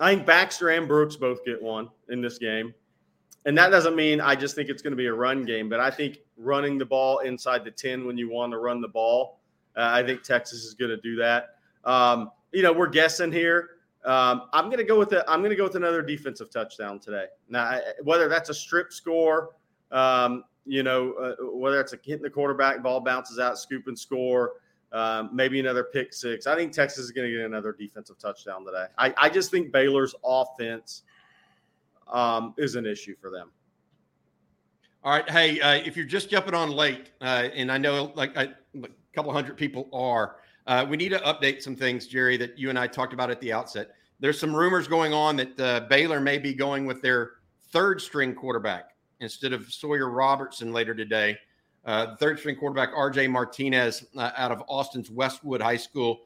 I 0.00 0.14
think 0.14 0.26
Baxter 0.26 0.70
and 0.70 0.88
Brooks 0.88 1.16
both 1.16 1.44
get 1.44 1.60
one 1.62 1.90
in 2.08 2.22
this 2.22 2.38
game. 2.38 2.74
And 3.44 3.56
that 3.58 3.68
doesn't 3.70 3.96
mean 3.96 4.20
I 4.20 4.34
just 4.34 4.54
think 4.54 4.70
it's 4.70 4.80
going 4.82 4.92
to 4.92 4.96
be 4.96 5.06
a 5.06 5.14
run 5.14 5.44
game, 5.44 5.68
but 5.68 5.80
I 5.80 5.90
think 5.90 6.18
running 6.36 6.78
the 6.78 6.84
ball 6.86 7.18
inside 7.20 7.64
the 7.64 7.70
10 7.70 8.06
when 8.06 8.16
you 8.16 8.30
want 8.30 8.52
to 8.52 8.58
run 8.58 8.80
the 8.80 8.88
ball, 8.88 9.39
uh, 9.76 9.90
I 9.92 10.02
think 10.02 10.22
Texas 10.22 10.64
is 10.64 10.74
going 10.74 10.90
to 10.90 10.96
do 10.96 11.16
that. 11.16 11.56
Um, 11.84 12.30
you 12.52 12.62
know, 12.62 12.72
we're 12.72 12.88
guessing 12.88 13.32
here. 13.32 13.70
Um, 14.04 14.48
I'm 14.52 14.66
going 14.66 14.78
to 14.78 14.84
go 14.84 14.98
with 14.98 15.12
it. 15.12 15.22
I'm 15.28 15.40
going 15.40 15.50
to 15.50 15.56
go 15.56 15.64
with 15.64 15.76
another 15.76 16.02
defensive 16.02 16.50
touchdown 16.50 16.98
today. 16.98 17.26
Now, 17.48 17.80
whether 18.02 18.28
that's 18.28 18.48
a 18.48 18.54
strip 18.54 18.92
score, 18.92 19.50
um, 19.92 20.44
you 20.64 20.82
know, 20.82 21.12
uh, 21.12 21.34
whether 21.52 21.80
it's 21.80 21.92
a 21.92 21.98
hitting 22.02 22.22
the 22.22 22.30
quarterback, 22.30 22.82
ball 22.82 23.00
bounces 23.00 23.38
out, 23.38 23.58
scoop 23.58 23.88
and 23.88 23.98
score, 23.98 24.54
um, 24.92 25.30
maybe 25.32 25.60
another 25.60 25.84
pick 25.84 26.12
six. 26.12 26.46
I 26.46 26.56
think 26.56 26.72
Texas 26.72 27.04
is 27.04 27.10
going 27.10 27.30
to 27.30 27.36
get 27.36 27.44
another 27.44 27.72
defensive 27.72 28.18
touchdown 28.18 28.64
today. 28.64 28.86
I, 28.98 29.14
I 29.16 29.28
just 29.28 29.50
think 29.50 29.70
Baylor's 29.70 30.14
offense 30.24 31.02
um, 32.08 32.54
is 32.56 32.74
an 32.74 32.86
issue 32.86 33.14
for 33.20 33.30
them. 33.30 33.50
All 35.02 35.12
right. 35.12 35.28
Hey, 35.30 35.60
uh, 35.60 35.74
if 35.74 35.96
you're 35.96 36.06
just 36.06 36.28
jumping 36.28 36.54
on 36.54 36.70
late, 36.70 37.10
uh, 37.20 37.48
and 37.54 37.72
I 37.72 37.78
know 37.78 38.12
like 38.14 38.36
a 39.12 39.16
couple 39.16 39.32
hundred 39.32 39.56
people 39.56 39.88
are, 39.92 40.36
uh, 40.66 40.86
we 40.88 40.96
need 40.96 41.10
to 41.10 41.18
update 41.20 41.62
some 41.62 41.76
things, 41.76 42.06
Jerry, 42.06 42.36
that 42.36 42.58
you 42.58 42.70
and 42.70 42.78
I 42.78 42.86
talked 42.86 43.12
about 43.12 43.30
at 43.30 43.40
the 43.40 43.52
outset. 43.52 43.90
There's 44.20 44.38
some 44.38 44.54
rumors 44.54 44.86
going 44.86 45.12
on 45.12 45.36
that 45.36 45.60
uh, 45.60 45.80
Baylor 45.88 46.20
may 46.20 46.38
be 46.38 46.52
going 46.54 46.86
with 46.86 47.00
their 47.02 47.32
third 47.72 48.00
string 48.00 48.34
quarterback 48.34 48.90
instead 49.20 49.52
of 49.52 49.72
Sawyer 49.72 50.10
Robertson 50.10 50.72
later 50.72 50.94
today. 50.94 51.36
Uh, 51.84 52.16
third 52.16 52.38
string 52.38 52.56
quarterback 52.56 52.92
RJ 52.92 53.30
Martinez 53.30 54.04
uh, 54.16 54.30
out 54.36 54.52
of 54.52 54.62
Austin's 54.68 55.10
Westwood 55.10 55.62
High 55.62 55.78
School 55.78 56.20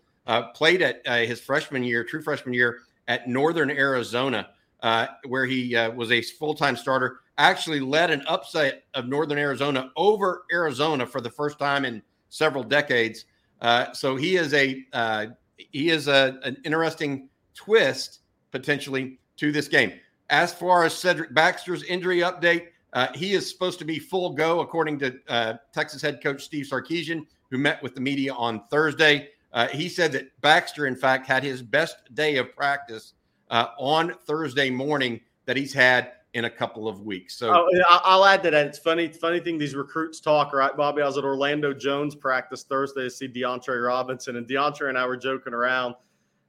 played 0.55 0.83
at 0.83 1.07
his 1.27 1.41
freshman 1.41 1.85
year, 1.85 2.03
true 2.03 2.23
freshman 2.23 2.55
year 2.55 2.79
at 3.09 3.29
Northern 3.29 3.71
Arizona 3.71 4.49
uh, 4.85 5.07
where 5.29 5.47
he 5.47 5.75
uh, 5.75 5.91
was 5.93 6.13
a 6.13 6.21
full 6.21 6.55
time 6.55 6.77
starter, 6.77 7.21
actually 7.39 7.81
led 7.81 8.11
an 8.11 8.23
upset 8.27 8.85
of 8.93 9.09
Northern 9.09 9.39
Arizona 9.39 9.91
over 9.97 10.45
Arizona 10.53 11.07
for 11.07 11.23
the 11.23 11.31
first 11.31 11.59
time 11.59 11.87
in 11.87 12.03
several 12.35 12.65
decades. 12.65 13.27
Uh, 13.61 13.93
so 13.93 14.17
he 14.17 14.37
is 14.37 14.53
a 14.55 14.85
uh, 14.93 15.27
he 15.57 15.91
is 15.91 16.09
a, 16.09 16.39
an 16.43 16.57
interesting 16.65 17.29
twist 17.55 18.21
potentially 18.51 19.19
to 19.37 19.53
this 19.53 19.69
game. 19.69 19.93
As 20.31 20.53
far 20.53 20.85
as 20.85 20.95
Cedric 20.95 21.33
Baxter's 21.33 21.85
injury 21.85 22.19
update, 22.19 22.67
uh, 22.93 23.09
he 23.15 23.35
is 23.35 23.49
supposed 23.49 23.79
to 23.79 23.85
be 23.85 23.99
full 23.99 24.31
go, 24.31 24.61
according 24.61 24.99
to 24.99 25.19
uh, 25.29 25.55
Texas 25.73 26.03
head 26.03 26.23
coach 26.23 26.43
Steve 26.43 26.67
Sarkisian, 26.67 27.27
who 27.51 27.59
met 27.59 27.83
with 27.83 27.95
the 27.95 28.01
media 28.01 28.33
on 28.35 28.63
Thursday. 28.69 29.29
he 29.73 29.89
said 29.89 30.11
that 30.13 30.29
Baxter, 30.41 30.87
in 30.87 30.97
fact, 30.97 31.27
had 31.27 31.45
his 31.45 31.63
best 31.63 31.97
day 32.15 32.37
of 32.37 32.55
practice 32.57 33.15
uh, 33.51 33.69
on 33.79 34.15
Thursday 34.27 34.71
morning 34.71 35.21
that 35.47 35.57
he's 35.57 35.73
had 35.73 36.13
in 36.35 36.47
a 36.47 36.51
couple 36.51 36.89
of 36.89 37.01
weeks. 37.01 37.37
So 37.37 37.51
oh, 37.51 37.83
I'll 37.89 38.25
add 38.25 38.43
to 38.43 38.51
that. 38.51 38.67
It's 38.67 38.79
funny, 38.79 39.09
funny 39.09 39.41
thing 39.41 39.57
these 39.57 39.75
recruits 39.75 40.21
talk, 40.21 40.53
right, 40.53 40.77
Bobby? 40.77 41.01
I 41.01 41.07
was 41.07 41.17
at 41.17 41.25
Orlando 41.25 41.73
Jones 41.73 42.15
practice 42.15 42.65
Thursday 42.65 43.05
to 43.05 43.11
see 43.11 43.29
DeAndre 43.29 43.87
Robinson, 43.87 44.37
and 44.37 44.47
DeAndre 44.47 44.89
and 44.89 44.99
I 44.99 45.07
were 45.07 45.17
joking 45.17 45.55
around, 45.55 45.95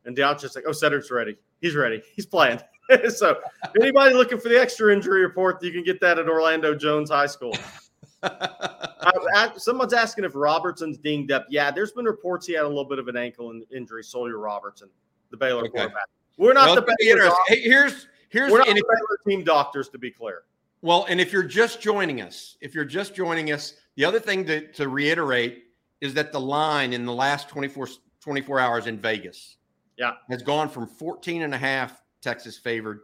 and 0.05 0.17
DeAndre's 0.17 0.55
like, 0.55 0.65
"Oh, 0.67 0.71
Cedric's 0.71 1.11
ready. 1.11 1.37
He's 1.61 1.75
ready. 1.75 2.01
He's 2.15 2.25
playing." 2.25 2.59
so 3.09 3.37
anybody 3.79 4.13
looking 4.15 4.39
for 4.39 4.49
the 4.49 4.59
extra 4.59 4.93
injury 4.93 5.21
report, 5.21 5.63
you 5.63 5.71
can 5.71 5.83
get 5.83 6.01
that 6.01 6.17
at 6.17 6.27
Orlando 6.27 6.75
Jones 6.75 7.11
High 7.11 7.27
School. 7.27 7.55
uh, 8.23 9.51
someone's 9.57 9.93
asking 9.93 10.23
if 10.23 10.33
Robertson's 10.33 10.97
dinged 10.97 11.31
up. 11.31 11.45
Yeah, 11.49 11.69
there's 11.69 11.91
been 11.91 12.05
reports 12.05 12.47
he 12.47 12.53
had 12.53 12.65
a 12.65 12.67
little 12.67 12.85
bit 12.85 12.97
of 12.97 13.07
an 13.07 13.17
ankle 13.17 13.61
injury. 13.75 14.03
Sawyer 14.03 14.39
Robertson, 14.39 14.89
the 15.29 15.37
Baylor 15.37 15.61
okay. 15.61 15.69
quarterback. 15.69 16.07
We're 16.37 16.53
not 16.53 16.67
well, 16.67 16.75
the 16.75 16.95
Baylor. 16.99 17.31
Hey, 17.47 17.61
here's 17.61 18.07
here's 18.35 18.51
We're 18.51 18.59
not 18.59 18.67
the 18.67 18.73
Baylor 18.73 19.19
team 19.27 19.43
doctors, 19.43 19.87
to 19.89 19.97
be 19.97 20.11
clear. 20.11 20.43
Well, 20.81 21.05
and 21.09 21.21
if 21.21 21.31
you're 21.31 21.43
just 21.43 21.81
joining 21.81 22.21
us, 22.21 22.57
if 22.61 22.75
you're 22.75 22.85
just 22.85 23.15
joining 23.15 23.51
us, 23.51 23.73
the 23.95 24.03
other 24.03 24.19
thing 24.19 24.45
to, 24.45 24.71
to 24.73 24.89
reiterate 24.89 25.63
is 26.01 26.13
that 26.15 26.31
the 26.31 26.39
line 26.39 26.93
in 26.93 27.05
the 27.05 27.13
last 27.13 27.47
24, 27.47 27.87
24 28.19 28.59
hours 28.59 28.87
in 28.87 28.99
Vegas 28.99 29.55
yeah. 29.97 30.13
has 30.29 30.43
gone 30.43 30.67
from 30.67 30.85
14 30.85 31.43
and 31.43 31.53
a 31.53 31.57
half 31.57 32.03
Texas 32.21 32.57
favored 32.57 33.01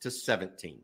to 0.00 0.10
17. 0.10 0.80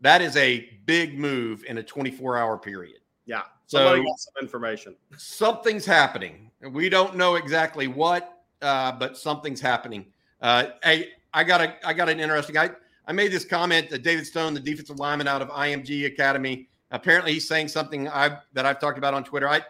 That 0.00 0.20
is 0.20 0.36
a 0.36 0.78
big 0.84 1.18
move 1.18 1.64
in 1.66 1.78
a 1.78 1.82
24 1.82 2.36
hour 2.36 2.58
period. 2.58 3.00
Yeah. 3.24 3.42
So 3.66 3.96
some 4.16 4.34
information. 4.42 4.96
Something's 5.16 5.84
happening. 5.84 6.50
We 6.70 6.88
don't 6.88 7.16
know 7.16 7.34
exactly 7.34 7.86
what, 7.86 8.42
uh, 8.62 8.92
but 8.92 9.16
something's 9.16 9.60
happening. 9.60 10.06
Uh, 10.40 10.66
hey, 10.82 11.08
I 11.34 11.44
got 11.44 11.60
a 11.60 11.74
I 11.86 11.92
got 11.92 12.08
an 12.08 12.20
interesting. 12.20 12.56
I 12.56 12.70
I 13.08 13.12
made 13.12 13.32
this 13.32 13.46
comment 13.46 13.88
that 13.88 14.02
David 14.02 14.26
Stone, 14.26 14.52
the 14.52 14.60
defensive 14.60 14.98
lineman 14.98 15.26
out 15.26 15.40
of 15.40 15.48
IMG 15.48 16.04
Academy, 16.04 16.68
apparently 16.90 17.32
he's 17.32 17.48
saying 17.48 17.68
something 17.68 18.06
I 18.06 18.38
that 18.52 18.66
I've 18.66 18.78
talked 18.78 18.98
about 18.98 19.14
on 19.14 19.24
Twitter. 19.24 19.48
I 19.48 19.62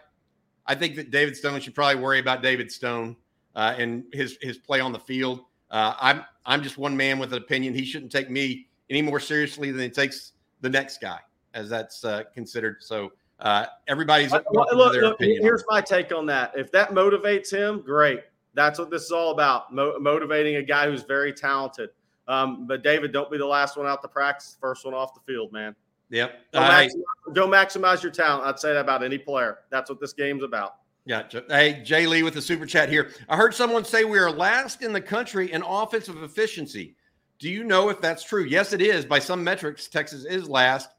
I 0.65 0.75
think 0.75 0.97
that 0.97 1.09
David 1.09 1.37
Stone 1.37 1.61
should 1.61 1.73
probably 1.73 2.01
worry 2.01 2.19
about 2.19 2.43
David 2.43 2.69
Stone 2.69 3.15
uh, 3.55 3.73
and 3.77 4.03
his 4.11 4.37
his 4.41 4.57
play 4.57 4.81
on 4.81 4.91
the 4.91 4.99
field. 4.99 5.45
Uh, 5.71 5.93
I'm 5.99 6.25
I'm 6.45 6.61
just 6.61 6.77
one 6.77 6.95
man 6.95 7.17
with 7.17 7.31
an 7.31 7.41
opinion. 7.41 7.73
He 7.73 7.85
shouldn't 7.85 8.11
take 8.11 8.29
me 8.29 8.67
any 8.89 9.01
more 9.01 9.21
seriously 9.21 9.71
than 9.71 9.81
he 9.81 9.89
takes 9.89 10.33
the 10.59 10.69
next 10.69 10.99
guy, 10.99 11.19
as 11.53 11.69
that's 11.69 12.03
uh, 12.03 12.23
considered. 12.33 12.83
So 12.83 13.13
uh, 13.39 13.67
everybody's 13.87 14.33
look, 14.33 14.45
look, 14.51 14.73
look 14.73 15.15
here's 15.19 15.63
my 15.69 15.79
take 15.79 16.13
on 16.13 16.25
that. 16.25 16.51
If 16.57 16.73
that 16.73 16.89
motivates 16.89 17.49
him, 17.49 17.83
great. 17.83 18.19
That's 18.53 18.79
what 18.79 18.89
this 18.91 19.03
is 19.03 19.11
all 19.11 19.31
about 19.31 19.73
mo- 19.73 19.97
motivating 19.97 20.57
a 20.57 20.63
guy 20.63 20.89
who's 20.89 21.03
very 21.03 21.31
talented. 21.31 21.91
Um, 22.29 22.67
but 22.67 22.83
David, 22.83 23.11
don't 23.11 23.29
be 23.29 23.37
the 23.37 23.45
last 23.45 23.75
one 23.75 23.87
out 23.87 24.01
the 24.01 24.07
practice, 24.07 24.55
first 24.61 24.85
one 24.85 24.93
off 24.93 25.13
the 25.15 25.19
field, 25.21 25.51
man. 25.51 25.75
Yep. 26.11 26.39
Go, 26.53 26.59
maximize, 26.59 27.33
go 27.33 27.47
maximize 27.47 28.03
your 28.03 28.11
talent. 28.11 28.45
I'd 28.45 28.59
say 28.59 28.73
that 28.73 28.79
about 28.79 29.03
any 29.03 29.17
player. 29.17 29.59
That's 29.69 29.89
what 29.89 29.99
this 29.99 30.13
game's 30.13 30.43
about. 30.43 30.75
Yeah. 31.05 31.23
Hey, 31.49 31.81
Jay 31.83 32.05
Lee 32.05 32.21
with 32.21 32.35
the 32.35 32.41
super 32.41 32.67
chat 32.67 32.87
here. 32.87 33.11
I 33.27 33.35
heard 33.35 33.55
someone 33.55 33.83
say 33.83 34.03
we 34.03 34.19
are 34.19 34.29
last 34.29 34.83
in 34.83 34.93
the 34.93 35.01
country 35.01 35.51
in 35.51 35.63
offensive 35.63 36.21
efficiency. 36.21 36.95
Do 37.39 37.49
you 37.49 37.63
know 37.63 37.89
if 37.89 37.99
that's 37.99 38.23
true? 38.23 38.43
Yes, 38.43 38.73
it 38.73 38.81
is. 38.81 39.05
By 39.05 39.17
some 39.17 39.43
metrics, 39.43 39.87
Texas 39.87 40.25
is 40.25 40.47
last. 40.47 40.89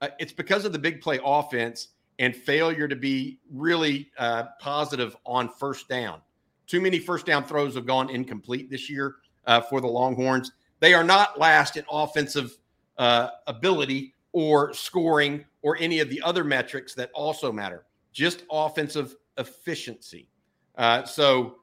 Uh, 0.00 0.08
it's 0.20 0.32
because 0.32 0.64
of 0.64 0.72
the 0.72 0.78
big 0.78 1.00
play 1.00 1.18
offense 1.24 1.88
and 2.20 2.36
failure 2.36 2.86
to 2.86 2.94
be 2.94 3.38
really 3.52 4.10
uh, 4.18 4.44
positive 4.60 5.16
on 5.26 5.48
first 5.48 5.88
down. 5.88 6.20
Too 6.68 6.80
many 6.80 6.98
first 6.98 7.26
down 7.26 7.44
throws 7.44 7.74
have 7.74 7.86
gone 7.86 8.10
incomplete 8.10 8.70
this 8.70 8.88
year 8.88 9.16
uh, 9.46 9.60
for 9.60 9.80
the 9.80 9.86
Longhorns. 9.86 10.52
They 10.80 10.94
are 10.94 11.04
not 11.04 11.38
last 11.38 11.76
in 11.76 11.84
offensive 11.90 12.56
uh, 12.96 13.28
ability 13.46 14.14
or 14.32 14.72
scoring 14.72 15.44
or 15.62 15.76
any 15.78 16.00
of 16.00 16.10
the 16.10 16.22
other 16.22 16.44
metrics 16.44 16.94
that 16.94 17.10
also 17.14 17.50
matter, 17.50 17.84
just 18.12 18.44
offensive 18.50 19.16
efficiency. 19.38 20.28
Uh, 20.76 21.04
so 21.04 21.56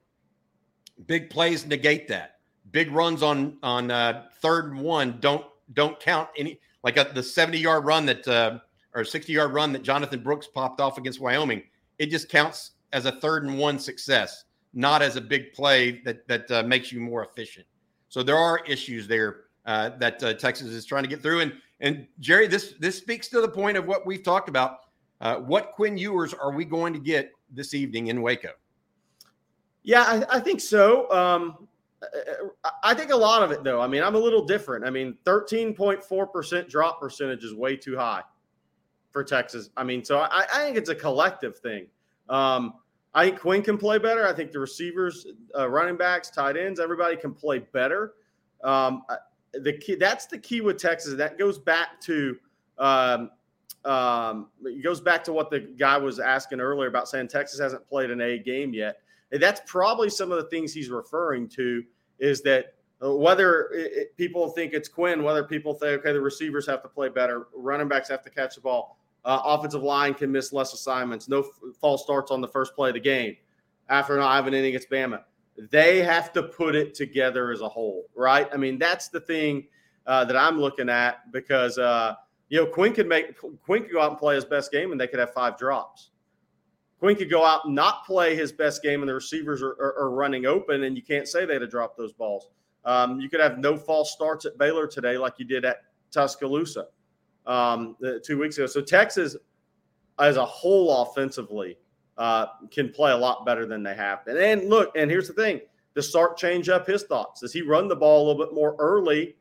big 1.08 1.30
plays 1.30 1.66
negate 1.66 2.08
that. 2.08 2.40
Big 2.72 2.92
runs 2.92 3.24
on 3.24 3.58
on 3.64 3.92
uh, 3.92 4.26
third 4.42 4.72
and 4.72 4.82
one 4.82 5.18
don't 5.20 5.46
don't 5.74 6.00
count 6.00 6.30
any 6.38 6.60
like 6.84 6.98
a, 6.98 7.10
the 7.14 7.24
70 7.24 7.58
yard 7.58 7.86
run 7.86 8.06
that 8.06 8.28
uh, 8.28 8.60
or 8.94 9.04
60 9.04 9.32
yard 9.32 9.54
run 9.54 9.72
that 9.74 9.84
Jonathan 9.84 10.22
Brooks 10.22 10.48
popped 10.48 10.82
off 10.82 10.98
against 10.98 11.22
Wyoming. 11.22 11.64
It 12.00 12.08
just 12.08 12.28
counts 12.30 12.72
as 12.92 13.06
a 13.06 13.14
third 13.14 13.46
and 13.46 13.58
one 13.58 13.80
success 13.80 14.46
not 14.76 15.02
as 15.02 15.16
a 15.16 15.22
big 15.22 15.54
play 15.54 16.02
that 16.04 16.28
that 16.28 16.52
uh, 16.52 16.64
makes 16.64 16.92
you 16.92 17.00
more 17.00 17.24
efficient. 17.24 17.66
So 18.16 18.24
there 18.24 18.38
are 18.38 18.64
issues 18.66 19.10
there 19.10 19.42
uh, 19.66 19.90
that 19.98 20.24
uh, 20.24 20.34
Texas 20.36 20.68
is 20.68 20.86
trying 20.86 21.04
to 21.04 21.10
get 21.10 21.22
through, 21.22 21.42
and 21.42 21.52
And 21.82 22.08
Jerry, 22.22 22.48
this 22.48 22.74
this 22.80 22.98
speaks 22.98 23.28
to 23.28 23.42
the 23.42 23.50
point 23.50 23.76
of 23.76 23.88
what 23.88 24.06
we've 24.06 24.24
talked 24.24 24.48
about. 24.48 24.78
Uh, 25.20 25.40
what 25.40 25.74
Quinn 25.74 25.98
Ewers 25.98 26.34
are 26.34 26.54
we 26.54 26.64
going 26.64 26.94
to 26.94 27.00
get 27.00 27.34
this 27.52 27.74
evening 27.74 28.08
in 28.08 28.22
Waco? 28.22 28.52
Yeah, 29.84 30.04
I, 30.04 30.38
I 30.38 30.40
think 30.40 30.62
so. 30.62 31.12
Um, 31.12 31.68
I 32.82 32.94
think 32.94 33.12
a 33.12 33.18
lot 33.18 33.44
of 33.44 33.52
it, 33.52 33.66
though. 33.66 33.82
I 33.82 33.88
mean, 33.88 34.02
I'm 34.02 34.16
a 34.16 34.20
little 34.20 34.46
different. 34.46 34.86
I 34.86 34.92
mean, 34.92 35.18
13.4% 35.26 36.70
drop 36.70 37.02
percentage 37.02 37.44
is 37.44 37.54
way 37.54 37.76
too 37.76 37.98
high 37.98 38.24
for 39.12 39.26
Texas. 39.26 39.72
I 39.76 39.84
mean, 39.84 40.06
so 40.06 40.20
I, 40.20 40.46
I 40.54 40.60
think 40.60 40.78
it's 40.78 40.90
a 40.90 40.96
collective 40.96 41.58
thing. 41.58 41.88
Um, 42.30 42.76
I 43.16 43.26
think 43.26 43.40
Quinn 43.40 43.62
can 43.62 43.78
play 43.78 43.98
better. 43.98 44.28
I 44.28 44.34
think 44.34 44.52
the 44.52 44.60
receivers, 44.60 45.26
uh, 45.58 45.70
running 45.70 45.96
backs, 45.96 46.30
tight 46.30 46.58
ends, 46.58 46.82
everybody 46.82 47.16
can 47.16 47.34
play 47.34 47.60
better. 47.60 48.14
Um, 48.64 49.04
the 49.54 49.74
key 49.74 49.96
that's 49.96 50.26
the 50.26 50.38
key 50.38 50.60
with 50.60 50.78
Texas. 50.78 51.16
That 51.16 51.40
goes 51.40 51.58
back 51.58 52.02
to 52.02 52.38
um, 52.78 53.32
um, 53.86 54.48
it 54.64 54.84
goes 54.84 55.00
back 55.00 55.24
to 55.26 55.34
what 55.34 55.50
the 55.50 55.60
guy 55.60 55.98
was 55.98 56.20
asking 56.20 56.60
earlier 56.60 56.90
about 56.90 57.08
saying 57.08 57.30
Texas 57.30 57.60
hasn't 57.60 57.88
played 57.88 58.12
an 58.12 58.20
A 58.20 58.38
game 58.38 58.74
yet. 58.74 58.98
And 59.32 59.42
that's 59.42 59.62
probably 59.66 60.10
some 60.10 60.32
of 60.32 60.38
the 60.38 60.50
things 60.50 60.74
he's 60.74 60.90
referring 60.90 61.48
to 61.50 61.84
is 62.20 62.42
that 62.42 62.74
uh, 63.04 63.16
whether 63.16 63.70
it, 63.74 64.16
people 64.18 64.50
think 64.50 64.74
it's 64.74 64.90
Quinn, 64.90 65.24
whether 65.24 65.44
people 65.44 65.74
think 65.74 66.00
okay 66.00 66.12
the 66.12 66.22
receivers 66.22 66.66
have 66.68 66.82
to 66.82 66.90
play 66.90 67.10
better, 67.10 67.48
running 67.56 67.88
backs 67.88 68.10
have 68.10 68.24
to 68.24 68.30
catch 68.30 68.56
the 68.56 68.62
ball, 68.62 68.98
uh, 69.26 69.42
offensive 69.44 69.84
line 69.84 70.14
can 70.14 70.32
miss 70.32 70.54
less 70.54 70.74
assignments, 70.74 71.28
no 71.28 71.42
f- 71.42 71.48
false 71.80 72.04
starts 72.04 72.32
on 72.32 72.40
the 72.42 72.48
first 72.48 72.76
play 72.76 72.90
of 72.90 72.94
the 72.94 73.00
game 73.00 73.36
after 73.90 74.16
not 74.18 74.34
having 74.34 74.54
inning 74.54 74.70
against 74.70 74.90
Bama 74.90 75.24
they 75.58 76.02
have 76.04 76.34
to 76.34 76.44
put 76.44 76.76
it 76.76 76.94
together 76.94 77.52
as 77.52 77.62
a 77.62 77.70
whole, 77.70 78.06
right? 78.16 78.48
I 78.54 78.58
mean, 78.58 78.78
that's 78.78 79.08
the 79.08 79.20
thing 79.20 79.68
uh, 80.06 80.26
that 80.26 80.36
I'm 80.36 80.60
looking 80.60 80.90
at 80.90 81.32
because 81.32 81.78
uh, 81.78 82.16
you 82.50 82.60
know 82.60 82.66
Quinn 82.68 82.94
could 82.94 83.08
make 83.08 83.38
Quinn 83.64 83.84
could 83.84 83.92
go 83.92 84.02
out 84.02 84.12
and 84.12 84.20
play 84.20 84.36
his 84.36 84.46
best 84.46 84.72
game 84.72 84.92
and 84.92 85.00
they 85.00 85.08
could 85.08 85.20
have 85.20 85.34
five 85.34 85.58
drops. 85.58 86.12
Quinn 87.00 87.16
could 87.16 87.30
go 87.30 87.46
out 87.46 87.66
and 87.66 87.76
not 87.76 88.06
play 88.06 88.36
his 88.36 88.52
best 88.52 88.82
game 88.82 89.02
and 89.02 89.10
the 89.10 89.14
receivers 89.14 89.62
are, 89.62 89.72
are, 89.72 90.00
are 90.00 90.12
running 90.12 90.46
open 90.46 90.84
and 90.84 90.96
you 90.96 91.04
can't 91.04 91.28
say 91.28 91.46
they'd 91.46 91.62
have 91.62 91.72
dropped 91.72 91.98
those 91.98 92.14
balls. 92.14 92.50
Um, 92.86 93.20
you 93.20 93.30
could 93.30 93.42
have 93.42 93.58
no 93.58 93.78
false 93.78 94.12
starts 94.12 94.46
at 94.46 94.58
Baylor 94.58 94.88
today 94.88 95.18
like 95.18 95.34
you 95.38 95.46
did 95.46 95.66
at 95.66 95.78
Tuscaloosa 96.12 96.88
um, 97.48 97.96
two 98.24 98.38
weeks 98.38 98.58
ago. 98.58 98.66
So 98.66 98.82
Texas, 98.82 99.36
as 100.20 100.38
a 100.38 100.46
whole, 100.46 101.04
offensively, 101.04 101.78
uh, 102.18 102.48
can 102.72 102.90
play 102.90 103.12
a 103.12 103.18
lot 103.18 103.46
better 103.46 103.66
than 103.66 103.84
they 103.84 103.96
have 103.96 104.26
been. 104.26 104.38
And 104.38 104.70
look, 104.70 104.96
and 104.96 105.10
here's 105.10 105.28
the 105.28 105.34
thing: 105.34 105.62
does 105.96 106.12
Sark 106.12 106.38
change 106.38 106.70
up 106.70 106.88
his 106.88 107.04
thoughts? 107.04 107.42
Does 107.42 107.54
he 107.54 107.62
run 107.62 107.88
the 107.88 107.96
ball 107.96 108.26
a 108.26 108.28
little 108.28 108.46
bit 108.46 108.54
more 108.54 108.76
early 108.80 109.36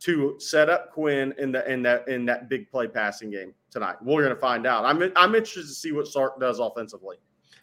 to 0.00 0.36
set 0.38 0.68
up 0.68 0.92
Quinn 0.92 1.34
in 1.38 1.52
the 1.52 1.70
in 1.70 1.82
that 1.82 2.06
in 2.08 2.24
that 2.26 2.48
big 2.48 2.70
play 2.70 2.86
passing 2.88 3.30
game 3.30 3.54
tonight? 3.70 3.96
We're 4.02 4.22
going 4.22 4.34
to 4.34 4.40
find 4.40 4.66
out. 4.66 4.84
I'm 4.84 5.02
I'm 5.16 5.34
interested 5.34 5.62
to 5.62 5.74
see 5.74 5.92
what 5.92 6.06
Sark 6.06 6.40
does 6.40 6.58
offensively. 6.58 7.16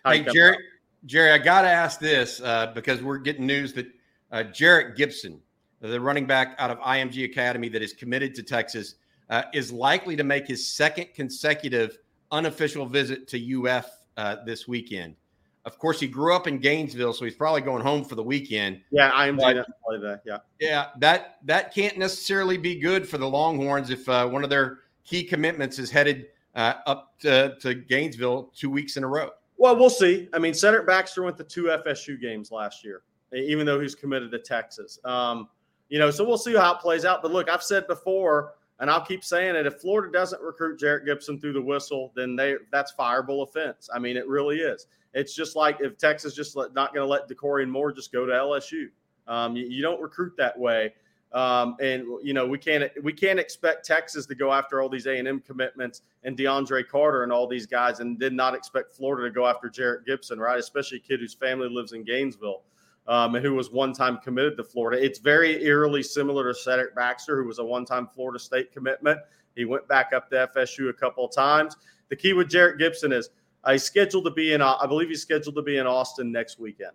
hey, 0.05 0.24
Jerry, 0.24 0.55
out. 0.55 0.62
Jerry, 1.05 1.32
I 1.32 1.38
got 1.38 1.64
to 1.64 1.70
ask 1.70 1.99
this 1.99 2.41
uh, 2.41 2.72
because 2.74 3.01
we're 3.01 3.18
getting 3.18 3.45
news 3.45 3.74
that 3.74 3.88
uh, 4.32 4.43
Jerrick 4.51 4.95
Gibson, 4.95 5.41
the 5.80 5.99
running 5.99 6.26
back 6.26 6.55
out 6.57 6.70
of 6.70 6.80
IMG 6.80 7.26
Academy 7.26 7.70
that 7.70 7.82
is 7.82 7.93
committed 7.93 8.36
to 8.36 8.43
Texas, 8.43 8.95
uh, 9.32 9.43
is 9.53 9.71
likely 9.71 10.15
to 10.15 10.23
make 10.23 10.47
his 10.47 10.67
second 10.67 11.07
consecutive 11.15 11.97
unofficial 12.32 12.86
visit 12.86 13.27
to 13.29 13.67
UF 13.67 13.89
uh, 14.17 14.36
this 14.45 14.67
weekend. 14.67 15.15
Of 15.63 15.77
course, 15.77 15.99
he 15.99 16.07
grew 16.07 16.36
up 16.36 16.47
in 16.47 16.57
Gainesville, 16.57 17.13
so 17.13 17.23
he's 17.23 17.36
probably 17.36 17.61
going 17.61 17.84
home 17.84 18.03
for 18.03 18.15
the 18.15 18.23
weekend. 18.23 18.82
Yeah, 18.91 19.11
I'm 19.13 19.38
play 19.38 19.53
that. 19.53 20.21
Yeah, 20.25 20.38
yeah, 20.59 20.88
that 20.99 21.38
that 21.45 21.73
can't 21.73 21.97
necessarily 21.97 22.57
be 22.57 22.75
good 22.75 23.07
for 23.07 23.17
the 23.19 23.27
Longhorns 23.27 23.91
if 23.91 24.07
uh, 24.09 24.27
one 24.27 24.43
of 24.43 24.49
their 24.49 24.79
key 25.03 25.23
commitments 25.23 25.77
is 25.77 25.91
headed 25.91 26.27
uh, 26.55 26.75
up 26.88 27.19
to, 27.19 27.55
to 27.61 27.75
Gainesville 27.75 28.51
two 28.55 28.69
weeks 28.69 28.97
in 28.97 29.03
a 29.03 29.07
row. 29.07 29.29
Well, 29.57 29.75
we'll 29.75 29.91
see. 29.91 30.27
I 30.34 30.39
mean, 30.39 30.55
Cedric 30.55 30.88
Baxter 30.88 31.21
went 31.21 31.38
to 31.38 31.43
two 31.43 31.65
FSU 31.65 32.19
games 32.19 32.51
last 32.51 32.84
year, 32.84 33.03
even 33.32 33.67
though 33.67 33.79
he's 33.79 33.93
committed 33.93 34.32
to 34.32 34.39
Texas. 34.39 34.97
Um, 35.05 35.47
you 35.89 35.99
know, 35.99 36.09
so 36.09 36.25
we'll 36.25 36.39
see 36.39 36.55
how 36.55 36.73
it 36.73 36.79
plays 36.79 37.05
out. 37.05 37.21
But 37.21 37.32
look, 37.32 37.49
I've 37.49 37.61
said 37.61 37.86
before 37.86 38.53
and 38.82 38.89
I'll 38.89 39.05
keep 39.05 39.23
saying 39.23 39.55
it. 39.55 39.67
If 39.67 39.79
Florida 39.79 40.11
doesn't 40.11 40.41
recruit 40.41 40.79
Jerrick 40.79 41.05
Gibson 41.05 41.39
through 41.39 41.53
the 41.53 41.61
whistle, 41.61 42.11
then 42.15 42.36
they 42.36 42.55
that's 42.71 42.91
fireable 42.91 43.43
offense. 43.43 43.88
I 43.93 43.99
mean, 43.99 44.17
it 44.17 44.27
really 44.27 44.57
is. 44.57 44.88
It's 45.13 45.36
just 45.36 45.55
like 45.55 45.77
if 45.82 45.97
Texas 45.97 46.34
just 46.34 46.55
let, 46.55 46.73
not 46.73 46.93
going 46.93 47.05
to 47.05 47.09
let 47.09 47.29
Dakorien 47.29 47.69
Moore 47.69 47.91
just 47.91 48.11
go 48.11 48.25
to 48.25 48.32
LSU. 48.32 48.88
Um, 49.27 49.55
you, 49.55 49.67
you, 49.67 49.82
don't 49.84 50.01
recruit 50.01 50.34
that 50.38 50.57
way. 50.57 50.93
Um, 51.32 51.75
and 51.79 52.05
you 52.23 52.34
know 52.34 52.45
we 52.45 52.57
can't 52.57 52.91
we 53.03 53.13
can't 53.13 53.39
expect 53.39 53.86
Texas 53.86 54.25
to 54.25 54.36
go 54.36 54.51
after 54.51 54.82
all 54.82 54.89
these 54.89 55.05
A 55.05 55.17
and 55.17 55.27
M 55.27 55.39
commitments 55.39 56.01
and 56.23 56.36
DeAndre 56.36 56.86
Carter 56.88 57.23
and 57.23 57.32
all 57.32 57.47
these 57.47 57.67
guys, 57.67 57.99
and 57.99 58.19
did 58.19 58.34
not 58.34 58.55
expect 58.55 58.91
Florida 58.91 59.29
to 59.29 59.34
go 59.34 59.45
after 59.45 59.69
Jerrick 59.69 60.05
Gibson, 60.07 60.39
right? 60.39 60.59
Especially 60.59 60.97
a 60.97 61.01
kid 61.01 61.19
whose 61.19 61.36
family 61.36 61.69
lives 61.69 61.93
in 61.93 62.03
Gainesville 62.03 62.63
um, 63.08 63.34
who 63.36 63.54
was 63.54 63.72
one 63.72 63.93
time 63.93 64.18
committed 64.18 64.58
to 64.58 64.64
Florida. 64.64 65.04
It's 65.04 65.20
very 65.20 65.64
eerily 65.64 66.04
similar 66.04 66.52
to 66.52 66.58
Cedric 66.58 66.95
Baxter, 66.95 67.41
who 67.41 67.47
was 67.47 67.60
a 67.60 67.66
one 67.66 67.86
time 67.86 68.08
Florida 68.08 68.39
State 68.39 68.72
commitment. 68.72 69.20
He 69.56 69.66
went 69.66 69.88
back 69.88 70.14
up 70.14 70.30
to 70.30 70.49
FSU 70.56 70.89
a 70.89 70.93
couple 70.93 71.26
of 71.26 71.34
times. 71.34 71.76
The 72.10 72.16
key 72.16 72.34
with 72.34 72.49
Jerrick 72.49 72.78
Gibson 72.78 73.12
is 73.12 73.30
uh, 73.64 73.74
he's 73.74 73.84
scheduled 73.84 74.26
to 74.26 74.32
be 74.32 74.54
in, 74.54 74.62
uh, 74.62 74.78
I 74.80 74.88
believe 74.88 75.10
he's 75.10 75.22
scheduled 75.22 75.56
to 75.56 75.62
be 75.62 75.78
in 75.78 75.88
Austin 75.88 76.32
next 76.32 76.60
weekend 76.60 76.93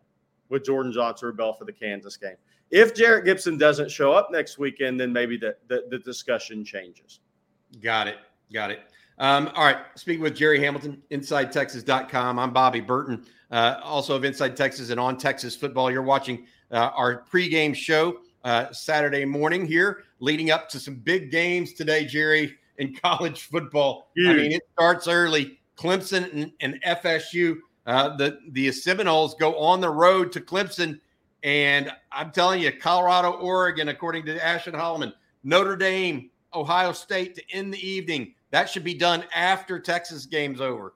with 0.49 0.65
Jordan 0.65 0.93
Johnson 0.93 1.29
Rebel 1.29 1.53
for 1.53 1.65
the 1.65 1.73
Kansas 1.73 2.17
game. 2.17 2.37
If 2.71 2.95
Jerrick 2.95 3.25
Gibson 3.25 3.59
doesn't 3.59 3.91
show 3.91 4.13
up 4.13 4.31
next 4.31 4.59
weekend, 4.59 4.99
then 4.99 5.13
maybe 5.13 5.37
the, 5.37 5.57
the, 5.69 5.85
the 5.91 5.99
discussion 5.99 6.65
changes. 6.65 7.21
Got 7.81 8.09
it. 8.09 8.17
Got 8.53 8.73
it. 8.73 8.81
Um, 9.19 9.51
all 9.55 9.65
right. 9.65 9.79
Speaking 9.95 10.23
with 10.23 10.35
Jerry 10.35 10.61
Hamilton, 10.61 11.03
InsideTexas.com. 11.11 12.39
I'm 12.39 12.53
Bobby 12.53 12.81
Burton 12.81 13.25
uh, 13.51 13.80
also 13.82 14.16
of 14.16 14.24
Inside 14.24 14.57
Texas 14.57 14.90
and 14.90 15.01
on 15.01 15.16
Texas 15.16 15.55
football. 15.57 15.90
You're 15.90 16.03
watching 16.03 16.47
uh, 16.70 16.90
our 16.94 17.24
pregame 17.30 17.74
show 17.74 18.18
uh, 18.44 18.72
Saturday 18.72 19.24
morning 19.24 19.66
here, 19.66 20.05
leading 20.20 20.51
up 20.51 20.68
to 20.70 20.78
some 20.78 20.97
big 20.97 21.30
games 21.30 21.72
today, 21.72 22.05
Jerry, 22.05 22.57
in 22.78 22.94
college 23.03 23.42
football. 23.42 24.11
I 24.18 24.32
mean, 24.34 24.53
it 24.53 24.62
starts 24.72 25.09
early. 25.09 25.59
Clemson 25.76 26.32
and, 26.32 26.53
and 26.61 26.82
FSU. 26.82 27.59
Uh, 27.86 28.16
the 28.16 28.40
the 28.51 28.72
Seminoles 28.72 29.34
go 29.34 29.57
on 29.59 29.80
the 29.80 29.90
road 29.90 30.32
to 30.32 30.40
Clemson, 30.40 30.99
and 31.44 31.92
I'm 32.11 32.32
telling 32.32 32.61
you, 32.61 32.72
Colorado, 32.72 33.32
Oregon, 33.32 33.88
according 33.88 34.26
to 34.26 34.44
Ashton 34.44 34.74
Holloman, 34.74 35.12
Notre 35.44 35.76
Dame, 35.76 36.30
Ohio 36.55 36.92
State 36.92 37.36
to 37.36 37.42
end 37.53 37.72
the 37.72 37.88
evening. 37.88 38.34
That 38.51 38.68
should 38.70 38.84
be 38.84 38.94
done 38.94 39.24
after 39.34 39.78
Texas 39.78 40.26
game's 40.26 40.61
over. 40.61 40.94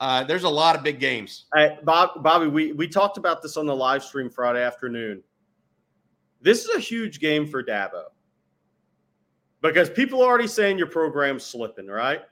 Uh, 0.00 0.24
there's 0.24 0.44
a 0.44 0.48
lot 0.48 0.76
of 0.76 0.82
big 0.82 0.98
games. 0.98 1.46
Hey, 1.54 1.78
Bob, 1.84 2.22
Bobby, 2.22 2.48
we, 2.48 2.72
we 2.72 2.88
talked 2.88 3.16
about 3.16 3.42
this 3.42 3.56
on 3.56 3.66
the 3.66 3.74
live 3.74 4.02
stream 4.02 4.28
Friday 4.28 4.62
afternoon. 4.62 5.22
This 6.40 6.64
is 6.64 6.74
a 6.76 6.80
huge 6.80 7.20
game 7.20 7.46
for 7.46 7.62
Dabo 7.62 8.04
because 9.62 9.88
people 9.88 10.20
are 10.20 10.26
already 10.26 10.46
saying 10.46 10.76
your 10.76 10.88
program's 10.88 11.44
slipping, 11.44 11.86
right? 11.86 12.22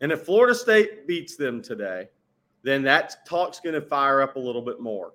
And 0.00 0.10
if 0.10 0.22
Florida 0.22 0.54
State 0.54 1.06
beats 1.06 1.36
them 1.36 1.62
today, 1.62 2.08
then 2.62 2.82
that 2.82 3.24
talk's 3.26 3.60
going 3.60 3.74
to 3.74 3.82
fire 3.82 4.20
up 4.22 4.36
a 4.36 4.38
little 4.38 4.62
bit 4.62 4.80
more. 4.80 5.12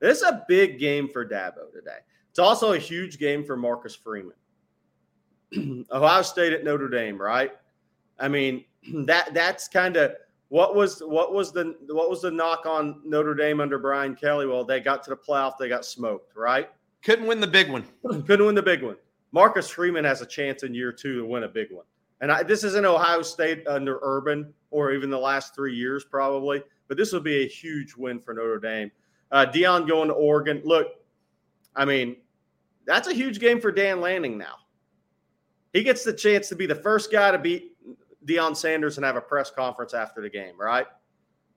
This 0.00 0.18
is 0.18 0.24
a 0.24 0.44
big 0.48 0.78
game 0.78 1.08
for 1.08 1.26
Dabo 1.26 1.72
today. 1.72 1.98
It's 2.30 2.38
also 2.38 2.72
a 2.72 2.78
huge 2.78 3.18
game 3.18 3.44
for 3.44 3.56
Marcus 3.56 3.96
Freeman. 3.96 4.36
Ohio 5.92 6.22
State 6.22 6.52
at 6.52 6.64
Notre 6.64 6.88
Dame, 6.88 7.20
right? 7.20 7.50
I 8.18 8.28
mean, 8.28 8.64
that 9.06 9.34
that's 9.34 9.68
kind 9.68 9.96
of 9.96 10.12
what 10.48 10.74
was 10.74 11.00
what 11.00 11.34
was 11.34 11.52
the 11.52 11.74
what 11.88 12.08
was 12.08 12.22
the 12.22 12.30
knock 12.30 12.64
on 12.64 13.00
Notre 13.04 13.34
Dame 13.34 13.60
under 13.60 13.78
Brian 13.78 14.14
Kelly? 14.14 14.46
Well, 14.46 14.64
they 14.64 14.80
got 14.80 15.02
to 15.04 15.10
the 15.10 15.16
playoff, 15.16 15.58
they 15.58 15.68
got 15.68 15.84
smoked, 15.84 16.36
right? 16.36 16.70
Couldn't 17.02 17.26
win 17.26 17.40
the 17.40 17.46
big 17.46 17.70
one. 17.70 17.84
Couldn't 18.26 18.46
win 18.46 18.54
the 18.54 18.62
big 18.62 18.82
one. 18.82 18.96
Marcus 19.32 19.68
Freeman 19.68 20.04
has 20.04 20.22
a 20.22 20.26
chance 20.26 20.62
in 20.62 20.74
year 20.74 20.92
two 20.92 21.20
to 21.20 21.26
win 21.26 21.44
a 21.44 21.48
big 21.48 21.70
one. 21.70 21.84
And 22.20 22.32
I, 22.32 22.42
this 22.42 22.64
isn't 22.64 22.84
Ohio 22.84 23.22
State 23.22 23.66
under 23.68 23.98
Urban 24.02 24.52
or 24.70 24.92
even 24.92 25.10
the 25.10 25.18
last 25.18 25.54
three 25.54 25.74
years, 25.74 26.04
probably, 26.04 26.62
but 26.88 26.96
this 26.96 27.12
will 27.12 27.20
be 27.20 27.44
a 27.44 27.48
huge 27.48 27.94
win 27.94 28.18
for 28.18 28.34
Notre 28.34 28.58
Dame. 28.58 28.90
Uh, 29.30 29.46
Deion 29.46 29.86
going 29.86 30.08
to 30.08 30.14
Oregon. 30.14 30.60
Look, 30.64 30.88
I 31.76 31.84
mean, 31.84 32.16
that's 32.86 33.06
a 33.06 33.14
huge 33.14 33.38
game 33.38 33.60
for 33.60 33.70
Dan 33.70 34.00
Lanning 34.00 34.36
now. 34.36 34.56
He 35.72 35.82
gets 35.82 36.02
the 36.02 36.12
chance 36.12 36.48
to 36.48 36.56
be 36.56 36.66
the 36.66 36.74
first 36.74 37.12
guy 37.12 37.30
to 37.30 37.38
beat 37.38 37.76
Deion 38.28 38.56
Sanders 38.56 38.98
and 38.98 39.04
have 39.06 39.16
a 39.16 39.20
press 39.20 39.50
conference 39.50 39.94
after 39.94 40.20
the 40.20 40.28
game, 40.30 40.58
right? 40.58 40.86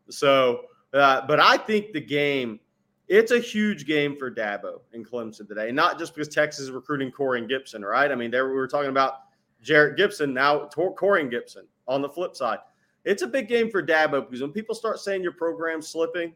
So, 0.09 0.61
uh, 0.93 1.25
but 1.27 1.39
I 1.39 1.57
think 1.57 1.93
the 1.93 2.01
game, 2.01 2.59
it's 3.07 3.31
a 3.31 3.39
huge 3.39 3.85
game 3.85 4.15
for 4.15 4.31
Dabo 4.31 4.81
in 4.93 5.03
Clemson 5.03 5.47
today, 5.47 5.71
not 5.71 5.99
just 5.99 6.15
because 6.15 6.33
Texas 6.33 6.65
is 6.65 6.71
recruiting 6.71 7.11
Corey 7.11 7.45
Gibson, 7.45 7.83
right? 7.83 8.11
I 8.11 8.15
mean, 8.15 8.31
there 8.31 8.47
we 8.47 8.53
were 8.53 8.67
talking 8.67 8.89
about 8.89 9.15
Jerrick 9.63 9.97
Gibson, 9.97 10.33
now 10.33 10.67
Corey 10.67 11.27
Gibson 11.29 11.67
on 11.87 12.01
the 12.01 12.09
flip 12.09 12.35
side. 12.35 12.59
It's 13.03 13.21
a 13.21 13.27
big 13.27 13.47
game 13.47 13.69
for 13.69 13.81
Dabo 13.81 14.25
because 14.25 14.41
when 14.41 14.51
people 14.51 14.75
start 14.75 14.99
saying 14.99 15.23
your 15.23 15.33
program's 15.33 15.87
slipping, 15.87 16.33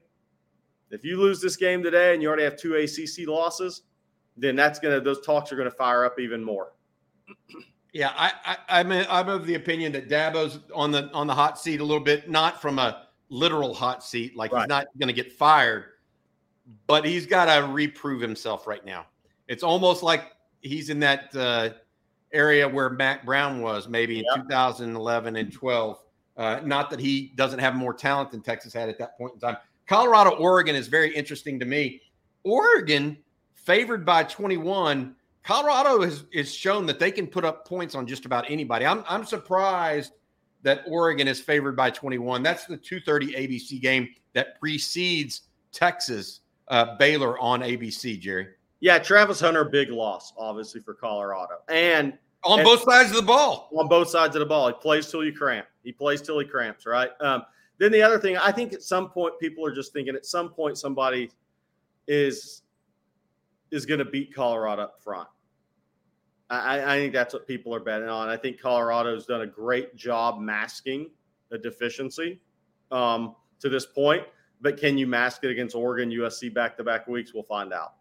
if 0.92 1.04
you 1.04 1.20
lose 1.20 1.42
this 1.42 1.56
game 1.56 1.84
today 1.84 2.14
and 2.14 2.22
you 2.22 2.28
already 2.28 2.44
have 2.44 2.58
two 2.58 2.76
ACC 2.76 3.28
losses, 3.28 3.84
then 4.38 4.56
that's 4.56 4.80
going 4.80 4.94
to, 4.94 5.02
those 5.02 5.26
talks 5.26 5.52
are 5.52 5.56
going 5.56 5.70
to 5.70 5.76
fire 5.76 6.06
up 6.06 6.20
even 6.20 6.44
more. 6.44 6.74
Yeah, 7.96 8.12
I, 8.18 8.58
I, 8.68 8.82
am 8.82 8.92
I'm, 8.92 9.06
I'm 9.10 9.30
of 9.30 9.46
the 9.48 9.56
opinion 9.56 9.94
that 9.94 10.10
Dabo's 10.10 10.60
on 10.74 10.92
the 10.92 11.10
on 11.14 11.28
the 11.28 11.34
hot 11.34 11.58
seat 11.58 11.80
a 11.80 11.84
little 11.86 12.04
bit, 12.04 12.30
not 12.30 12.62
from 12.62 12.78
a 12.78 13.08
literal 13.30 13.74
hot 13.74 14.04
seat, 14.04 14.36
like 14.36 14.52
right. 14.52 14.64
he's 14.64 14.68
not 14.68 14.88
going 15.00 15.08
to 15.08 15.14
get 15.14 15.32
fired, 15.32 15.86
but 16.88 17.06
he's 17.06 17.26
got 17.26 17.46
to 17.46 17.66
reprove 17.72 18.20
himself 18.20 18.68
right 18.68 18.84
now. 18.86 19.06
It's 19.48 19.64
almost 19.64 20.04
like 20.04 20.34
he's 20.60 20.90
in 20.90 21.00
that 21.00 21.34
uh, 21.38 21.70
area 22.34 22.68
where 22.68 22.90
Mack 22.90 23.26
Brown 23.26 23.62
was 23.62 23.88
maybe 23.88 24.20
in 24.20 24.26
2011 24.36 25.38
and 25.38 25.54
12. 25.54 25.98
Uh, 26.36 26.60
not 26.66 26.90
that 26.90 27.00
he 27.00 27.32
doesn't 27.36 27.60
have 27.60 27.76
more 27.76 27.94
talent 27.94 28.30
than 28.30 28.42
Texas 28.42 28.74
had 28.74 28.90
at 28.90 29.00
that 29.00 29.18
point 29.18 29.36
in 29.36 29.40
time. 29.40 29.56
Colorado, 29.88 30.32
Oregon 30.32 30.76
is 30.76 30.90
very 30.90 31.16
interesting 31.16 31.62
to 31.62 31.66
me. 31.66 32.02
Oregon 32.44 33.18
favored 33.54 34.06
by 34.06 34.24
21. 34.24 35.16
Colorado 35.46 36.02
has, 36.02 36.26
has 36.34 36.54
shown 36.54 36.88
that 36.88 36.98
they 36.98 37.12
can 37.12 37.28
put 37.28 37.46
up 37.46 37.68
points 37.68 37.94
on 37.94 38.08
just 38.08 38.26
about 38.26 38.50
anybody. 38.50 38.86
I'm, 38.86 39.04
I'm 39.08 39.26
surprised 39.26 40.14
that 40.64 40.84
Oregon 40.88 41.28
is 41.28 41.40
favored 41.40 41.76
by 41.76 41.92
21. 41.92 42.42
That's 42.42 42.66
the 42.66 42.78
2:30 42.78 43.36
ABC 43.38 43.80
game 43.80 44.10
that 44.34 44.60
precedes 44.60 45.44
Texas 45.72 46.42
uh, 46.70 46.98
Baylor 46.98 47.38
on 47.40 47.62
ABC. 47.62 48.20
Jerry. 48.20 48.48
Yeah, 48.80 48.98
Travis 48.98 49.40
Hunter, 49.40 49.64
big 49.64 49.90
loss, 49.90 50.34
obviously 50.38 50.82
for 50.82 50.96
Colorado, 50.96 51.60
and 51.70 52.18
on 52.44 52.60
and 52.60 52.66
both 52.66 52.84
sides 52.84 53.12
of 53.12 53.16
the 53.16 53.22
ball. 53.22 53.70
On 53.78 53.88
both 53.88 54.10
sides 54.10 54.36
of 54.36 54.40
the 54.40 54.46
ball, 54.48 54.68
he 54.68 54.74
plays 54.74 55.10
till 55.10 55.24
you 55.24 55.32
cramp. 55.32 55.68
He 55.84 55.92
plays 55.92 56.24
till 56.24 56.40
he 56.40 56.46
cramps, 56.46 56.88
right? 56.88 57.12
Um, 57.22 57.44
then 57.78 57.92
the 57.92 58.02
other 58.02 58.20
thing, 58.20 58.36
I 58.38 58.52
think 58.52 58.74
at 58.74 58.82
some 58.82 59.10
point 59.10 59.40
people 59.40 59.64
are 59.66 59.74
just 59.74 59.94
thinking 59.94 60.16
at 60.16 60.26
some 60.26 60.50
point 60.50 60.78
somebody 60.80 61.30
is 62.08 62.64
is 63.72 63.86
going 63.86 64.00
to 64.00 64.06
beat 64.06 64.34
Colorado 64.34 64.84
up 64.84 65.02
front. 65.04 65.28
I, 66.50 66.96
I, 66.96 66.98
think 66.98 67.14
that's 67.14 67.34
what 67.34 67.48
people 67.48 67.74
are 67.74 67.80
betting 67.80 68.08
on. 68.08 68.30
I 68.30 68.38
think 68.38 68.62
Colorado's 68.62 69.26
done 69.26 69.42
a 69.42 69.48
great 69.48 69.96
job 69.96 70.40
masking 70.40 71.10
a 71.52 71.58
deficiency 71.58 72.40
um, 72.92 73.36
to 73.60 73.70
this 73.70 73.86
point, 73.86 74.24
but 74.62 74.78
can 74.78 74.98
you 74.98 75.08
mask 75.08 75.44
it 75.44 75.50
against 75.50 75.76
Oregon, 75.76 76.10
USC 76.12 76.54
back 76.54 76.78
to 76.78 76.84
back 76.84 77.08
weeks? 77.08 77.34
We'll 77.34 77.44
find 77.44 77.74
out. 77.74 77.96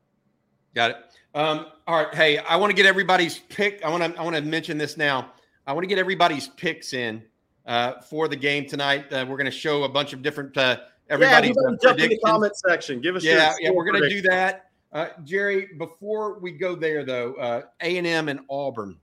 Got 0.75 0.91
it. 0.91 0.97
Um, 1.35 1.67
all 1.87 2.05
right. 2.05 2.15
Hey, 2.15 2.39
I 2.39 2.57
want 2.57 2.71
to 2.71 2.77
get 2.77 2.85
everybody's 2.85 3.39
pick. 3.39 3.85
I 3.85 3.91
want 3.91 4.03
to 4.03 4.21
I 4.21 4.25
want 4.25 4.37
to 4.37 4.43
mention 4.43 4.77
this 4.77 4.97
now. 4.97 5.33
I 5.67 5.73
want 5.73 5.85
to 5.85 5.89
get 5.89 5.99
everybody's 5.99 6.49
picks 6.49 6.93
in 6.93 7.23
uh, 7.65 8.01
for 8.03 8.29
the 8.29 8.37
game 8.37 8.67
tonight. 8.67 9.11
Uh, 9.13 9.25
we're 9.29 9.37
going 9.37 9.47
to 9.47 9.53
show 9.53 9.85
a 9.85 9.89
bunch 9.89 10.13
of 10.13 10.23
different 10.23 10.57
uh, 10.57 10.79
everybody's 11.09 11.57
yeah, 11.57 11.77
jump 11.81 12.01
in 12.01 12.11
the 12.11 12.19
comment 12.19 12.57
section. 12.57 13.01
Give 13.01 13.17
us 13.17 13.25
yeah 13.25 13.55
yeah. 13.61 13.71
We're 13.71 13.85
going 13.85 14.03
to 14.03 14.09
do 14.09 14.21
that. 14.23 14.71
Uh, 14.95 15.09
Jerry, 15.25 15.71
before 15.77 16.39
we 16.39 16.53
go 16.53 16.77
there 16.77 17.05
though, 17.05 17.35
uh, 17.35 17.63
A 17.83 17.99
and 17.99 18.07
M 18.07 18.29
and 18.29 18.41
Auburn 18.49 18.97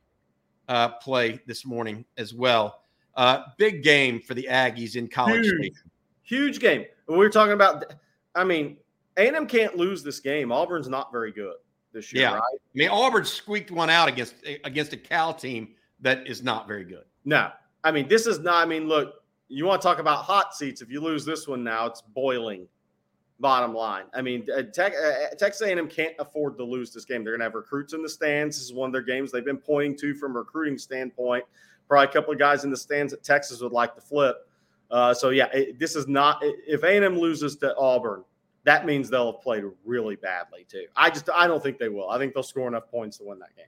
uh, 0.70 0.90
play 0.90 1.40
this 1.46 1.66
morning 1.66 2.06
as 2.18 2.34
well. 2.34 2.84
Uh, 3.16 3.44
big 3.58 3.84
game 3.84 4.22
for 4.22 4.34
the 4.34 4.48
Aggies 4.50 4.96
in 4.96 5.10
college. 5.10 5.46
Huge, 5.46 5.74
huge 6.24 6.60
game. 6.60 6.86
we 7.08 7.18
we're 7.18 7.30
talking 7.30 7.54
about. 7.54 7.94
I 8.36 8.46
mean, 8.46 8.78
a&M 9.18 9.46
can't 9.46 9.76
lose 9.76 10.02
this 10.04 10.22
game. 10.22 10.54
Auburn's 10.54 10.88
not 10.88 11.12
very 11.12 11.34
good 11.34 11.56
this 11.92 12.14
year, 12.14 12.24
yeah. 12.24 12.34
right? 12.36 12.42
I 12.42 12.74
mean, 12.74 12.88
Auburn 12.88 13.26
squeaked 13.26 13.70
one 13.70 13.90
out 13.90 14.08
against 14.08 14.36
against 14.64 14.94
a 14.94 14.98
Cal 14.98 15.34
team 15.34 15.76
that 16.00 16.26
is 16.26 16.42
not 16.42 16.68
very 16.70 16.86
good. 16.86 17.04
No, 17.26 17.52
I 17.84 17.92
mean 17.92 18.08
this 18.08 18.26
is 18.28 18.40
not. 18.40 18.64
I 18.64 18.66
mean, 18.66 18.88
look, 18.88 19.16
you 19.50 19.66
want 19.66 19.82
to 19.82 19.88
talk 19.88 20.00
about 20.00 20.24
hot 20.24 20.56
seats? 20.56 20.82
If 20.82 20.90
you 20.90 21.02
lose 21.02 21.26
this 21.26 21.50
one 21.50 21.66
now, 21.66 21.86
it's 21.88 22.02
boiling. 22.02 22.66
Bottom 23.42 23.74
line, 23.74 24.06
I 24.14 24.22
mean, 24.22 24.48
uh, 24.56 24.62
Tech, 24.62 24.94
uh, 24.94 25.36
Texas 25.36 25.68
A&M 25.68 25.88
can't 25.88 26.14
afford 26.20 26.58
to 26.60 26.64
lose 26.64 26.94
this 26.94 27.06
game. 27.06 27.24
They're 27.24 27.34
going 27.34 27.40
to 27.40 27.46
have 27.46 27.56
recruits 27.56 27.94
in 27.94 28.04
the 28.04 28.10
stands. 28.10 28.56
This 28.56 28.66
is 28.66 28.74
one 28.74 28.88
of 28.88 28.94
their 28.94 29.02
games 29.02 29.32
they've 29.32 29.44
been 29.44 29.58
pointing 29.58 29.98
to 29.98 30.14
from 30.14 30.36
a 30.36 30.40
recruiting 30.40 30.78
standpoint. 30.78 31.44
Probably 31.88 32.08
a 32.08 32.12
couple 32.12 32.32
of 32.32 32.40
guys 32.40 32.64
in 32.64 32.70
the 32.70 32.78
stands 32.78 33.12
that 33.12 33.24
Texas 33.24 33.60
would 33.60 33.72
like 33.72 33.96
to 33.96 34.02
flip. 34.02 34.48
Uh, 34.92 35.14
so 35.14 35.30
yeah, 35.30 35.48
it, 35.54 35.80
this 35.80 35.96
is 35.96 36.08
not. 36.08 36.38
If 36.42 36.84
A&M 36.84 37.18
loses 37.18 37.56
to 37.58 37.76
Auburn, 37.78 38.24
that 38.64 38.86
means 38.86 39.10
they'll 39.10 39.32
have 39.32 39.42
played 39.42 39.64
really 39.86 40.18
badly 40.18 40.66
too. 40.70 40.86
I 40.96 41.10
just 41.10 41.28
I 41.34 41.48
don't 41.48 41.64
think 41.64 41.80
they 41.80 41.90
will. 41.90 42.10
I 42.10 42.20
think 42.20 42.36
they'll 42.36 42.44
score 42.44 42.68
enough 42.68 42.92
points 42.92 43.18
to 43.18 43.24
win 43.24 43.40
that 43.40 43.56
game. 43.56 43.66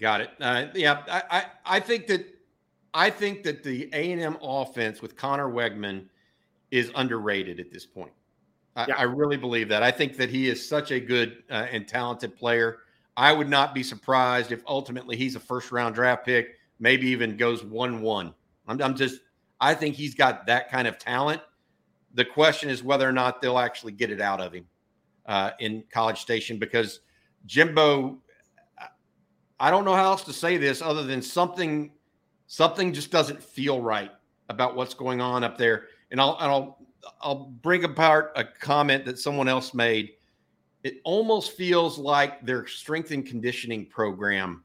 Got 0.00 0.22
it. 0.22 0.30
Uh, 0.40 0.66
yeah, 0.74 1.02
I, 1.08 1.22
I, 1.30 1.76
I 1.76 1.80
think 1.80 2.06
that 2.06 2.26
I 2.94 3.10
think 3.10 3.42
that 3.42 3.62
the 3.62 3.90
A 3.92 4.12
and 4.12 4.22
M 4.22 4.38
offense 4.42 5.02
with 5.02 5.16
Conner 5.16 5.48
Weigman 5.48 6.06
is 6.70 6.90
underrated 6.94 7.60
at 7.60 7.70
this 7.70 7.84
point. 7.84 8.12
I, 8.74 8.86
yeah. 8.88 8.96
I, 8.96 9.02
really 9.02 9.36
believe 9.36 9.68
that. 9.68 9.82
I 9.82 9.90
think 9.90 10.16
that 10.16 10.30
he 10.30 10.48
is 10.48 10.66
such 10.66 10.92
a 10.92 11.00
good 11.00 11.42
uh, 11.50 11.66
and 11.70 11.86
talented 11.86 12.36
player. 12.36 12.78
I 13.16 13.32
would 13.32 13.48
not 13.48 13.74
be 13.74 13.82
surprised 13.82 14.50
if 14.50 14.62
ultimately 14.66 15.16
he's 15.16 15.36
a 15.36 15.40
first 15.40 15.72
round 15.72 15.94
draft 15.94 16.24
pick, 16.24 16.58
maybe 16.80 17.06
even 17.08 17.36
goes 17.36 17.62
one 17.62 18.00
one. 18.00 18.32
I'm, 18.66 18.80
I'm 18.80 18.96
just 18.96 19.20
I 19.60 19.74
think 19.74 19.94
he's 19.94 20.14
got 20.14 20.46
that 20.46 20.70
kind 20.70 20.88
of 20.88 20.98
talent 20.98 21.42
the 22.14 22.24
question 22.24 22.70
is 22.70 22.82
whether 22.82 23.08
or 23.08 23.12
not 23.12 23.40
they'll 23.40 23.58
actually 23.58 23.92
get 23.92 24.10
it 24.10 24.20
out 24.20 24.40
of 24.40 24.52
him 24.52 24.66
uh, 25.26 25.50
in 25.60 25.84
College 25.92 26.20
Station 26.20 26.58
because 26.58 27.00
Jimbo, 27.46 28.18
I 29.58 29.70
don't 29.70 29.84
know 29.84 29.94
how 29.94 30.04
else 30.04 30.24
to 30.24 30.32
say 30.32 30.56
this 30.56 30.82
other 30.82 31.04
than 31.04 31.22
something 31.22 31.92
something 32.46 32.92
just 32.92 33.10
doesn't 33.10 33.42
feel 33.42 33.80
right 33.80 34.10
about 34.50 34.76
what's 34.76 34.92
going 34.92 35.20
on 35.20 35.42
up 35.42 35.56
there. 35.56 35.84
And 36.10 36.20
I'll 36.20 36.36
I'll 36.38 36.78
I'll 37.20 37.46
bring 37.62 37.84
apart 37.84 38.32
a 38.36 38.44
comment 38.44 39.04
that 39.06 39.18
someone 39.18 39.48
else 39.48 39.74
made. 39.74 40.12
It 40.82 41.00
almost 41.04 41.52
feels 41.52 41.98
like 41.98 42.44
their 42.44 42.66
strength 42.66 43.10
and 43.12 43.24
conditioning 43.24 43.86
program 43.86 44.64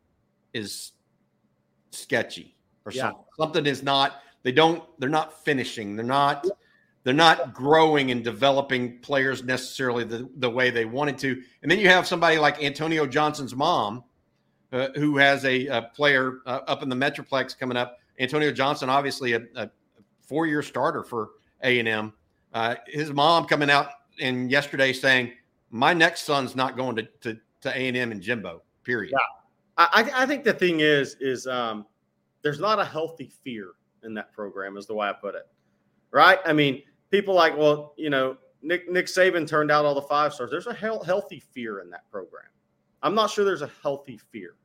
is 0.53 0.93
sketchy 1.91 2.55
or 2.85 2.91
yeah. 2.91 3.03
something. 3.03 3.23
Something 3.37 3.65
is 3.65 3.83
not. 3.83 4.21
They 4.43 4.51
don't. 4.51 4.83
They're 4.99 5.09
not 5.09 5.43
finishing. 5.43 5.95
They're 5.95 6.05
not 6.05 6.45
they're 7.07 7.13
not 7.13 7.53
growing 7.53 8.11
and 8.11 8.21
developing 8.21 8.99
players 8.99 9.41
necessarily 9.41 10.03
the, 10.03 10.29
the 10.39 10.49
way 10.49 10.69
they 10.69 10.83
wanted 10.83 11.17
to. 11.19 11.41
And 11.61 11.71
then 11.71 11.79
you 11.79 11.87
have 11.87 12.05
somebody 12.05 12.37
like 12.37 12.61
Antonio 12.61 13.07
Johnson's 13.07 13.55
mom, 13.55 14.03
uh, 14.73 14.89
who 14.93 15.15
has 15.15 15.45
a, 15.45 15.67
a 15.67 15.81
player 15.95 16.39
uh, 16.45 16.59
up 16.67 16.83
in 16.83 16.89
the 16.89 16.97
Metroplex 16.97 17.57
coming 17.57 17.77
up. 17.77 17.99
Antonio 18.19 18.51
Johnson, 18.51 18.89
obviously 18.89 19.31
a, 19.31 19.41
a 19.55 19.69
four-year 20.23 20.61
starter 20.61 21.01
for 21.01 21.29
A 21.63 21.79
and 21.79 21.87
M. 21.87 22.11
Uh, 22.53 22.75
his 22.87 23.11
mom 23.11 23.45
coming 23.45 23.69
out 23.69 23.89
and 24.19 24.49
yesterday 24.49 24.93
saying, 24.93 25.33
"My 25.69 25.93
next 25.93 26.23
son's 26.23 26.55
not 26.55 26.75
going 26.77 26.95
to 26.95 27.03
to, 27.21 27.37
to 27.61 27.69
A 27.69 27.87
and 27.87 27.97
M 27.97 28.11
and 28.11 28.21
Jimbo." 28.21 28.63
Period. 28.83 29.13
Yeah, 29.13 29.85
I, 29.93 30.09
I 30.15 30.25
think 30.25 30.43
the 30.43 30.53
thing 30.53 30.79
is 30.79 31.17
is 31.19 31.45
um, 31.45 31.85
there's 32.41 32.59
not 32.59 32.79
a 32.79 32.85
healthy 32.85 33.31
fear 33.43 33.71
in 34.03 34.13
that 34.13 34.31
program, 34.33 34.77
is 34.77 34.87
the 34.87 34.93
way 34.93 35.07
I 35.07 35.13
put 35.13 35.35
it. 35.35 35.47
Right? 36.11 36.39
I 36.45 36.53
mean, 36.53 36.81
people 37.11 37.33
like, 37.33 37.57
well, 37.57 37.93
you 37.97 38.09
know, 38.09 38.37
Nick 38.61 38.89
Nick 38.89 39.07
Saban 39.07 39.47
turned 39.47 39.71
out 39.71 39.85
all 39.85 39.95
the 39.95 40.01
five 40.01 40.33
stars. 40.33 40.49
There's 40.49 40.67
a 40.67 40.73
he- 40.73 41.05
healthy 41.05 41.43
fear 41.53 41.79
in 41.81 41.89
that 41.91 42.09
program. 42.09 42.45
I'm 43.03 43.13
not 43.13 43.29
sure 43.29 43.45
there's 43.45 43.61
a 43.61 43.71
healthy 43.83 44.19
fear 44.31 44.55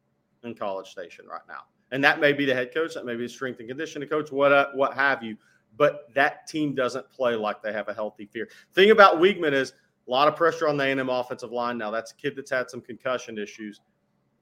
in 0.45 0.55
College 0.55 0.91
Station 0.91 1.27
right 1.27 1.43
now, 1.49 1.65
and 1.91 2.03
that 2.05 2.21
may 2.21 2.33
be 2.33 2.45
the 2.45 2.55
head 2.55 2.73
coach, 2.73 2.95
that 2.95 3.05
may 3.05 3.17
be 3.17 3.25
the 3.25 3.29
strength 3.29 3.61
and 3.61 3.69
conditioning 3.69 4.09
coach, 4.09 4.33
what 4.33 4.53
uh, 4.53 4.69
what 4.75 4.95
have 4.95 5.23
you. 5.23 5.37
But 5.77 6.13
that 6.15 6.47
team 6.47 6.75
doesn't 6.75 7.11
play 7.11 7.35
like 7.35 7.63
they 7.63 7.73
have 7.73 7.89
a 7.89 7.95
healthy 7.95 8.27
fear. 8.27 8.49
Thing 8.75 8.91
about 8.91 9.17
Weigman 9.17 9.53
is 9.53 9.73
a 10.07 10.11
lot 10.11 10.29
of 10.29 10.37
pressure 10.37 10.69
on 10.69 10.77
the 10.77 10.85
A&M 10.85 11.09
offensive 11.09 11.53
line. 11.53 11.79
Now 11.79 11.91
that's 11.91 12.13
a 12.13 12.15
kid 12.15 12.35
that's 12.37 12.51
had 12.51 12.71
some 12.71 12.81
concussion 12.81 13.39
issues. 13.39 13.81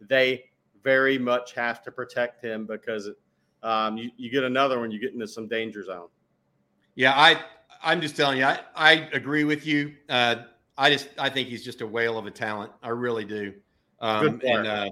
They 0.01 0.45
very 0.83 1.19
much 1.19 1.53
have 1.55 1.83
to 1.83 1.93
protect 1.93 2.43
him 2.43 2.67
because 2.67 3.11
um, 3.63 3.97
you, 3.97 4.11
you 4.17 4.31
get 4.31 4.45
another 4.45 4.81
one, 4.81 4.91
you 4.91 4.99
get 4.99 5.13
into 5.13 5.29
some 5.29 5.47
danger 5.47 5.85
zone. 5.85 6.09
Yeah, 6.95 7.13
I 7.15 7.41
I'm 7.83 8.01
just 8.01 8.17
telling 8.17 8.39
you, 8.39 8.45
I, 8.45 8.61
I 8.75 8.93
agree 9.13 9.45
with 9.45 9.67
you. 9.67 9.95
Uh, 10.09 10.37
I 10.77 10.91
just 10.91 11.09
I 11.19 11.29
think 11.29 11.49
he's 11.49 11.65
just 11.65 11.81
a 11.81 11.87
whale 11.87 12.19
of 12.19 12.27
a 12.27 12.31
talent. 12.31 12.73
I 12.83 12.89
really 12.89 13.25
do. 13.25 13.55
Um, 14.01 14.41
and 14.45 14.67
uh, 14.67 14.91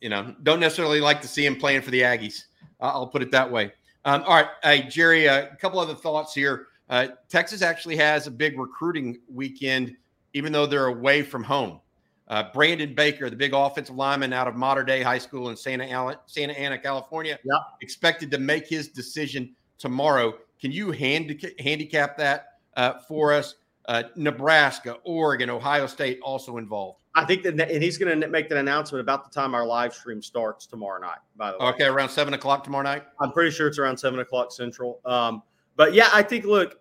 you 0.00 0.08
know, 0.08 0.34
don't 0.42 0.60
necessarily 0.60 1.00
like 1.00 1.20
to 1.22 1.28
see 1.28 1.44
him 1.44 1.56
playing 1.56 1.82
for 1.82 1.90
the 1.90 2.00
Aggies. 2.00 2.44
I'll 2.80 3.06
put 3.06 3.22
it 3.22 3.30
that 3.30 3.50
way. 3.50 3.72
Um, 4.06 4.22
all 4.22 4.36
right, 4.36 4.46
hey 4.62 4.82
Jerry, 4.82 5.28
uh, 5.28 5.46
a 5.52 5.56
couple 5.56 5.80
other 5.80 5.94
thoughts 5.94 6.32
here. 6.32 6.68
Uh, 6.88 7.08
Texas 7.28 7.60
actually 7.60 7.96
has 7.96 8.28
a 8.28 8.30
big 8.30 8.56
recruiting 8.56 9.18
weekend, 9.28 9.96
even 10.32 10.52
though 10.52 10.64
they're 10.64 10.86
away 10.86 11.22
from 11.22 11.42
home. 11.42 11.80
Uh, 12.28 12.44
Brandon 12.54 12.94
Baker, 12.94 13.28
the 13.28 13.34
big 13.34 13.52
offensive 13.52 13.96
lineman 13.96 14.32
out 14.32 14.46
of 14.46 14.54
Mater 14.54 14.84
Dei 14.84 15.02
High 15.02 15.18
School 15.18 15.50
in 15.50 15.56
Santa 15.56 15.82
Ana, 15.82 16.20
Santa 16.26 16.56
Ana, 16.56 16.78
California, 16.78 17.36
yep. 17.44 17.60
expected 17.82 18.30
to 18.30 18.38
make 18.38 18.68
his 18.68 18.86
decision 18.86 19.52
tomorrow. 19.76 20.34
Can 20.60 20.70
you 20.70 20.92
handicap 20.92 22.16
that 22.16 22.46
uh, 22.76 23.00
for 23.08 23.32
us? 23.32 23.56
Uh, 23.86 24.04
Nebraska, 24.14 24.98
Oregon, 25.02 25.50
Ohio 25.50 25.88
State 25.88 26.20
also 26.22 26.58
involved. 26.58 27.00
I 27.16 27.24
think 27.24 27.42
that, 27.44 27.58
and 27.58 27.82
he's 27.82 27.96
going 27.96 28.20
to 28.20 28.28
make 28.28 28.50
that 28.50 28.58
announcement 28.58 29.00
about 29.00 29.24
the 29.24 29.30
time 29.30 29.54
our 29.54 29.66
live 29.66 29.94
stream 29.94 30.20
starts 30.20 30.66
tomorrow 30.66 31.00
night. 31.00 31.18
By 31.34 31.52
the 31.52 31.58
way, 31.58 31.66
okay, 31.68 31.84
around 31.84 32.10
seven 32.10 32.34
o'clock 32.34 32.62
tomorrow 32.62 32.84
night. 32.84 33.04
I'm 33.18 33.32
pretty 33.32 33.50
sure 33.50 33.66
it's 33.68 33.78
around 33.78 33.96
seven 33.96 34.20
o'clock 34.20 34.52
central. 34.52 35.00
Um, 35.06 35.42
but 35.76 35.94
yeah, 35.94 36.10
I 36.12 36.22
think 36.22 36.44
look, 36.44 36.78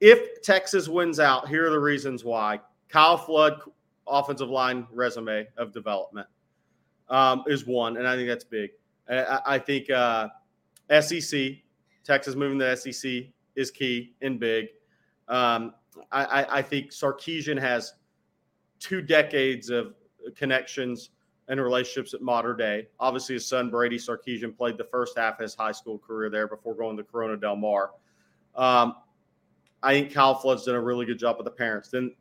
if 0.00 0.42
Texas 0.42 0.88
wins 0.88 1.18
out, 1.18 1.48
here 1.48 1.66
are 1.66 1.70
the 1.70 1.80
reasons 1.80 2.22
why. 2.22 2.60
Kyle 2.90 3.16
Flood, 3.16 3.62
offensive 4.06 4.50
line 4.50 4.86
resume 4.92 5.46
of 5.56 5.72
development, 5.72 6.26
um, 7.08 7.44
is 7.46 7.66
one, 7.66 7.96
and 7.96 8.06
I 8.06 8.14
think 8.14 8.28
that's 8.28 8.44
big. 8.44 8.70
I, 9.08 9.40
I 9.46 9.58
think 9.58 9.88
uh, 9.88 10.28
SEC, 11.00 11.52
Texas 12.04 12.34
moving 12.34 12.58
to 12.58 12.76
SEC 12.76 13.22
is 13.56 13.70
key 13.70 14.14
and 14.20 14.38
big. 14.38 14.66
Um, 15.28 15.72
I, 16.12 16.46
I, 16.58 16.62
think 16.62 16.90
Sarkisian 16.90 17.60
has 17.60 17.94
two 18.80 19.02
decades 19.02 19.70
of 19.70 19.94
connections 20.36 21.10
and 21.48 21.60
relationships 21.60 22.14
at 22.14 22.20
Mater 22.20 22.54
Dei. 22.54 22.86
Obviously, 23.00 23.34
his 23.34 23.46
son 23.46 23.70
Brady 23.70 23.98
Sarkisian 23.98 24.56
played 24.56 24.76
the 24.76 24.84
first 24.84 25.16
half 25.16 25.34
of 25.34 25.40
his 25.40 25.54
high 25.54 25.72
school 25.72 25.98
career 25.98 26.28
there 26.28 26.46
before 26.46 26.74
going 26.74 26.96
to 26.96 27.02
Corona 27.02 27.36
Del 27.36 27.56
Mar. 27.56 27.90
Um, 28.54 28.96
I 29.82 29.92
think 29.92 30.12
Kyle 30.12 30.34
Flood's 30.34 30.64
done 30.64 30.74
a 30.74 30.80
really 30.80 31.06
good 31.06 31.18
job 31.18 31.36
with 31.38 31.44
the 31.44 31.50
parents. 31.50 31.88
Then 31.88 32.14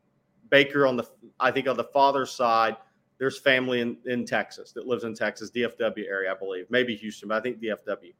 Baker 0.49 0.88
on 0.88 0.95
the, 0.95 1.03
I 1.39 1.51
think 1.51 1.68
on 1.68 1.76
the 1.76 1.84
father's 1.84 2.32
side, 2.32 2.78
there's 3.18 3.39
family 3.39 3.82
in, 3.82 3.97
in 4.05 4.26
Texas 4.26 4.72
that 4.74 4.86
lives 4.86 5.03
in 5.03 5.14
Texas, 5.14 5.51
DFW 5.51 6.08
area, 6.08 6.32
I 6.32 6.38
believe, 6.38 6.68
maybe 6.70 6.95
Houston, 6.95 7.30
but 7.30 7.38
I 7.38 7.41
think 7.41 7.60
DFW. 7.60 8.14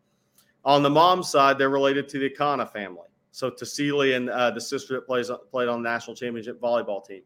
On 0.65 0.83
the 0.83 0.89
mom's 0.89 1.29
side, 1.29 1.57
they're 1.57 1.69
related 1.69 2.09
to 2.09 2.19
the 2.19 2.29
Akana 2.29 2.69
family. 2.69 3.07
So 3.31 3.51
Tausili 3.51 4.15
and 4.15 4.29
uh, 4.29 4.51
the 4.51 4.59
sister 4.59 4.95
that 4.95 5.05
plays 5.05 5.29
played 5.51 5.69
on 5.69 5.83
the 5.83 5.89
national 5.89 6.15
championship 6.15 6.59
volleyball 6.59 7.05
team. 7.05 7.21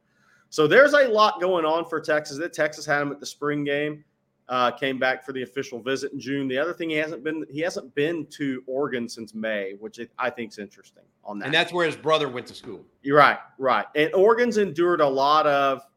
So 0.51 0.67
there's 0.67 0.93
a 0.93 1.07
lot 1.07 1.39
going 1.39 1.63
on 1.63 1.85
for 1.85 2.01
Texas. 2.01 2.37
That 2.37 2.51
Texas 2.51 2.85
had 2.85 3.01
him 3.01 3.09
at 3.09 3.21
the 3.21 3.25
spring 3.25 3.63
game, 3.63 4.03
uh, 4.49 4.69
came 4.69 4.99
back 4.99 5.25
for 5.25 5.31
the 5.31 5.43
official 5.43 5.81
visit 5.81 6.11
in 6.11 6.19
June. 6.19 6.49
The 6.49 6.57
other 6.57 6.73
thing 6.73 6.89
he 6.89 6.97
hasn't 6.97 7.23
been 7.23 7.45
he 7.49 7.61
hasn't 7.61 7.95
been 7.95 8.25
to 8.31 8.61
Oregon 8.67 9.07
since 9.07 9.33
May, 9.33 9.75
which 9.79 9.97
I 10.19 10.29
think 10.29 10.51
is 10.51 10.59
interesting 10.59 11.03
on 11.23 11.39
that. 11.39 11.45
And 11.45 11.53
that's 11.53 11.71
where 11.71 11.85
his 11.85 11.95
brother 11.95 12.27
went 12.27 12.47
to 12.47 12.53
school. 12.53 12.81
You're 13.01 13.17
right, 13.17 13.39
right. 13.57 13.85
And 13.95 14.13
Oregon's 14.13 14.57
endured 14.57 14.99
a 14.99 15.07
lot 15.07 15.47
of, 15.47 15.87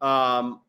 um, 0.00 0.62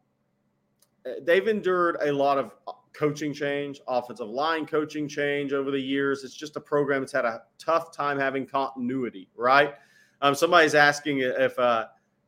they've 1.21 1.47
endured 1.47 1.99
a 2.01 2.11
lot 2.11 2.37
of 2.37 2.51
coaching 2.91 3.33
change, 3.33 3.79
offensive 3.87 4.27
line 4.27 4.65
coaching 4.65 5.07
change 5.07 5.53
over 5.53 5.71
the 5.71 5.79
years. 5.79 6.25
It's 6.25 6.35
just 6.35 6.57
a 6.57 6.59
program 6.59 7.01
that's 7.01 7.13
had 7.13 7.23
a 7.23 7.43
tough 7.57 7.95
time 7.95 8.19
having 8.19 8.45
continuity, 8.45 9.29
right? 9.33 9.75
Um, 10.21 10.35
somebody's 10.35 10.75
asking 10.75 11.19
if 11.19 11.57
uh, 11.57 11.85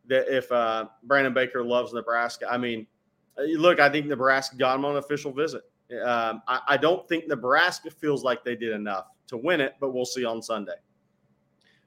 if 0.10 0.51
uh, 0.51 0.86
Brandon 1.03 1.34
Baker 1.34 1.64
loves 1.64 1.93
Nebraska. 1.93 2.47
I 2.49 2.58
mean, 2.58 2.88
uh, 3.38 3.43
look, 3.43 3.80
I 3.80 3.89
think 3.89 4.06
Nebraska 4.08 4.56
got 4.56 4.76
him 4.76 4.86
on 4.86 4.91
an 4.91 4.97
official 4.97 5.32
visit. 5.32 5.64
Um, 6.03 6.41
I, 6.47 6.62
I 6.70 6.78
don't 6.78 7.08
think 7.08 7.28
Nebraska 7.28 7.91
feels 7.91 8.24
like 8.24 8.43
they 8.43 8.56
did 8.56 8.72
enough 8.72 9.08
to 9.28 9.38
win 9.38 9.62
it, 9.62 9.76
but 9.80 9.93
we'll 9.93 10.06
see 10.06 10.26
on 10.26 10.41
Sunday. 10.41 10.76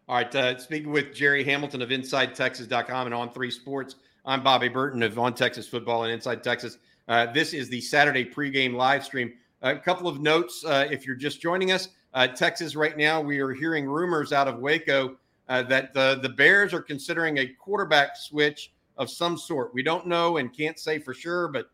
All 0.08 0.16
right. 0.16 0.34
Uh, 0.34 0.56
speaking 0.58 0.90
with 0.90 1.14
Jerry 1.14 1.44
Hamilton 1.44 1.82
of 1.82 1.90
InsideTexas.com 1.90 3.06
and 3.06 3.14
On 3.14 3.30
Three 3.30 3.50
Sports, 3.50 3.96
I'm 4.24 4.42
Bobby 4.42 4.68
Burton 4.68 5.02
of 5.02 5.18
On 5.18 5.34
Texas 5.34 5.68
Football 5.68 6.04
and 6.04 6.12
Inside 6.12 6.42
Texas. 6.42 6.78
Uh, 7.08 7.26
this 7.26 7.52
is 7.52 7.68
the 7.68 7.80
Saturday 7.80 8.24
pregame 8.24 8.74
live 8.74 9.04
stream. 9.04 9.32
A 9.62 9.76
couple 9.76 10.08
of 10.08 10.20
notes 10.20 10.64
uh, 10.64 10.86
if 10.90 11.06
you're 11.06 11.16
just 11.16 11.40
joining 11.40 11.72
us. 11.72 11.88
Uh, 12.14 12.26
Texas, 12.26 12.74
right 12.74 12.96
now, 12.96 13.20
we 13.20 13.38
are 13.40 13.52
hearing 13.52 13.86
rumors 13.86 14.32
out 14.32 14.48
of 14.48 14.58
Waco 14.60 15.16
uh, 15.48 15.62
that 15.64 15.94
the, 15.94 16.18
the 16.22 16.28
Bears 16.28 16.74
are 16.74 16.82
considering 16.82 17.38
a 17.38 17.46
quarterback 17.46 18.16
switch 18.16 18.72
of 18.96 19.10
some 19.10 19.36
sort. 19.36 19.72
We 19.72 19.82
don't 19.82 20.06
know 20.06 20.38
and 20.38 20.54
can't 20.56 20.78
say 20.78 20.98
for 20.98 21.14
sure, 21.14 21.48
but 21.48 21.70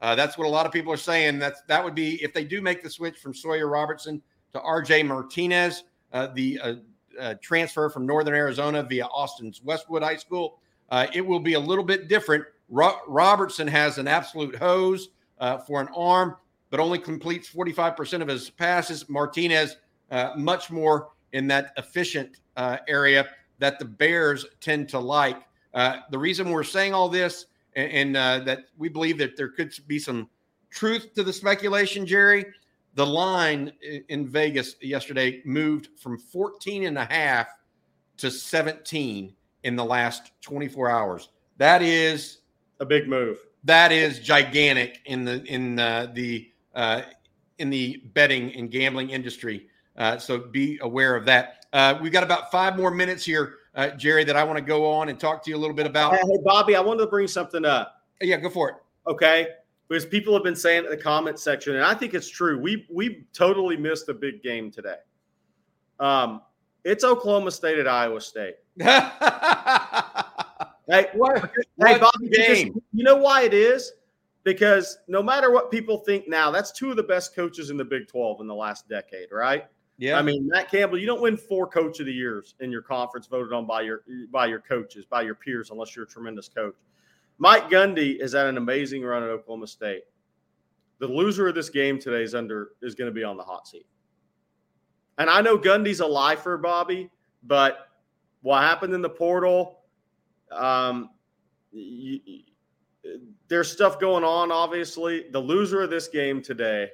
uh, 0.00 0.14
that's 0.14 0.38
what 0.38 0.46
a 0.46 0.50
lot 0.50 0.66
of 0.66 0.72
people 0.72 0.92
are 0.92 0.98
saying. 0.98 1.38
That's 1.38 1.62
that 1.62 1.82
would 1.82 1.94
be 1.94 2.22
if 2.22 2.32
they 2.32 2.44
do 2.44 2.60
make 2.60 2.82
the 2.82 2.90
switch 2.90 3.18
from 3.18 3.34
Sawyer 3.34 3.68
Robertson 3.68 4.22
to 4.52 4.60
R.J. 4.60 5.04
Martinez, 5.04 5.84
uh, 6.12 6.28
the 6.28 6.82
transfer 7.40 7.88
from 7.88 8.06
Northern 8.06 8.34
Arizona 8.34 8.82
via 8.82 9.06
Austin's 9.06 9.62
Westwood 9.62 10.02
High 10.02 10.16
School. 10.16 10.60
it 11.12 11.24
will 11.24 11.40
be 11.40 11.54
a 11.54 11.60
little 11.60 11.84
bit 11.84 12.08
different 12.08 12.44
Ro- 12.70 13.00
Robertson 13.06 13.66
has 13.66 13.98
an 13.98 14.08
absolute 14.08 14.56
hose 14.56 15.10
uh, 15.38 15.58
for 15.58 15.80
an 15.80 15.88
arm, 15.94 16.36
but 16.70 16.80
only 16.80 16.98
completes 16.98 17.50
45% 17.50 18.22
of 18.22 18.28
his 18.28 18.48
passes. 18.48 19.08
Martinez, 19.08 19.76
uh, 20.10 20.30
much 20.36 20.70
more 20.70 21.08
in 21.32 21.46
that 21.48 21.72
efficient 21.76 22.38
uh, 22.56 22.78
area 22.88 23.28
that 23.58 23.78
the 23.78 23.84
Bears 23.84 24.46
tend 24.60 24.88
to 24.90 24.98
like. 24.98 25.36
Uh, 25.74 25.98
the 26.10 26.18
reason 26.18 26.50
we're 26.50 26.64
saying 26.64 26.94
all 26.94 27.08
this 27.08 27.46
and, 27.74 27.92
and 27.92 28.16
uh, 28.16 28.38
that 28.40 28.64
we 28.78 28.88
believe 28.88 29.18
that 29.18 29.36
there 29.36 29.48
could 29.48 29.72
be 29.86 29.98
some 29.98 30.28
truth 30.70 31.14
to 31.14 31.22
the 31.22 31.32
speculation, 31.32 32.06
Jerry, 32.06 32.46
the 32.94 33.06
line 33.06 33.72
in 34.08 34.26
Vegas 34.26 34.76
yesterday 34.80 35.42
moved 35.44 35.88
from 35.98 36.18
14 36.18 36.84
and 36.84 36.98
a 36.98 37.04
half 37.04 37.48
to 38.16 38.30
17 38.30 39.34
in 39.62 39.76
the 39.76 39.84
last 39.84 40.32
24 40.40 40.90
hours. 40.90 41.28
That 41.58 41.82
is 41.82 42.38
a 42.80 42.86
big 42.86 43.08
move. 43.08 43.38
That 43.64 43.92
is 43.92 44.18
gigantic 44.18 45.00
in 45.04 45.24
the 45.24 45.44
in 45.44 45.78
uh, 45.78 46.10
the 46.14 46.50
uh, 46.74 47.02
in 47.58 47.68
the 47.68 48.02
betting 48.14 48.54
and 48.54 48.70
gambling 48.70 49.10
industry. 49.10 49.68
Uh, 49.96 50.18
so 50.18 50.38
be 50.38 50.78
aware 50.82 51.16
of 51.16 51.24
that. 51.26 51.66
Uh, 51.72 51.98
we've 52.00 52.12
got 52.12 52.24
about 52.24 52.50
five 52.50 52.76
more 52.76 52.90
minutes 52.90 53.24
here, 53.24 53.54
uh, 53.74 53.90
Jerry, 53.90 54.24
that 54.24 54.36
I 54.36 54.44
want 54.44 54.58
to 54.58 54.64
go 54.64 54.90
on 54.90 55.08
and 55.08 55.18
talk 55.18 55.42
to 55.44 55.50
you 55.50 55.56
a 55.56 55.58
little 55.58 55.74
bit 55.74 55.86
about. 55.86 56.14
Hey, 56.14 56.22
Bobby, 56.44 56.76
I 56.76 56.80
wanted 56.80 57.02
to 57.02 57.06
bring 57.06 57.28
something 57.28 57.64
up. 57.64 58.02
Yeah, 58.20 58.36
go 58.38 58.50
for 58.50 58.68
it. 58.70 58.74
Okay, 59.06 59.48
because 59.88 60.04
people 60.04 60.34
have 60.34 60.42
been 60.42 60.56
saying 60.56 60.84
in 60.84 60.90
the 60.90 60.96
comment 60.96 61.38
section, 61.38 61.76
and 61.76 61.84
I 61.84 61.94
think 61.94 62.14
it's 62.14 62.28
true. 62.28 62.58
We 62.58 62.86
we 62.90 63.26
totally 63.32 63.76
missed 63.76 64.08
a 64.08 64.14
big 64.14 64.42
game 64.42 64.70
today. 64.70 64.96
Um, 65.98 66.42
it's 66.84 67.04
Oklahoma 67.04 67.50
State 67.50 67.78
at 67.78 67.86
Iowa 67.86 68.20
State. 68.20 68.56
Hey, 70.90 71.06
what, 71.14 71.52
hey, 71.84 71.98
Bobby, 71.98 72.28
game. 72.30 72.82
you 72.92 73.04
know 73.04 73.14
why 73.14 73.42
it 73.42 73.54
is? 73.54 73.92
Because 74.42 74.98
no 75.06 75.22
matter 75.22 75.52
what 75.52 75.70
people 75.70 75.98
think 75.98 76.28
now, 76.28 76.50
that's 76.50 76.72
two 76.72 76.90
of 76.90 76.96
the 76.96 77.02
best 77.04 77.32
coaches 77.36 77.70
in 77.70 77.76
the 77.76 77.84
Big 77.84 78.08
12 78.08 78.40
in 78.40 78.48
the 78.48 78.54
last 78.54 78.88
decade, 78.88 79.28
right? 79.30 79.66
Yeah. 80.00 80.18
I 80.18 80.22
mean, 80.22 80.48
Matt 80.48 80.70
Campbell, 80.70 80.96
you 80.96 81.04
don't 81.04 81.20
win 81.20 81.36
four 81.36 81.66
coach 81.66 82.00
of 82.00 82.06
the 82.06 82.12
years 82.12 82.54
in 82.60 82.72
your 82.72 82.80
conference 82.80 83.26
voted 83.26 83.52
on 83.52 83.66
by 83.66 83.82
your 83.82 84.02
by 84.32 84.46
your 84.46 84.60
coaches, 84.60 85.04
by 85.04 85.20
your 85.20 85.34
peers, 85.34 85.70
unless 85.70 85.94
you're 85.94 86.06
a 86.06 86.08
tremendous 86.08 86.48
coach. 86.48 86.74
Mike 87.36 87.68
Gundy 87.68 88.18
is 88.18 88.34
at 88.34 88.46
an 88.46 88.56
amazing 88.56 89.02
run 89.02 89.22
at 89.22 89.28
Oklahoma 89.28 89.66
State. 89.66 90.04
The 91.00 91.06
loser 91.06 91.48
of 91.48 91.54
this 91.54 91.68
game 91.68 91.98
today 91.98 92.22
is 92.22 92.34
under 92.34 92.70
is 92.80 92.94
going 92.94 93.10
to 93.10 93.14
be 93.14 93.22
on 93.22 93.36
the 93.36 93.42
hot 93.42 93.68
seat. 93.68 93.84
And 95.18 95.28
I 95.28 95.42
know 95.42 95.58
Gundy's 95.58 96.00
a 96.00 96.06
lifer, 96.06 96.56
Bobby, 96.56 97.10
but 97.42 97.88
what 98.40 98.62
happened 98.62 98.94
in 98.94 99.02
the 99.02 99.10
portal, 99.10 99.80
um, 100.50 101.10
you, 101.72 102.20
there's 103.48 103.70
stuff 103.70 104.00
going 104.00 104.24
on, 104.24 104.50
obviously. 104.50 105.26
The 105.30 105.40
loser 105.40 105.82
of 105.82 105.90
this 105.90 106.08
game 106.08 106.40
today 106.40 106.88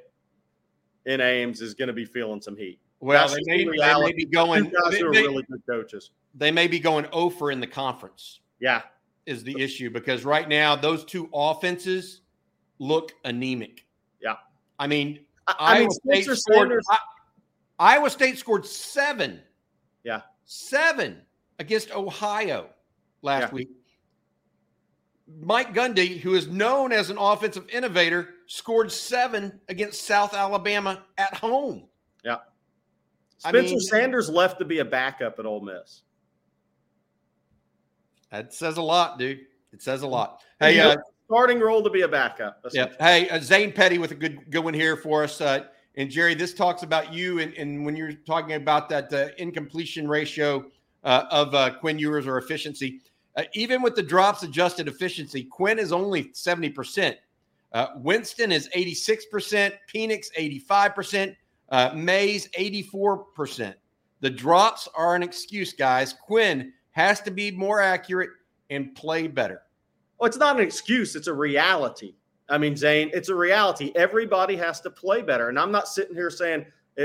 in 1.04 1.20
Ames 1.20 1.60
is 1.60 1.72
going 1.74 1.86
to 1.86 1.94
be 1.94 2.04
feeling 2.04 2.40
some 2.40 2.56
heat. 2.56 2.80
Well, 3.00 3.28
they 3.28 3.40
may, 3.44 3.64
they 3.64 3.64
may, 3.64 4.12
be 4.12 4.24
going. 4.26 4.72
They, 4.90 5.02
really 5.02 5.42
good 5.50 5.62
coaches. 5.68 6.10
They 6.34 6.50
may 6.50 6.66
be 6.66 6.80
going 6.80 7.06
oh 7.12 7.26
over 7.26 7.50
in 7.50 7.60
the 7.60 7.66
conference. 7.66 8.40
Yeah, 8.58 8.82
is 9.26 9.44
the 9.44 9.60
issue 9.60 9.90
because 9.90 10.24
right 10.24 10.48
now 10.48 10.76
those 10.76 11.04
two 11.04 11.28
offenses 11.34 12.22
look 12.78 13.12
anemic. 13.24 13.84
Yeah, 14.22 14.36
I 14.78 14.86
mean, 14.86 15.20
I, 15.46 15.54
I 15.58 15.78
mean, 15.80 15.90
State 15.90 16.36
scored, 16.36 16.72
I, 16.90 16.98
Iowa 17.78 18.10
State 18.10 18.38
scored 18.38 18.64
seven. 18.64 19.40
Yeah, 20.02 20.22
seven 20.44 21.20
against 21.58 21.90
Ohio 21.90 22.70
last 23.20 23.50
yeah. 23.50 23.54
week. 23.54 23.68
Mike 25.40 25.74
Gundy, 25.74 26.20
who 26.20 26.34
is 26.34 26.46
known 26.46 26.92
as 26.92 27.10
an 27.10 27.18
offensive 27.18 27.68
innovator, 27.70 28.30
scored 28.46 28.92
seven 28.92 29.60
against 29.68 30.02
South 30.02 30.34
Alabama 30.34 31.02
at 31.18 31.34
home. 31.34 31.88
Yeah. 32.24 32.36
Spencer 33.38 33.58
I 33.58 33.62
mean, 33.62 33.80
Sanders 33.80 34.28
left 34.28 34.58
to 34.58 34.64
be 34.64 34.78
a 34.78 34.84
backup 34.84 35.38
at 35.38 35.46
Ole 35.46 35.60
Miss. 35.60 36.02
That 38.30 38.52
says 38.52 38.76
a 38.76 38.82
lot, 38.82 39.18
dude. 39.18 39.40
It 39.72 39.82
says 39.82 40.02
a 40.02 40.06
lot. 40.06 40.40
Hey, 40.58 40.80
uh, 40.80 40.96
starting 41.26 41.60
role 41.60 41.82
to 41.82 41.90
be 41.90 42.02
a 42.02 42.08
backup. 42.08 42.64
Yeah. 42.72 42.88
Hey, 42.98 43.28
uh, 43.28 43.40
Zane 43.40 43.72
Petty 43.72 43.98
with 43.98 44.10
a 44.10 44.14
good 44.14 44.50
good 44.50 44.64
one 44.64 44.74
here 44.74 44.96
for 44.96 45.24
us. 45.24 45.40
Uh, 45.40 45.64
and 45.96 46.10
Jerry, 46.10 46.34
this 46.34 46.52
talks 46.52 46.82
about 46.82 47.12
you, 47.12 47.38
and, 47.40 47.54
and 47.54 47.84
when 47.84 47.96
you're 47.96 48.12
talking 48.12 48.52
about 48.52 48.88
that 48.90 49.12
uh, 49.12 49.28
incompletion 49.38 50.08
ratio 50.08 50.66
uh, 51.06 51.24
of 51.30 51.54
uh, 51.54 51.70
Quinn 51.78 51.98
Ewers 51.98 52.26
or 52.26 52.36
efficiency. 52.36 53.00
Uh, 53.36 53.44
even 53.54 53.80
with 53.80 53.94
the 53.94 54.02
drops 54.02 54.42
adjusted 54.42 54.88
efficiency, 54.88 55.44
Quinn 55.44 55.78
is 55.78 55.92
only 55.92 56.24
70%. 56.30 57.14
Uh, 57.72 57.86
Winston 57.96 58.50
is 58.50 58.68
86%, 58.74 59.72
Penix 59.92 60.26
85%, 60.36 61.36
uh, 61.70 61.90
Mayes 61.94 62.48
84%. 62.58 63.74
The 64.20 64.30
drops 64.30 64.88
are 64.94 65.14
an 65.14 65.22
excuse, 65.22 65.72
guys. 65.72 66.12
Quinn 66.14 66.72
has 66.92 67.20
to 67.22 67.30
be 67.30 67.50
more 67.50 67.80
accurate 67.80 68.30
and 68.70 68.94
play 68.94 69.26
better. 69.26 69.62
Well, 70.18 70.26
it's 70.26 70.38
not 70.38 70.56
an 70.56 70.62
excuse, 70.62 71.14
it's 71.14 71.26
a 71.26 71.34
reality. 71.34 72.14
I 72.48 72.58
mean, 72.58 72.76
Zane, 72.76 73.10
it's 73.12 73.28
a 73.28 73.34
reality. 73.34 73.92
Everybody 73.96 74.56
has 74.56 74.80
to 74.82 74.90
play 74.90 75.20
better. 75.20 75.48
And 75.48 75.58
I'm 75.58 75.72
not 75.72 75.88
sitting 75.88 76.14
here 76.14 76.30
saying 76.30 76.64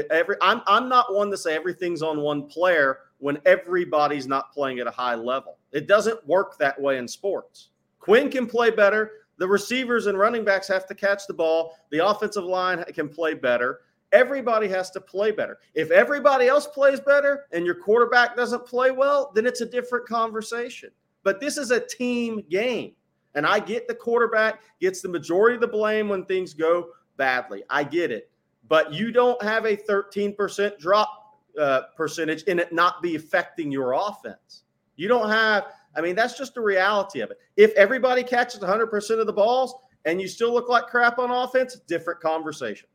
every 0.09 0.35
I'm 0.41 0.61
I'm 0.67 0.87
not 0.87 1.13
one 1.13 1.31
to 1.31 1.37
say 1.37 1.55
everything's 1.55 2.01
on 2.01 2.21
one 2.21 2.47
player 2.47 2.99
when 3.17 3.39
everybody's 3.45 4.27
not 4.27 4.53
playing 4.53 4.79
at 4.79 4.87
a 4.87 4.91
high 4.91 5.15
level. 5.15 5.57
It 5.71 5.87
doesn't 5.87 6.25
work 6.27 6.57
that 6.59 6.79
way 6.79 6.97
in 6.97 7.07
sports. 7.07 7.69
Quinn 7.99 8.29
can 8.29 8.47
play 8.47 8.69
better. 8.69 9.11
The 9.37 9.47
receivers 9.47 10.07
and 10.07 10.17
running 10.17 10.45
backs 10.45 10.67
have 10.67 10.87
to 10.87 10.95
catch 10.95 11.27
the 11.27 11.33
ball. 11.33 11.75
The 11.89 12.05
offensive 12.05 12.43
line 12.43 12.83
can 12.93 13.09
play 13.09 13.33
better. 13.33 13.81
Everybody 14.11 14.67
has 14.67 14.91
to 14.91 15.01
play 15.01 15.31
better. 15.31 15.59
If 15.73 15.89
everybody 15.91 16.47
else 16.47 16.67
plays 16.67 16.99
better 16.99 17.45
and 17.51 17.65
your 17.65 17.75
quarterback 17.75 18.35
doesn't 18.35 18.65
play 18.65 18.91
well, 18.91 19.31
then 19.33 19.45
it's 19.45 19.61
a 19.61 19.65
different 19.65 20.07
conversation. 20.07 20.91
But 21.23 21.39
this 21.39 21.57
is 21.57 21.71
a 21.71 21.79
team 21.79 22.43
game. 22.49 22.93
And 23.35 23.45
I 23.45 23.59
get 23.59 23.87
the 23.87 23.95
quarterback 23.95 24.61
gets 24.81 25.01
the 25.01 25.07
majority 25.07 25.55
of 25.55 25.61
the 25.61 25.67
blame 25.67 26.09
when 26.09 26.25
things 26.25 26.53
go 26.53 26.89
badly. 27.15 27.63
I 27.69 27.83
get 27.83 28.11
it. 28.11 28.29
But 28.67 28.93
you 28.93 29.11
don't 29.11 29.41
have 29.41 29.65
a 29.65 29.77
13% 29.77 30.77
drop 30.77 31.37
uh, 31.59 31.81
percentage 31.95 32.43
and 32.47 32.59
it 32.59 32.73
not 32.73 33.01
be 33.01 33.15
affecting 33.15 33.71
your 33.71 33.93
offense. 33.93 34.63
You 34.95 35.07
don't 35.07 35.29
have, 35.29 35.65
I 35.95 36.01
mean, 36.01 36.15
that's 36.15 36.37
just 36.37 36.53
the 36.53 36.61
reality 36.61 37.21
of 37.21 37.31
it. 37.31 37.37
If 37.57 37.73
everybody 37.75 38.23
catches 38.23 38.59
100% 38.59 39.19
of 39.19 39.25
the 39.25 39.33
balls 39.33 39.73
and 40.05 40.21
you 40.21 40.27
still 40.27 40.53
look 40.53 40.69
like 40.69 40.87
crap 40.87 41.19
on 41.19 41.31
offense, 41.31 41.75
different 41.87 42.19
conversation. 42.19 42.87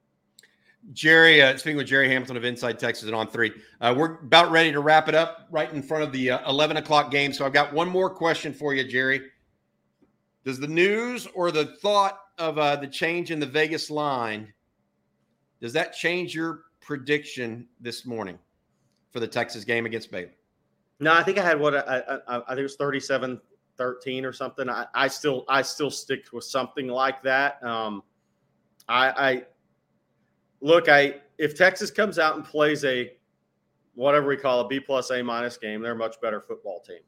Jerry, 0.92 1.42
uh, 1.42 1.56
speaking 1.56 1.76
with 1.76 1.86
Jerry 1.86 2.08
Hamilton 2.08 2.36
of 2.36 2.44
Inside 2.44 2.78
Texas 2.78 3.06
and 3.06 3.14
on 3.14 3.28
three, 3.28 3.52
uh, 3.80 3.94
we're 3.96 4.20
about 4.20 4.50
ready 4.50 4.70
to 4.72 4.80
wrap 4.80 5.08
it 5.08 5.14
up 5.14 5.48
right 5.50 5.72
in 5.72 5.82
front 5.82 6.04
of 6.04 6.12
the 6.12 6.30
uh, 6.30 6.50
11 6.50 6.76
o'clock 6.76 7.10
game. 7.10 7.32
So 7.32 7.44
I've 7.44 7.52
got 7.52 7.72
one 7.72 7.88
more 7.88 8.08
question 8.08 8.52
for 8.52 8.74
you, 8.74 8.84
Jerry. 8.84 9.22
Does 10.44 10.60
the 10.60 10.68
news 10.68 11.26
or 11.34 11.50
the 11.50 11.76
thought 11.82 12.20
of 12.38 12.58
uh, 12.58 12.76
the 12.76 12.86
change 12.86 13.30
in 13.30 13.40
the 13.40 13.46
Vegas 13.46 13.90
line 13.90 14.52
does 15.60 15.72
that 15.72 15.94
change 15.94 16.34
your 16.34 16.64
prediction 16.80 17.66
this 17.80 18.04
morning 18.04 18.38
for 19.10 19.20
the 19.20 19.26
Texas 19.26 19.64
game 19.64 19.86
against 19.86 20.10
Baylor? 20.10 20.32
No, 21.00 21.12
I 21.12 21.22
think 21.22 21.38
I 21.38 21.42
had 21.42 21.58
what 21.58 21.74
I, 21.74 22.02
I, 22.28 22.36
I 22.36 22.48
think 22.48 22.60
it 22.60 22.62
was 22.62 22.76
37 22.76 23.40
13 23.76 24.24
or 24.24 24.32
something. 24.32 24.68
I, 24.68 24.86
I 24.94 25.08
still 25.08 25.44
I 25.48 25.62
still 25.62 25.90
stick 25.90 26.26
with 26.32 26.44
something 26.44 26.88
like 26.88 27.22
that. 27.22 27.62
Um, 27.62 28.02
I, 28.88 29.08
I 29.10 29.42
look, 30.66 30.88
I 30.88 31.14
if 31.38 31.56
Texas 31.56 31.90
comes 31.90 32.18
out 32.18 32.34
and 32.34 32.44
plays 32.44 32.84
a 32.84 33.12
whatever 33.94 34.26
we 34.28 34.36
call 34.36 34.60
a 34.60 34.68
B 34.68 34.80
plus 34.80 35.10
A 35.10 35.22
minus 35.22 35.56
game, 35.56 35.80
they're 35.80 35.92
a 35.92 35.96
much 35.96 36.20
better 36.20 36.40
football 36.40 36.80
team. 36.80 37.00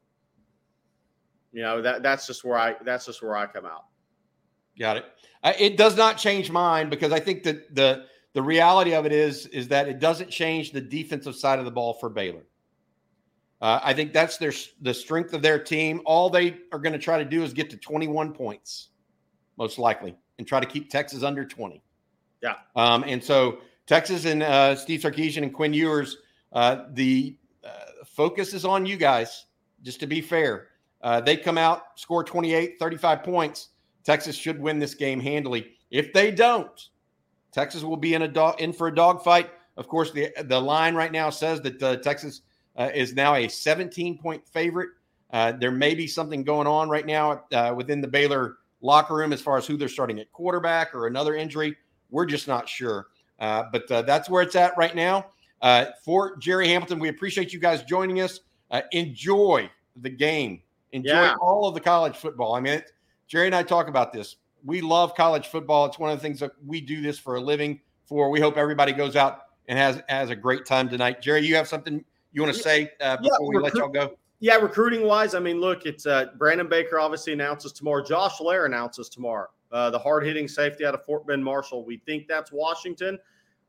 You 1.53 1.63
know 1.63 1.83
that 1.83 2.03
that's 2.03 2.27
just 2.27 2.45
where 2.45 2.57
I 2.57 2.77
that's 2.85 3.07
just 3.07 3.23
where 3.23 3.37
I 3.37 3.47
come 3.47 3.67
out. 3.67 3.87
Got 4.79 4.99
it. 4.99 5.05
It 5.59 5.77
does 5.77 5.97
not 5.97 6.17
change 6.17 6.51
mine 6.51 6.89
because 6.89 7.13
I 7.13 7.19
think 7.19 7.43
that 7.43 7.75
the 7.75 8.05
the 8.35 8.43
reality 8.43 8.95
of 8.95 9.07
it 9.07 9.13
is 9.13 9.47
is 9.47 9.67
that 9.69 9.89
it 9.89 9.99
doesn't 9.99 10.31
change 10.31 10.71
the 10.71 10.81
defensive 10.81 11.35
side 11.35 11.59
of 11.59 11.65
the 11.65 11.71
ball 11.71 11.95
for 11.95 12.09
Baylor. 12.09 12.47
Uh, 13.61 13.81
I 13.83 13.93
think 13.93 14.13
that's 14.13 14.37
their 14.37 14.53
the 14.83 14.95
strength 14.95 15.35
of 15.35 15.43
their 15.43 15.59
team. 15.59 16.01
All 16.05 16.31
they 16.31 16.59
are 16.71 16.79
going 16.79 16.93
to 16.93 16.99
try 16.99 17.19
to 17.19 17.25
do 17.25 17.43
is 17.43 17.53
get 17.53 17.71
to 17.71 17.77
21 17.77 18.33
points, 18.33 18.91
most 19.57 19.81
likely, 19.81 20.17
and 20.39 20.47
try 20.47 20.61
to 20.61 20.67
keep 20.67 20.91
Texas 20.91 21.25
under 21.25 21.45
20. 21.45 21.83
Yeah. 22.43 22.55
Um, 22.77 23.05
and 23.07 23.23
so 23.23 23.59
Texas 23.87 24.25
and 24.27 24.43
uh, 24.43 24.77
Steve 24.77 25.01
Sarkisian 25.01 25.43
and 25.43 25.53
Quinn 25.53 25.73
Ewers, 25.73 26.19
uh, 26.53 26.85
the 26.93 27.37
uh, 27.65 28.05
focus 28.05 28.55
is 28.55 28.65
on 28.65 28.87
you 28.87 28.97
guys. 28.97 29.47
Just 29.83 30.01
to 30.01 30.07
be 30.07 30.21
fair, 30.21 30.69
uh, 31.03 31.21
they 31.21 31.37
come 31.37 31.57
out, 31.57 31.99
score 31.99 32.25
28, 32.25 32.79
35 32.79 33.23
points. 33.23 33.69
Texas 34.05 34.37
should 34.37 34.61
win 34.61 34.79
this 34.79 34.95
game 34.95 35.21
handily. 35.21 35.73
If 35.91 36.13
they 36.13 36.31
don't, 36.31 36.89
Texas 37.53 37.83
will 37.83 37.97
be 37.97 38.15
in 38.15 38.23
a 38.23 38.29
dog 38.29 38.61
in 38.61 38.73
for 38.73 38.89
a 38.89 38.95
dogfight. 38.95 39.51
Of 39.77 39.89
course, 39.89 40.11
the 40.11 40.31
the 40.45 40.61
line 40.61 40.95
right 40.95 41.13
now 41.13 41.31
says 41.31 41.61
that 41.61 41.83
uh, 41.83 41.97
Texas 41.97 42.43
uh, 42.77 42.91
is 42.95 43.15
now 43.15 43.37
a 43.37 43.49
17 43.49 44.19
point 44.19 44.47
favorite. 44.49 44.91
There 45.31 45.71
may 45.71 45.95
be 45.95 46.07
something 46.07 46.43
going 46.43 46.67
on 46.67 46.89
right 46.89 47.07
now 47.07 47.45
within 47.75 48.01
the 48.01 48.09
Baylor 48.09 48.57
locker 48.81 49.15
room 49.15 49.33
as 49.33 49.41
far 49.41 49.57
as 49.57 49.67
who 49.67 49.77
they're 49.77 49.89
starting 49.89 50.19
at 50.19 50.33
quarterback 50.33 50.95
or 50.95 51.07
another 51.07 51.35
injury. 51.35 51.77
We're 52.11 52.27
just 52.27 52.49
not 52.49 52.69
sure. 52.69 53.09
Uh, 53.39 53.65
but 53.71 53.91
uh, 53.91 54.03
that's 54.03 54.29
where 54.29 54.43
it's 54.43 54.57
at 54.57 54.77
right 54.77 54.95
now. 54.95 55.27
for 56.05 56.37
Jerry 56.37 56.69
Hamilton, 56.69 56.99
we 56.99 57.09
appreciate 57.09 57.53
you 57.53 57.59
guys 57.59 57.83
joining 57.85 58.21
us. 58.21 58.41
enjoy 58.93 59.71
the 59.97 60.11
game. 60.11 60.63
Enjoy 60.93 61.11
yeah. 61.11 61.35
all 61.41 61.69
of 61.69 61.75
the 61.75 61.81
college 61.81 62.17
football. 62.17 62.55
I 62.55 62.61
mean, 62.61 62.75
it, 62.75 62.93
Jerry 63.27 63.47
and 63.47 63.55
I 63.55 63.63
talk 63.63 63.89
about 63.89 64.13
this 64.13 64.37
we 64.65 64.81
love 64.81 65.15
college 65.15 65.47
football. 65.47 65.87
It's 65.87 65.99
one 65.99 66.11
of 66.11 66.19
the 66.19 66.23
things 66.23 66.41
that 66.41 66.53
we 66.67 66.81
do 66.81 67.01
this 67.01 67.19
for 67.19 67.37
a 67.37 67.41
living 67.41 67.81
for. 68.07 68.31
We 68.31 68.41
hope 68.41 68.57
everybody 68.57 68.93
goes 68.93 69.17
out 69.17 69.43
and 69.69 69.79
has 69.79 70.03
has 70.09 70.31
a 70.31 70.37
great 70.37 70.67
time 70.67 70.89
tonight. 70.89 71.21
Jerry, 71.21 71.47
you 71.47 71.57
have 71.57 71.69
something 71.69 72.05
you 72.33 72.43
want 72.43 72.55
to 72.55 72.63
say 72.63 72.93
uh, 73.01 73.17
before 73.17 73.39
yeah, 73.41 73.49
we 73.49 73.57
recruit, 73.57 73.63
let 73.63 73.75
y'all 73.75 74.09
go? 74.09 74.17
Yeah, 74.41 74.57
recruiting 74.57 75.03
wise, 75.03 75.35
I 75.35 75.41
mean, 75.41 75.61
look, 75.61 75.85
it's 75.87 76.07
uh, 76.07 76.27
Brandon 76.37 76.69
Baker 76.69 76.99
obviously 76.99 77.33
announces 77.33 77.73
tomorrow. 77.73 78.05
Josh 78.05 78.41
Lair 78.41 78.67
announces 78.67 79.09
tomorrow. 79.09 79.49
Uh, 79.71 79.91
the 79.91 79.99
hard 79.99 80.25
hitting 80.25 80.49
safety 80.49 80.85
out 80.85 80.95
of 80.95 81.05
Fort 81.05 81.27
Bend 81.27 81.45
Marshall. 81.45 81.85
We 81.85 81.99
think 81.99 82.27
that's 82.27 82.51
Washington. 82.53 83.19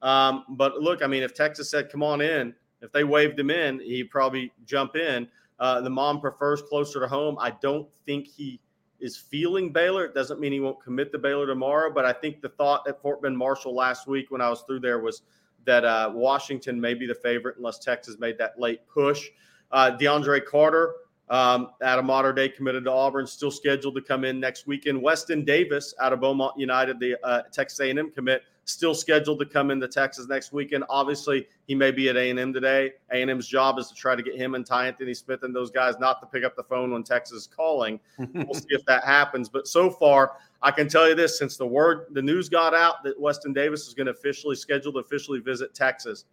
Um, 0.02 0.45
but 0.50 0.80
look, 0.80 1.04
I 1.04 1.08
mean, 1.08 1.24
if 1.24 1.34
Texas 1.34 1.70
said, 1.70 1.89
come 1.91 2.04
on 2.04 2.22
in, 2.22 2.54
if 2.82 2.91
they 2.91 3.04
waved 3.04 3.39
him 3.39 3.50
in, 3.50 3.80
he'd 3.80 4.10
probably 4.10 4.52
jump 4.66 4.95
in. 4.95 5.28
Uh, 5.60 5.82
the 5.82 5.89
mom 5.89 6.22
prefers 6.22 6.62
closer 6.62 7.02
to 7.02 7.08
home. 7.08 7.38
I 7.39 7.52
don't 7.62 7.88
think 8.06 8.28
he 8.28 8.62
is 9.00 9.18
feeling 9.18 9.72
Baylor. 9.72 10.06
It 10.06 10.14
doesn't 10.14 10.39
mean 10.39 10.52
he 10.52 10.60
won't 10.60 10.82
commit 10.82 11.12
to 11.12 11.20
Baylor 11.20 11.47
tomorrow, 11.47 11.91
but 11.93 12.06
I 12.06 12.14
think 12.14 12.41
the 12.41 12.50
thought 12.50 12.88
at 12.88 13.02
Fort 13.02 13.22
Bend 13.22 13.38
Marshall 13.38 13.76
last 13.76 14.08
week 14.08 14.32
when 14.32 14.41
I 14.41 14.50
was 14.50 14.62
through 14.62 14.80
there 14.80 15.00
was 15.00 15.24
that 15.66 15.84
uh, 15.84 16.12
Washington 16.14 16.80
may 16.80 16.93
be 16.93 17.06
the 17.06 17.16
favorite 17.16 17.58
unless 17.58 17.80
Texas 17.80 18.18
made 18.20 18.38
that 18.38 18.60
late 18.60 18.88
push. 18.88 19.30
Uh, 19.72 19.91
DeAndre 20.00 20.45
Carter 20.45 20.93
um, 21.30 21.69
out 21.84 21.99
of 21.99 22.05
Mater 22.05 22.34
Dei 22.34 22.49
committed 22.49 22.86
to 22.86 22.91
Auburn, 22.91 23.27
still 23.27 23.51
scheduled 23.51 23.95
to 23.95 24.01
come 24.01 24.25
in 24.25 24.39
next 24.39 24.65
weekend. 24.65 24.99
Weston 25.01 25.45
Davis 25.45 25.93
out 25.99 26.11
of 26.11 26.21
Beaumont 26.21 26.57
United, 26.57 26.99
the 26.99 27.23
uh, 27.23 27.43
Texas 27.51 27.80
A&M 27.80 28.11
commit, 28.11 28.43
still 28.65 28.95
scheduled 28.95 29.39
to 29.39 29.45
come 29.45 29.69
into 29.69 29.88
Texas 29.88 30.27
next 30.27 30.53
weekend. 30.53 30.84
Obviously, 30.89 31.47
he 31.67 31.75
may 31.75 31.91
be 31.91 32.09
at 32.09 32.15
A&M 32.15 32.51
today. 32.51 32.93
A&M's 33.11 33.47
job 33.47 33.77
is 33.77 33.88
to 33.89 33.95
try 33.95 34.15
to 34.15 34.23
get 34.23 34.36
him 34.36 34.55
and 34.55 34.65
Ty 34.65 34.88
Anthony 34.88 35.13
Smith 35.13 35.43
and 35.43 35.55
those 35.55 35.69
guys 35.69 35.99
not 35.99 36.19
to 36.21 36.27
pick 36.27 36.43
up 36.43 36.55
the 36.55 36.63
phone 36.63 36.91
when 36.91 37.03
Texas 37.03 37.41
is 37.41 37.47
calling. 37.47 37.99
we'll 38.17 38.53
see 38.53 38.67
if 38.69 38.84
that 38.86 39.03
happens. 39.03 39.49
But 39.49 39.67
so 39.67 39.89
far, 39.89 40.34
I 40.61 40.71
can 40.71 40.88
tell 40.88 41.07
you 41.07 41.15
this: 41.15 41.38
since 41.38 41.57
the 41.57 41.67
word, 41.67 42.07
the 42.11 42.21
news 42.21 42.49
got 42.49 42.73
out 42.73 43.03
that 43.03 43.19
Weston 43.19 43.53
Davis 43.53 43.88
is 43.88 43.93
going 43.93 44.07
to 44.07 44.13
officially 44.13 44.55
schedule 44.55 44.93
to 44.93 44.99
officially 44.99 45.39
visit 45.39 45.73
Texas, 45.73 46.25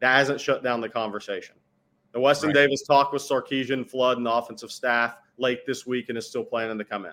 that 0.00 0.16
hasn't 0.16 0.40
shut 0.40 0.62
down 0.62 0.80
the 0.80 0.88
conversation. 0.88 1.56
The 2.12 2.20
Weston 2.20 2.48
right. 2.48 2.54
Davis 2.54 2.82
talk 2.82 3.12
with 3.12 3.22
Sarkisian, 3.22 3.88
Flood, 3.88 4.18
and 4.18 4.26
the 4.26 4.32
offensive 4.32 4.70
staff 4.70 5.16
late 5.38 5.66
this 5.66 5.86
week, 5.86 6.08
and 6.08 6.18
is 6.18 6.28
still 6.28 6.44
planning 6.44 6.78
to 6.78 6.84
come 6.84 7.06
in. 7.06 7.12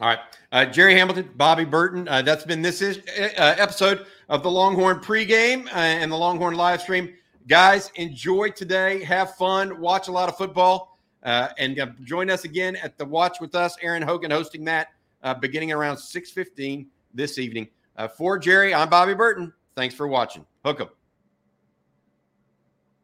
All 0.00 0.08
right. 0.08 0.18
Uh, 0.52 0.64
Jerry 0.64 0.94
Hamilton, 0.94 1.30
Bobby 1.36 1.64
Burton. 1.64 2.06
Uh, 2.08 2.22
that's 2.22 2.44
been 2.44 2.62
this 2.62 2.80
is, 2.80 2.98
uh, 2.98 3.54
episode 3.58 4.06
of 4.28 4.42
the 4.42 4.50
Longhorn 4.50 5.00
pregame 5.00 5.66
uh, 5.66 5.78
and 5.78 6.10
the 6.10 6.16
Longhorn 6.16 6.54
live 6.54 6.80
stream. 6.80 7.14
Guys, 7.48 7.90
enjoy 7.96 8.50
today. 8.50 9.02
Have 9.02 9.34
fun. 9.34 9.80
Watch 9.80 10.08
a 10.08 10.12
lot 10.12 10.28
of 10.28 10.36
football. 10.36 10.98
Uh, 11.24 11.48
and 11.58 11.80
uh, 11.80 11.86
join 12.04 12.30
us 12.30 12.44
again 12.44 12.76
at 12.76 12.96
the 12.96 13.04
Watch 13.04 13.40
with 13.40 13.54
Us. 13.56 13.76
Aaron 13.82 14.02
Hogan 14.02 14.30
hosting 14.30 14.64
that 14.66 14.88
beginning 15.40 15.72
around 15.72 15.96
6.15 15.96 16.86
this 17.12 17.38
evening. 17.38 17.68
for 18.16 18.38
Jerry, 18.38 18.72
I'm 18.72 18.88
Bobby 18.88 19.14
Burton. 19.14 19.52
Thanks 19.74 19.94
for 19.94 20.06
watching. 20.06 20.46
Hook 20.64 20.80
'em. 20.80 20.88